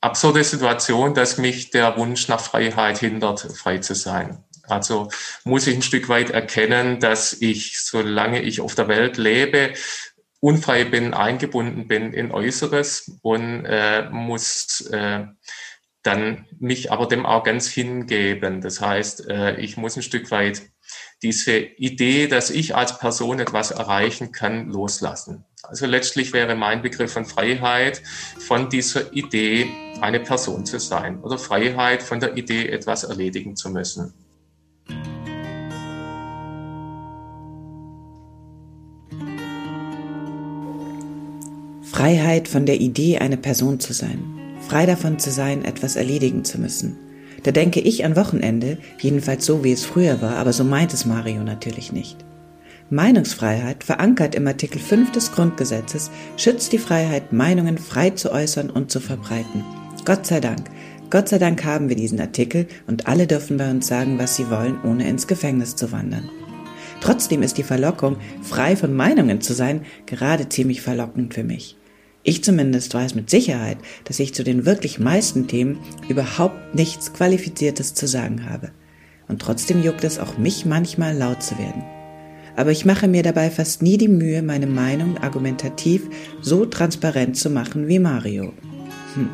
absurde 0.02 0.44
Situation, 0.44 1.16
dass 1.16 1.40
mich 1.40 1.72
der 1.72 1.98
Wunsch 1.98 2.28
nach 2.28 2.40
Freiheit 2.40 3.00
hindert, 3.00 3.40
frei 3.40 3.80
zu 3.80 3.96
sein. 3.96 4.44
Also 4.68 5.10
muss 5.46 5.66
ich 5.66 5.76
ein 5.76 5.82
Stück 5.82 6.10
weit 6.10 6.30
erkennen, 6.30 7.00
dass 7.00 7.34
ich, 7.34 7.82
solange 7.82 8.44
ich 8.44 8.62
auf 8.62 8.76
der 8.76 8.88
Welt 8.88 9.18
lebe, 9.18 9.74
unfrei 10.40 10.86
bin, 10.86 11.16
eingebunden 11.16 11.88
bin 11.88 12.14
in 12.14 12.32
Äußeres 12.32 13.18
und 13.24 13.66
äh, 13.66 14.08
muss 14.12 14.82
äh, 14.92 15.26
dann 16.04 16.46
mich 16.60 16.92
aber 16.92 17.08
dem 17.08 17.26
auch 17.26 17.44
ganz 17.44 17.68
hingeben. 17.68 18.62
Das 18.62 18.80
heißt, 18.80 19.28
äh, 19.28 19.56
ich 19.56 19.76
muss 19.76 19.96
ein 19.96 20.04
Stück 20.04 20.30
weit 20.30 20.62
diese 21.26 21.58
Idee, 21.58 22.28
dass 22.28 22.52
ich 22.52 22.76
als 22.76 23.00
Person 23.00 23.40
etwas 23.40 23.72
erreichen 23.72 24.32
kann, 24.32 24.70
loslassen. 24.70 25.44
Also 25.64 25.88
letztlich 25.88 26.34
wäre 26.34 26.54
mein 26.54 26.84
Begriff 26.84 27.14
von 27.14 27.26
Freiheit 27.26 28.04
von 28.38 28.70
dieser 28.70 29.12
Idee, 29.12 29.68
eine 30.02 30.20
Person 30.20 30.68
zu 30.68 30.80
sein 30.80 31.20
oder 31.22 31.40
Freiheit 31.40 32.04
von 32.04 32.20
der 32.20 32.38
Idee, 32.38 32.68
etwas 32.68 33.06
erledigen 33.06 33.56
zu 33.56 33.72
müssen. 33.72 34.14
Freiheit 41.82 42.48
von 42.48 42.68
der 42.68 42.80
Idee, 42.80 43.18
eine 43.18 43.38
Person 43.38 43.80
zu 43.80 43.94
sein. 43.94 44.60
Frei 44.68 44.86
davon 44.86 45.18
zu 45.18 45.32
sein, 45.32 45.66
etwas 45.66 45.96
erledigen 45.96 46.46
zu 46.46 46.60
müssen. 46.60 47.05
Da 47.46 47.52
denke 47.52 47.80
ich 47.80 48.04
an 48.04 48.16
Wochenende, 48.16 48.80
jedenfalls 49.00 49.46
so 49.46 49.64
wie 49.64 49.72
es 49.72 49.86
früher 49.86 50.20
war, 50.20 50.38
aber 50.38 50.52
so 50.52 50.64
meint 50.64 50.96
es 50.96 51.06
Mario 51.06 51.44
natürlich 51.44 51.92
nicht. 51.92 52.26
Meinungsfreiheit, 52.90 53.84
verankert 53.84 54.34
im 54.34 54.48
Artikel 54.48 54.80
5 54.80 55.12
des 55.12 55.32
Grundgesetzes, 55.32 56.10
schützt 56.38 56.74
die 56.74 56.80
Freiheit, 56.80 57.34
Meinungen 57.34 57.78
frei 57.78 58.10
zu 58.10 58.32
äußern 58.32 58.72
und 58.72 58.90
zu 58.90 59.00
verbreiten. 59.00 59.64
Gott 60.06 60.26
sei 60.26 60.40
Dank. 60.40 60.72
Gott 61.12 61.30
sei 61.30 61.38
Dank 61.38 61.64
haben 61.64 61.88
wir 61.88 61.96
diesen 61.96 62.20
Artikel 62.20 62.66
und 62.88 63.06
alle 63.06 63.28
dürfen 63.28 63.58
bei 63.58 63.70
uns 63.70 63.86
sagen, 63.86 64.18
was 64.18 64.36
sie 64.36 64.50
wollen, 64.50 64.80
ohne 64.84 65.08
ins 65.08 65.28
Gefängnis 65.28 65.76
zu 65.76 65.92
wandern. 65.92 66.28
Trotzdem 67.00 67.44
ist 67.44 67.60
die 67.60 67.64
Verlockung, 67.64 68.18
frei 68.42 68.76
von 68.76 68.92
Meinungen 68.92 69.40
zu 69.40 69.54
sein, 69.54 69.82
gerade 70.08 70.50
ziemlich 70.50 70.82
verlockend 70.82 71.36
für 71.36 71.44
mich. 71.44 71.78
Ich 72.28 72.44
zumindest 72.44 72.92
weiß 72.92 73.14
mit 73.14 73.30
Sicherheit, 73.30 73.78
dass 74.06 74.20
ich 74.20 74.34
zu 74.34 74.44
den 74.44 74.66
wirklich 74.66 74.98
meisten 74.98 75.48
Themen 75.48 75.78
überhaupt 76.10 76.74
nichts 76.74 77.14
Qualifiziertes 77.14 77.94
zu 77.94 78.08
sagen 78.08 78.50
habe. 78.50 78.72
Und 79.28 79.44
trotzdem 79.44 79.84
juckt 79.84 80.04
es 80.04 80.18
auch 80.18 80.40
mich 80.40 80.66
manchmal 80.66 81.16
laut 81.16 81.44
zu 81.44 81.56
werden. 81.60 81.84
Aber 82.56 82.72
ich 82.72 82.84
mache 82.84 83.08
mir 83.08 83.22
dabei 83.22 83.52
fast 83.52 83.84
nie 83.84 84.00
die 84.00 84.08
Mühe, 84.08 84.42
meine 84.42 84.66
Meinung 84.66 85.20
argumentativ 85.20 86.10
so 86.42 86.66
transparent 86.66 87.38
zu 87.38 87.52
machen 87.52 87.88
wie 87.88 88.00
Mario. 88.00 88.54
Hm. 89.14 89.30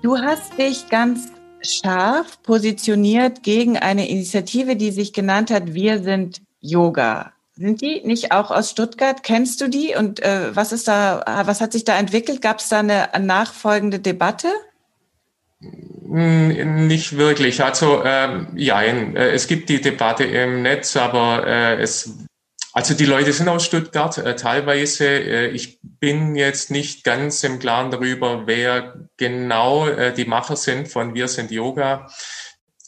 Du 0.00 0.16
hast 0.16 0.56
dich 0.56 0.88
ganz 0.88 1.28
scharf 1.60 2.42
positioniert 2.42 3.42
gegen 3.42 3.76
eine 3.76 4.08
Initiative, 4.08 4.76
die 4.76 4.92
sich 4.92 5.12
genannt 5.12 5.50
hat, 5.50 5.74
Wir 5.74 6.02
sind 6.02 6.40
Yoga. 6.62 7.34
Sind 7.60 7.82
die 7.82 8.00
nicht 8.04 8.32
auch 8.32 8.50
aus 8.50 8.70
Stuttgart? 8.70 9.22
Kennst 9.22 9.60
du 9.60 9.68
die? 9.68 9.94
Und 9.94 10.18
äh, 10.20 10.56
was 10.56 10.72
ist 10.72 10.88
da, 10.88 11.22
was 11.44 11.60
hat 11.60 11.72
sich 11.72 11.84
da 11.84 11.98
entwickelt? 11.98 12.40
Gab 12.40 12.60
es 12.60 12.70
da 12.70 12.78
eine 12.78 13.10
nachfolgende 13.20 13.98
Debatte? 13.98 14.48
Hm, 15.60 16.86
nicht 16.86 17.18
wirklich. 17.18 17.62
Also 17.62 18.02
ähm, 18.02 18.48
ja, 18.56 18.80
äh, 18.80 19.32
es 19.32 19.46
gibt 19.46 19.68
die 19.68 19.82
Debatte 19.82 20.24
im 20.24 20.62
Netz, 20.62 20.96
aber 20.96 21.46
äh, 21.46 21.82
es 21.82 22.10
also 22.72 22.94
die 22.94 23.04
Leute 23.04 23.32
sind 23.32 23.48
aus 23.48 23.66
Stuttgart 23.66 24.16
äh, 24.16 24.36
teilweise. 24.36 25.06
Äh, 25.06 25.48
ich 25.48 25.80
bin 25.82 26.36
jetzt 26.36 26.70
nicht 26.70 27.04
ganz 27.04 27.44
im 27.44 27.58
Klaren 27.58 27.90
darüber, 27.90 28.46
wer 28.46 28.94
genau 29.18 29.86
äh, 29.86 30.14
die 30.14 30.24
Macher 30.24 30.56
sind 30.56 30.88
von 30.88 31.14
Wir 31.14 31.28
sind 31.28 31.50
Yoga. 31.50 32.08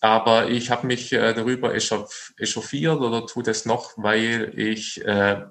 Aber 0.05 0.51
ich 0.51 0.71
habe 0.73 0.89
mich 0.89 1.13
äh, 1.13 1.33
darüber 1.33 1.73
echauffiert 1.77 2.99
oder 2.99 3.25
tue 3.25 3.45
das 3.45 3.67
noch, 3.67 3.93
weil 3.97 4.53
ich 4.59 5.01
äh, 5.05 5.43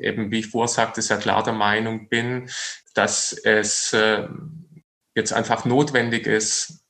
eben, 0.00 0.30
wie 0.30 0.38
ich 0.38 0.46
vorher 0.46 0.68
sagte, 0.68 1.02
sehr 1.02 1.18
klar 1.18 1.42
der 1.42 1.54
Meinung 1.54 2.08
bin, 2.08 2.48
dass 2.94 3.32
es 3.32 3.92
äh, 3.92 4.28
jetzt 5.16 5.32
einfach 5.32 5.64
notwendig 5.64 6.28
ist, 6.28 6.84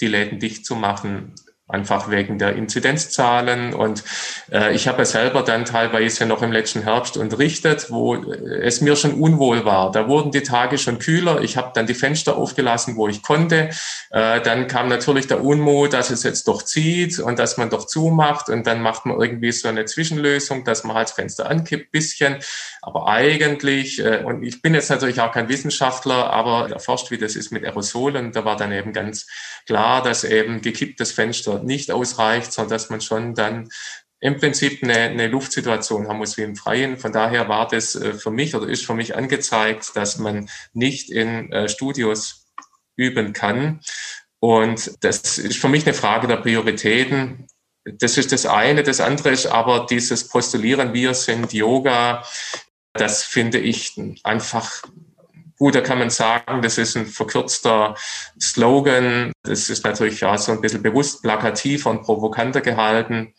die 0.00 0.06
Läden 0.06 0.38
dicht 0.38 0.64
zu 0.64 0.76
machen, 0.76 1.34
einfach 1.74 2.10
wegen 2.10 2.38
der 2.38 2.54
Inzidenzzahlen. 2.56 3.74
Und 3.74 4.02
äh, 4.50 4.74
ich 4.74 4.88
habe 4.88 4.98
ja 4.98 5.04
selber 5.04 5.42
dann 5.42 5.64
teilweise 5.64 6.26
noch 6.26 6.42
im 6.42 6.52
letzten 6.52 6.82
Herbst 6.82 7.16
unterrichtet, 7.16 7.90
wo 7.90 8.14
es 8.14 8.80
mir 8.80 8.96
schon 8.96 9.14
unwohl 9.14 9.64
war. 9.64 9.92
Da 9.92 10.08
wurden 10.08 10.30
die 10.30 10.42
Tage 10.42 10.78
schon 10.78 10.98
kühler. 10.98 11.42
Ich 11.42 11.56
habe 11.56 11.72
dann 11.74 11.86
die 11.86 11.94
Fenster 11.94 12.36
aufgelassen, 12.36 12.96
wo 12.96 13.08
ich 13.08 13.22
konnte. 13.22 13.70
Äh, 14.10 14.40
dann 14.40 14.66
kam 14.66 14.88
natürlich 14.88 15.26
der 15.26 15.44
Unmut, 15.44 15.92
dass 15.92 16.10
es 16.10 16.22
jetzt 16.22 16.48
doch 16.48 16.62
zieht 16.62 17.18
und 17.18 17.38
dass 17.38 17.56
man 17.56 17.70
doch 17.70 17.86
zumacht. 17.86 18.48
Und 18.48 18.66
dann 18.66 18.80
macht 18.80 19.06
man 19.06 19.20
irgendwie 19.20 19.52
so 19.52 19.68
eine 19.68 19.84
Zwischenlösung, 19.84 20.64
dass 20.64 20.84
man 20.84 20.96
halt 20.96 21.08
das 21.08 21.12
Fenster 21.12 21.50
ankippt, 21.50 21.90
bisschen. 21.92 22.36
Aber 22.82 23.08
eigentlich, 23.08 23.98
äh, 24.04 24.22
und 24.24 24.42
ich 24.42 24.62
bin 24.62 24.74
jetzt 24.74 24.90
natürlich 24.90 25.20
auch 25.20 25.32
kein 25.32 25.48
Wissenschaftler, 25.48 26.30
aber 26.30 26.70
erforscht, 26.70 27.10
wie 27.10 27.18
das 27.18 27.36
ist 27.36 27.50
mit 27.50 27.64
Aerosolen. 27.64 28.32
Da 28.32 28.44
war 28.44 28.56
dann 28.56 28.72
eben 28.72 28.92
ganz 28.92 29.26
klar, 29.66 30.02
dass 30.02 30.24
eben 30.24 30.60
gekipptes 30.60 31.12
Fenster 31.12 31.62
nicht 31.64 31.90
ausreicht, 31.90 32.52
sondern 32.52 32.70
dass 32.70 32.90
man 32.90 33.00
schon 33.00 33.34
dann 33.34 33.68
im 34.20 34.38
Prinzip 34.38 34.82
eine, 34.82 34.94
eine 34.94 35.28
Luftsituation 35.28 36.08
haben 36.08 36.16
muss 36.16 36.38
wie 36.38 36.42
im 36.42 36.56
Freien. 36.56 36.96
Von 36.96 37.12
daher 37.12 37.48
war 37.48 37.68
das 37.68 37.94
äh, 37.94 38.14
für 38.14 38.30
mich 38.30 38.54
oder 38.54 38.68
ist 38.68 38.86
für 38.86 38.94
mich 38.94 39.16
angezeigt, 39.16 39.94
dass 39.94 40.18
man 40.18 40.48
nicht 40.72 41.10
in 41.10 41.52
äh, 41.52 41.68
Studios 41.68 42.46
üben 42.96 43.34
kann. 43.34 43.80
Und 44.40 44.92
das 45.04 45.38
ist 45.38 45.58
für 45.58 45.68
mich 45.68 45.86
eine 45.86 45.94
Frage 45.94 46.26
der 46.26 46.36
Prioritäten. 46.36 47.46
Das 47.84 48.16
ist 48.16 48.32
das 48.32 48.46
eine. 48.46 48.82
Das 48.82 49.00
andere 49.00 49.30
ist 49.30 49.46
aber 49.46 49.86
dieses 49.90 50.28
Postulieren, 50.28 50.94
wir 50.94 51.12
sind 51.12 51.52
Yoga. 51.52 52.24
Das 52.94 53.24
finde 53.24 53.58
ich 53.58 54.00
einfach 54.22 54.82
Gut, 55.58 55.74
da 55.74 55.80
kann 55.80 55.98
man 55.98 56.10
sagen, 56.10 56.62
das 56.62 56.78
ist 56.78 56.96
ein 56.96 57.06
verkürzter 57.06 57.94
Slogan. 58.40 59.32
Das 59.42 59.70
ist 59.70 59.84
natürlich 59.84 60.24
auch 60.24 60.38
so 60.38 60.52
ein 60.52 60.60
bisschen 60.60 60.82
bewusst 60.82 61.22
plakativer 61.22 61.90
und 61.90 62.02
provokanter 62.02 62.60
gehalten. 62.60 63.34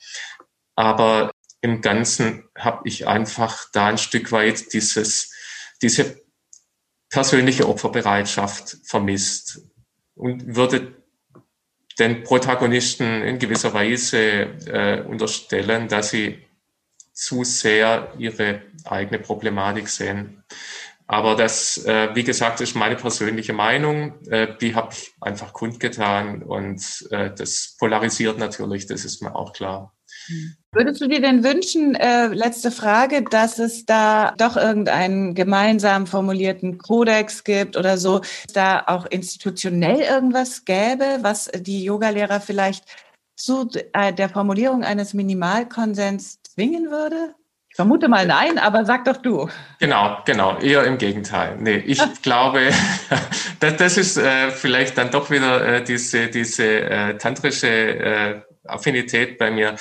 Aber 0.76 1.32
im 1.62 1.82
Ganzen 1.82 2.48
habe 2.58 2.88
ich 2.88 3.08
einfach 3.08 3.66
da 3.74 3.88
ein 3.88 3.98
Stück 3.98 4.32
weit 4.32 4.74
dieses 4.74 5.32
diese 5.82 6.22
persönliche 7.10 7.68
Opferbereitschaft 7.68 8.78
vermisst 8.84 9.62
und 10.16 10.56
würde 10.56 10.96
den 12.00 12.24
Protagonisten 12.24 13.22
in 13.22 13.40
gewisser 13.40 13.74
Weise 13.74 14.18
äh, 14.20 15.02
unterstellen, 15.02 15.88
dass 15.88 16.10
sie 16.10 16.46
zu 17.14 17.46
sehr 17.46 18.14
ihre 18.18 18.64
eigene 18.84 19.20
Problematik 19.20 19.88
sehen. 19.88 20.44
Aber 21.08 21.36
das, 21.36 21.78
äh, 21.86 22.10
wie 22.16 22.24
gesagt, 22.24 22.62
ist 22.62 22.76
meine 22.76 22.96
persönliche 22.96 23.54
Meinung. 23.54 24.20
Äh, 24.28 24.56
die 24.60 24.74
habe 24.76 24.90
ich 24.92 25.14
einfach 25.22 25.54
kundgetan 25.54 26.42
und 26.42 27.08
äh, 27.12 27.32
das 27.36 27.76
polarisiert 27.80 28.40
natürlich, 28.40 28.88
das 28.88 29.06
ist 29.06 29.22
mir 29.22 29.36
auch 29.36 29.54
klar. 29.54 29.94
Würdest 30.72 31.02
du 31.02 31.08
dir 31.08 31.22
denn 31.22 31.44
wünschen, 31.44 31.96
äh, 31.96 32.28
letzte 32.28 32.72
Frage, 32.72 33.24
dass 33.24 33.60
es 33.60 33.86
da 33.86 34.34
doch 34.38 34.58
irgendeinen 34.58 35.36
gemeinsam 35.36 36.08
formulierten 36.08 36.80
Kodex 36.80 37.44
gibt 37.44 37.78
oder 37.78 37.98
so, 37.98 38.22
da 38.54 38.84
auch 38.88 39.06
institutionell 39.06 40.00
irgendwas 40.00 40.66
gäbe, 40.66 41.20
was 41.22 41.50
die 41.56 41.84
Yogalehrer 41.84 42.42
vielleicht 42.42 42.86
zu 43.36 43.70
äh, 43.94 44.14
der 44.14 44.30
Formulierung 44.30 44.84
eines 44.84 45.14
Minimalkonsens 45.14 46.40
zwingen 46.44 46.90
würde? 46.90 47.36
Ich 47.76 47.78
vermute 47.78 48.08
mal 48.08 48.26
nein, 48.26 48.58
aber 48.58 48.86
sag 48.86 49.04
doch 49.04 49.18
du. 49.18 49.50
Genau, 49.82 50.20
genau, 50.24 50.58
eher 50.60 50.86
im 50.86 50.98
Gegenteil. 50.98 51.58
Nee, 51.60 51.84
ich 51.86 52.00
glaube, 52.22 52.70
das, 53.60 53.76
das 53.76 53.98
ist 53.98 54.16
äh, 54.16 54.50
vielleicht 54.52 54.98
dann 54.98 55.12
doch 55.12 55.30
wieder 55.30 55.62
äh, 55.68 55.84
diese, 55.84 56.30
diese 56.30 56.64
äh, 56.64 57.18
tantrische 57.18 57.68
äh, 57.68 58.42
Affinität 58.64 59.38
bei 59.38 59.52
mir. 59.52 59.76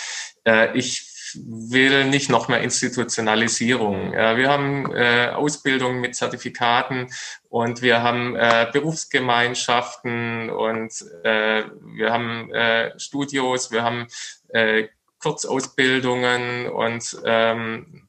Äh, 0.44 0.76
ich 0.76 1.08
will 1.36 2.06
nicht 2.06 2.30
noch 2.30 2.48
mehr 2.48 2.62
Institutionalisierung. 2.62 4.10
wir 4.10 4.48
haben 4.48 4.92
äh, 4.92 5.28
Ausbildung 5.28 6.00
mit 6.00 6.16
Zertifikaten 6.16 7.06
und 7.48 7.80
wir 7.80 8.02
haben 8.02 8.34
äh, 8.34 8.66
Berufsgemeinschaften 8.72 10.50
und 10.50 10.92
äh, 11.22 11.62
wir 11.94 12.12
haben 12.12 12.52
äh, 12.52 12.98
Studios, 12.98 13.70
wir 13.70 13.84
haben 13.84 14.08
äh, 14.48 14.88
Kurzausbildungen 15.24 16.68
und 16.68 17.16
ähm, 17.24 18.06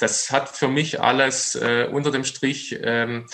das 0.00 0.32
hat 0.32 0.48
für 0.48 0.66
mich 0.66 1.00
alles 1.00 1.54
äh, 1.54 1.86
unter 1.90 2.10
dem 2.10 2.24
Strich 2.24 2.76
ähm, 2.82 3.26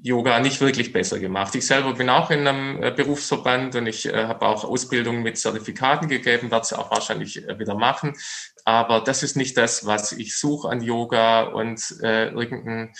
Yoga 0.00 0.38
nicht 0.38 0.60
wirklich 0.60 0.92
besser 0.92 1.18
gemacht. 1.18 1.56
Ich 1.56 1.66
selber 1.66 1.94
bin 1.94 2.08
auch 2.08 2.30
in 2.30 2.46
einem 2.46 2.80
äh, 2.80 2.92
Berufsverband 2.92 3.74
und 3.74 3.88
ich 3.88 4.06
äh, 4.06 4.26
habe 4.26 4.46
auch 4.46 4.62
Ausbildungen 4.62 5.24
mit 5.24 5.38
Zertifikaten 5.38 6.08
gegeben, 6.08 6.52
werde 6.52 6.62
es 6.62 6.72
auch 6.72 6.92
wahrscheinlich 6.92 7.48
äh, 7.48 7.58
wieder 7.58 7.74
machen. 7.74 8.16
Aber 8.64 9.00
das 9.00 9.24
ist 9.24 9.36
nicht 9.36 9.56
das, 9.56 9.86
was 9.86 10.12
ich 10.12 10.36
suche 10.36 10.68
an 10.68 10.82
Yoga 10.82 11.48
und 11.48 11.82
äh, 12.00 12.28
irgendein 12.28 12.92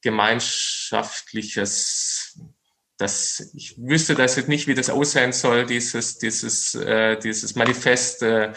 gemeinschaftliches, 0.00 2.40
das 2.98 3.50
ich 3.54 3.76
wüsste 3.78 4.14
das 4.14 4.36
jetzt 4.36 4.48
nicht, 4.48 4.66
wie 4.66 4.74
das 4.74 4.90
aussehen 4.90 5.32
soll, 5.32 5.66
dieses, 5.66 6.18
dieses, 6.18 6.74
äh, 6.74 7.18
dieses 7.18 7.54
Manifest. 7.54 8.22
Äh, 8.22 8.52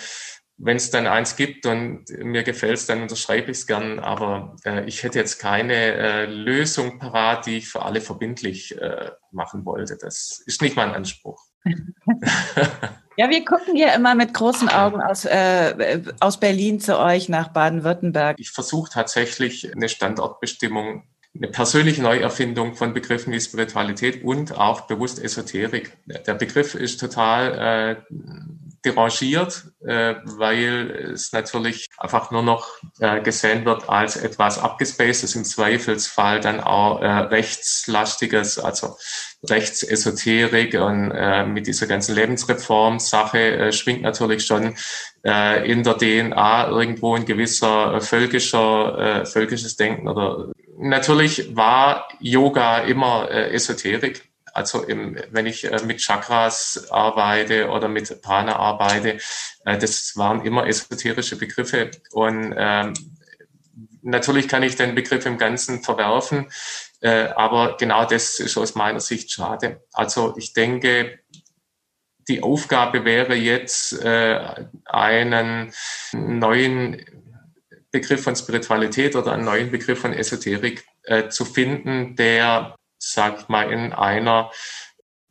wenn 0.61 0.75
es 0.75 0.91
dann 0.91 1.07
eins 1.07 1.37
gibt 1.37 1.65
und 1.65 2.09
mir 2.09 2.43
gefällt 2.43 2.77
es, 2.77 2.85
dann 2.85 3.01
unterschreibe 3.01 3.49
ich 3.51 3.59
es 3.59 3.67
gern. 3.67 3.99
Aber 3.99 4.57
äh, 4.65 4.85
ich 4.85 5.03
hätte 5.03 5.17
jetzt 5.17 5.39
keine 5.39 5.73
äh, 5.73 6.25
Lösung 6.25 6.99
parat, 6.99 7.45
die 7.45 7.57
ich 7.57 7.69
für 7.69 7.83
alle 7.83 8.01
verbindlich 8.01 8.77
äh, 8.79 9.11
machen 9.31 9.65
wollte. 9.65 9.97
Das 9.97 10.43
ist 10.45 10.61
nicht 10.61 10.75
mein 10.75 10.91
Anspruch. 10.91 11.41
ja, 13.17 13.29
wir 13.29 13.45
gucken 13.45 13.75
hier 13.75 13.93
immer 13.93 14.15
mit 14.15 14.33
großen 14.33 14.67
Augen 14.67 15.01
aus, 15.01 15.23
äh, 15.23 16.01
aus 16.19 16.39
Berlin 16.39 16.81
zu 16.81 16.99
euch 16.99 17.29
nach 17.29 17.49
Baden-Württemberg. 17.49 18.35
Ich 18.37 18.51
versuche 18.51 18.91
tatsächlich 18.91 19.73
eine 19.73 19.87
Standortbestimmung 19.87 21.03
eine 21.41 21.51
persönliche 21.51 22.01
Neuerfindung 22.01 22.75
von 22.75 22.93
Begriffen 22.93 23.31
wie 23.31 23.39
Spiritualität 23.39 24.23
und 24.23 24.57
auch 24.57 24.81
bewusst 24.81 25.23
Esoterik. 25.23 25.97
Der 26.05 26.33
Begriff 26.33 26.75
ist 26.75 26.99
total 26.99 27.97
äh, 28.09 28.13
derangiert, 28.83 29.71
äh, 29.81 30.15
weil 30.23 31.11
es 31.13 31.31
natürlich 31.31 31.87
einfach 31.97 32.31
nur 32.31 32.43
noch 32.43 32.67
äh, 32.99 33.21
gesehen 33.21 33.63
wird 33.65 33.87
als 33.87 34.17
etwas 34.17 34.59
abgespacedes, 34.59 35.35
im 35.35 35.45
Zweifelsfall 35.45 36.41
dann 36.41 36.59
auch 36.59 37.01
äh, 37.01 37.07
rechtslastiges, 37.07 38.59
also 38.59 38.97
Rechtsesoterik 39.47 40.73
und 40.73 41.11
äh, 41.11 41.45
mit 41.45 41.67
dieser 41.67 41.87
ganzen 41.87 42.15
Lebensreform-Sache 42.15 43.39
äh, 43.39 43.71
schwingt 43.71 44.01
natürlich 44.01 44.45
schon 44.45 44.75
äh, 45.25 45.71
in 45.71 45.83
der 45.83 45.97
DNA 45.97 46.67
irgendwo 46.67 47.15
ein 47.15 47.25
gewisser 47.25 47.95
äh, 47.95 48.01
völkischer, 48.01 49.21
äh, 49.21 49.25
völkisches 49.25 49.77
Denken 49.77 50.09
oder 50.09 50.51
natürlich 50.79 51.55
war 51.55 52.07
Yoga 52.19 52.79
immer 52.79 53.29
äh, 53.29 53.53
Esoterik 53.53 54.29
also 54.53 54.83
im, 54.83 55.17
wenn 55.31 55.45
ich 55.45 55.63
äh, 55.63 55.79
mit 55.85 55.99
Chakras 55.99 56.87
arbeite 56.91 57.69
oder 57.69 57.87
mit 57.87 58.21
Prana 58.21 58.55
arbeite, 58.55 59.19
äh, 59.65 59.77
das 59.77 60.17
waren 60.17 60.45
immer 60.45 60.67
esoterische 60.67 61.37
Begriffe. 61.37 61.91
Und 62.11 62.53
ähm, 62.57 62.93
natürlich 64.01 64.47
kann 64.47 64.63
ich 64.63 64.75
den 64.75 64.95
Begriff 64.95 65.25
im 65.25 65.37
Ganzen 65.37 65.83
verwerfen, 65.83 66.47
äh, 67.01 67.27
aber 67.35 67.77
genau 67.77 68.05
das 68.05 68.39
ist 68.39 68.57
aus 68.57 68.75
meiner 68.75 68.99
Sicht 68.99 69.31
schade. 69.31 69.83
Also 69.93 70.35
ich 70.37 70.53
denke, 70.53 71.19
die 72.27 72.43
Aufgabe 72.43 73.05
wäre 73.05 73.35
jetzt, 73.35 73.93
äh, 74.03 74.67
einen 74.85 75.73
neuen 76.13 77.03
Begriff 77.91 78.23
von 78.23 78.35
Spiritualität 78.35 79.15
oder 79.15 79.33
einen 79.33 79.45
neuen 79.45 79.71
Begriff 79.71 79.99
von 79.99 80.13
Esoterik 80.13 80.85
äh, 81.03 81.29
zu 81.29 81.45
finden, 81.45 82.15
der 82.15 82.75
sag 82.99 83.41
ich 83.41 83.47
mal, 83.47 83.71
in 83.71 83.93
einer 83.93 84.51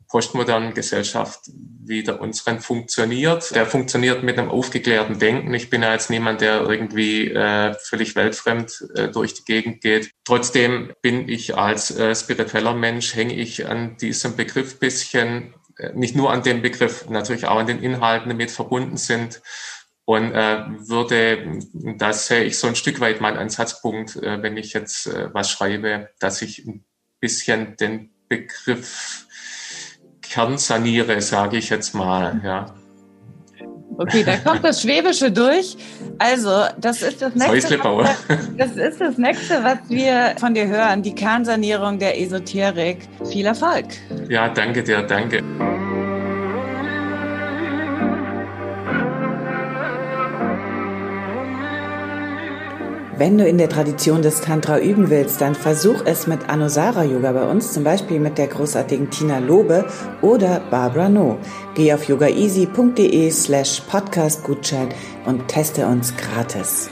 postmodernen 0.09 0.73
Gesellschaft 0.73 1.41
wie 1.85 2.01
der 2.01 2.19
unseren 2.19 2.59
funktioniert. 2.59 3.53
Der 3.53 3.67
funktioniert 3.67 4.23
mit 4.23 4.39
einem 4.39 4.49
aufgeklärten 4.49 5.19
Denken. 5.19 5.53
Ich 5.53 5.69
bin 5.69 5.83
ja 5.83 5.93
jetzt 5.93 6.09
niemand, 6.09 6.41
der 6.41 6.61
irgendwie 6.61 7.29
äh, 7.29 7.75
völlig 7.75 8.15
weltfremd 8.15 8.89
äh, 8.95 9.09
durch 9.09 9.35
die 9.35 9.45
Gegend 9.45 9.81
geht. 9.81 10.11
Trotzdem 10.25 10.93
bin 11.03 11.29
ich 11.29 11.55
als 11.55 11.95
äh, 11.95 12.15
spiritueller 12.15 12.73
Mensch, 12.73 13.13
hänge 13.15 13.35
ich 13.35 13.67
an 13.67 13.97
diesem 13.97 14.35
Begriff 14.35 14.79
bisschen, 14.79 15.53
äh, 15.77 15.93
nicht 15.93 16.15
nur 16.15 16.31
an 16.31 16.41
dem 16.41 16.63
Begriff, 16.63 17.07
natürlich 17.07 17.45
auch 17.45 17.59
an 17.59 17.67
den 17.67 17.81
Inhalten, 17.81 18.29
die 18.29 18.35
mit 18.35 18.49
verbunden 18.49 18.97
sind. 18.97 19.41
Und 20.09 20.31
äh, 20.31 20.63
würde, 20.87 21.59
das 21.99 22.25
sehe 22.25 22.43
ich 22.43 22.57
so 22.57 22.65
ein 22.65 22.73
Stück 22.73 22.99
weit 22.99 23.21
mein 23.21 23.37
Ansatzpunkt, 23.37 24.15
äh, 24.15 24.41
wenn 24.41 24.57
ich 24.57 24.73
jetzt 24.73 25.05
äh, 25.05 25.31
was 25.35 25.51
schreibe, 25.51 26.09
dass 26.19 26.41
ich 26.41 26.65
ein 26.65 26.83
bisschen 27.19 27.77
den 27.77 28.09
Begriff 28.27 29.27
kernsaniere, 30.23 31.21
sage 31.21 31.57
ich 31.57 31.69
jetzt 31.69 31.93
mal, 31.93 32.41
ja. 32.43 32.73
Okay, 33.99 34.23
da 34.23 34.37
kommt 34.37 34.63
das 34.63 34.81
Schwäbische 34.81 35.31
durch. 35.31 35.77
Also, 36.17 36.63
das 36.79 37.03
ist 37.03 37.21
das 37.21 37.35
nächste. 37.35 37.77
Was, 37.83 38.17
das 38.57 38.77
ist 38.77 38.99
das 38.99 39.15
nächste, 39.19 39.63
was 39.63 39.77
wir 39.89 40.33
von 40.39 40.55
dir 40.55 40.67
hören, 40.67 41.03
die 41.03 41.13
Kernsanierung 41.13 41.99
der 41.99 42.19
Esoterik. 42.19 43.07
Viel 43.29 43.45
Erfolg. 43.45 43.85
Ja, 44.27 44.49
danke 44.49 44.81
dir, 44.81 45.03
danke. 45.03 45.43
Wenn 53.19 53.37
du 53.37 53.45
in 53.45 53.57
der 53.57 53.67
Tradition 53.67 54.21
des 54.21 54.39
Tantra 54.39 54.79
üben 54.79 55.09
willst, 55.09 55.41
dann 55.41 55.53
versuch 55.53 56.05
es 56.05 56.25
mit 56.25 56.47
Anusara 56.47 57.03
Yoga 57.03 57.33
bei 57.33 57.43
uns, 57.43 57.73
zum 57.73 57.83
Beispiel 57.83 58.17
mit 58.17 58.37
der 58.37 58.47
großartigen 58.47 59.09
Tina 59.09 59.39
Lobe 59.39 59.83
oder 60.21 60.61
Barbara 60.71 61.09
No. 61.09 61.37
Geh 61.75 61.93
auf 61.93 62.07
yogaeasy.de 62.07 63.29
slash 63.29 63.81
podcastgutschein 63.81 64.93
und 65.25 65.49
teste 65.49 65.85
uns 65.85 66.15
gratis. 66.15 66.91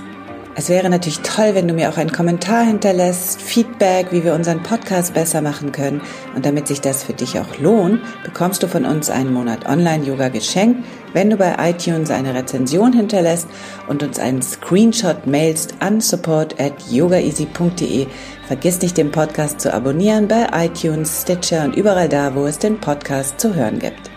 Es 0.60 0.70
wäre 0.70 0.90
natürlich 0.90 1.20
toll, 1.20 1.54
wenn 1.54 1.68
du 1.68 1.76
mir 1.76 1.88
auch 1.88 1.98
einen 1.98 2.12
Kommentar 2.12 2.66
hinterlässt, 2.66 3.40
Feedback, 3.40 4.08
wie 4.10 4.24
wir 4.24 4.34
unseren 4.34 4.64
Podcast 4.64 5.14
besser 5.14 5.40
machen 5.40 5.72
können. 5.72 6.02
Und 6.36 6.48
damit 6.48 6.68
sich 6.68 6.82
das 6.82 7.04
für 7.04 7.14
dich 7.14 7.38
auch 7.40 7.60
lohnt, 7.60 8.02
bekommst 8.24 8.64
du 8.64 8.68
von 8.68 8.84
uns 8.84 9.12
einen 9.12 9.32
Monat 9.32 9.70
Online-Yoga 9.70 10.30
geschenkt, 10.30 10.84
wenn 11.14 11.30
du 11.30 11.38
bei 11.38 11.56
iTunes 11.60 12.10
eine 12.10 12.34
Rezension 12.34 12.92
hinterlässt 12.92 13.48
und 13.88 14.02
uns 14.02 14.18
einen 14.18 14.42
Screenshot 14.42 15.28
mailst 15.28 15.76
an 15.80 16.02
support 16.02 16.60
at 16.60 16.74
yogaeasy.de. 16.90 18.08
Vergiss 18.48 18.82
nicht, 18.82 18.98
den 18.98 19.12
Podcast 19.12 19.62
zu 19.62 19.72
abonnieren 19.72 20.28
bei 20.28 20.48
iTunes, 20.56 21.22
Stitcher 21.22 21.66
und 21.66 21.76
überall 21.76 22.10
da, 22.10 22.34
wo 22.34 22.48
es 22.48 22.58
den 22.58 22.80
Podcast 22.80 23.40
zu 23.40 23.54
hören 23.54 23.78
gibt. 23.78 24.17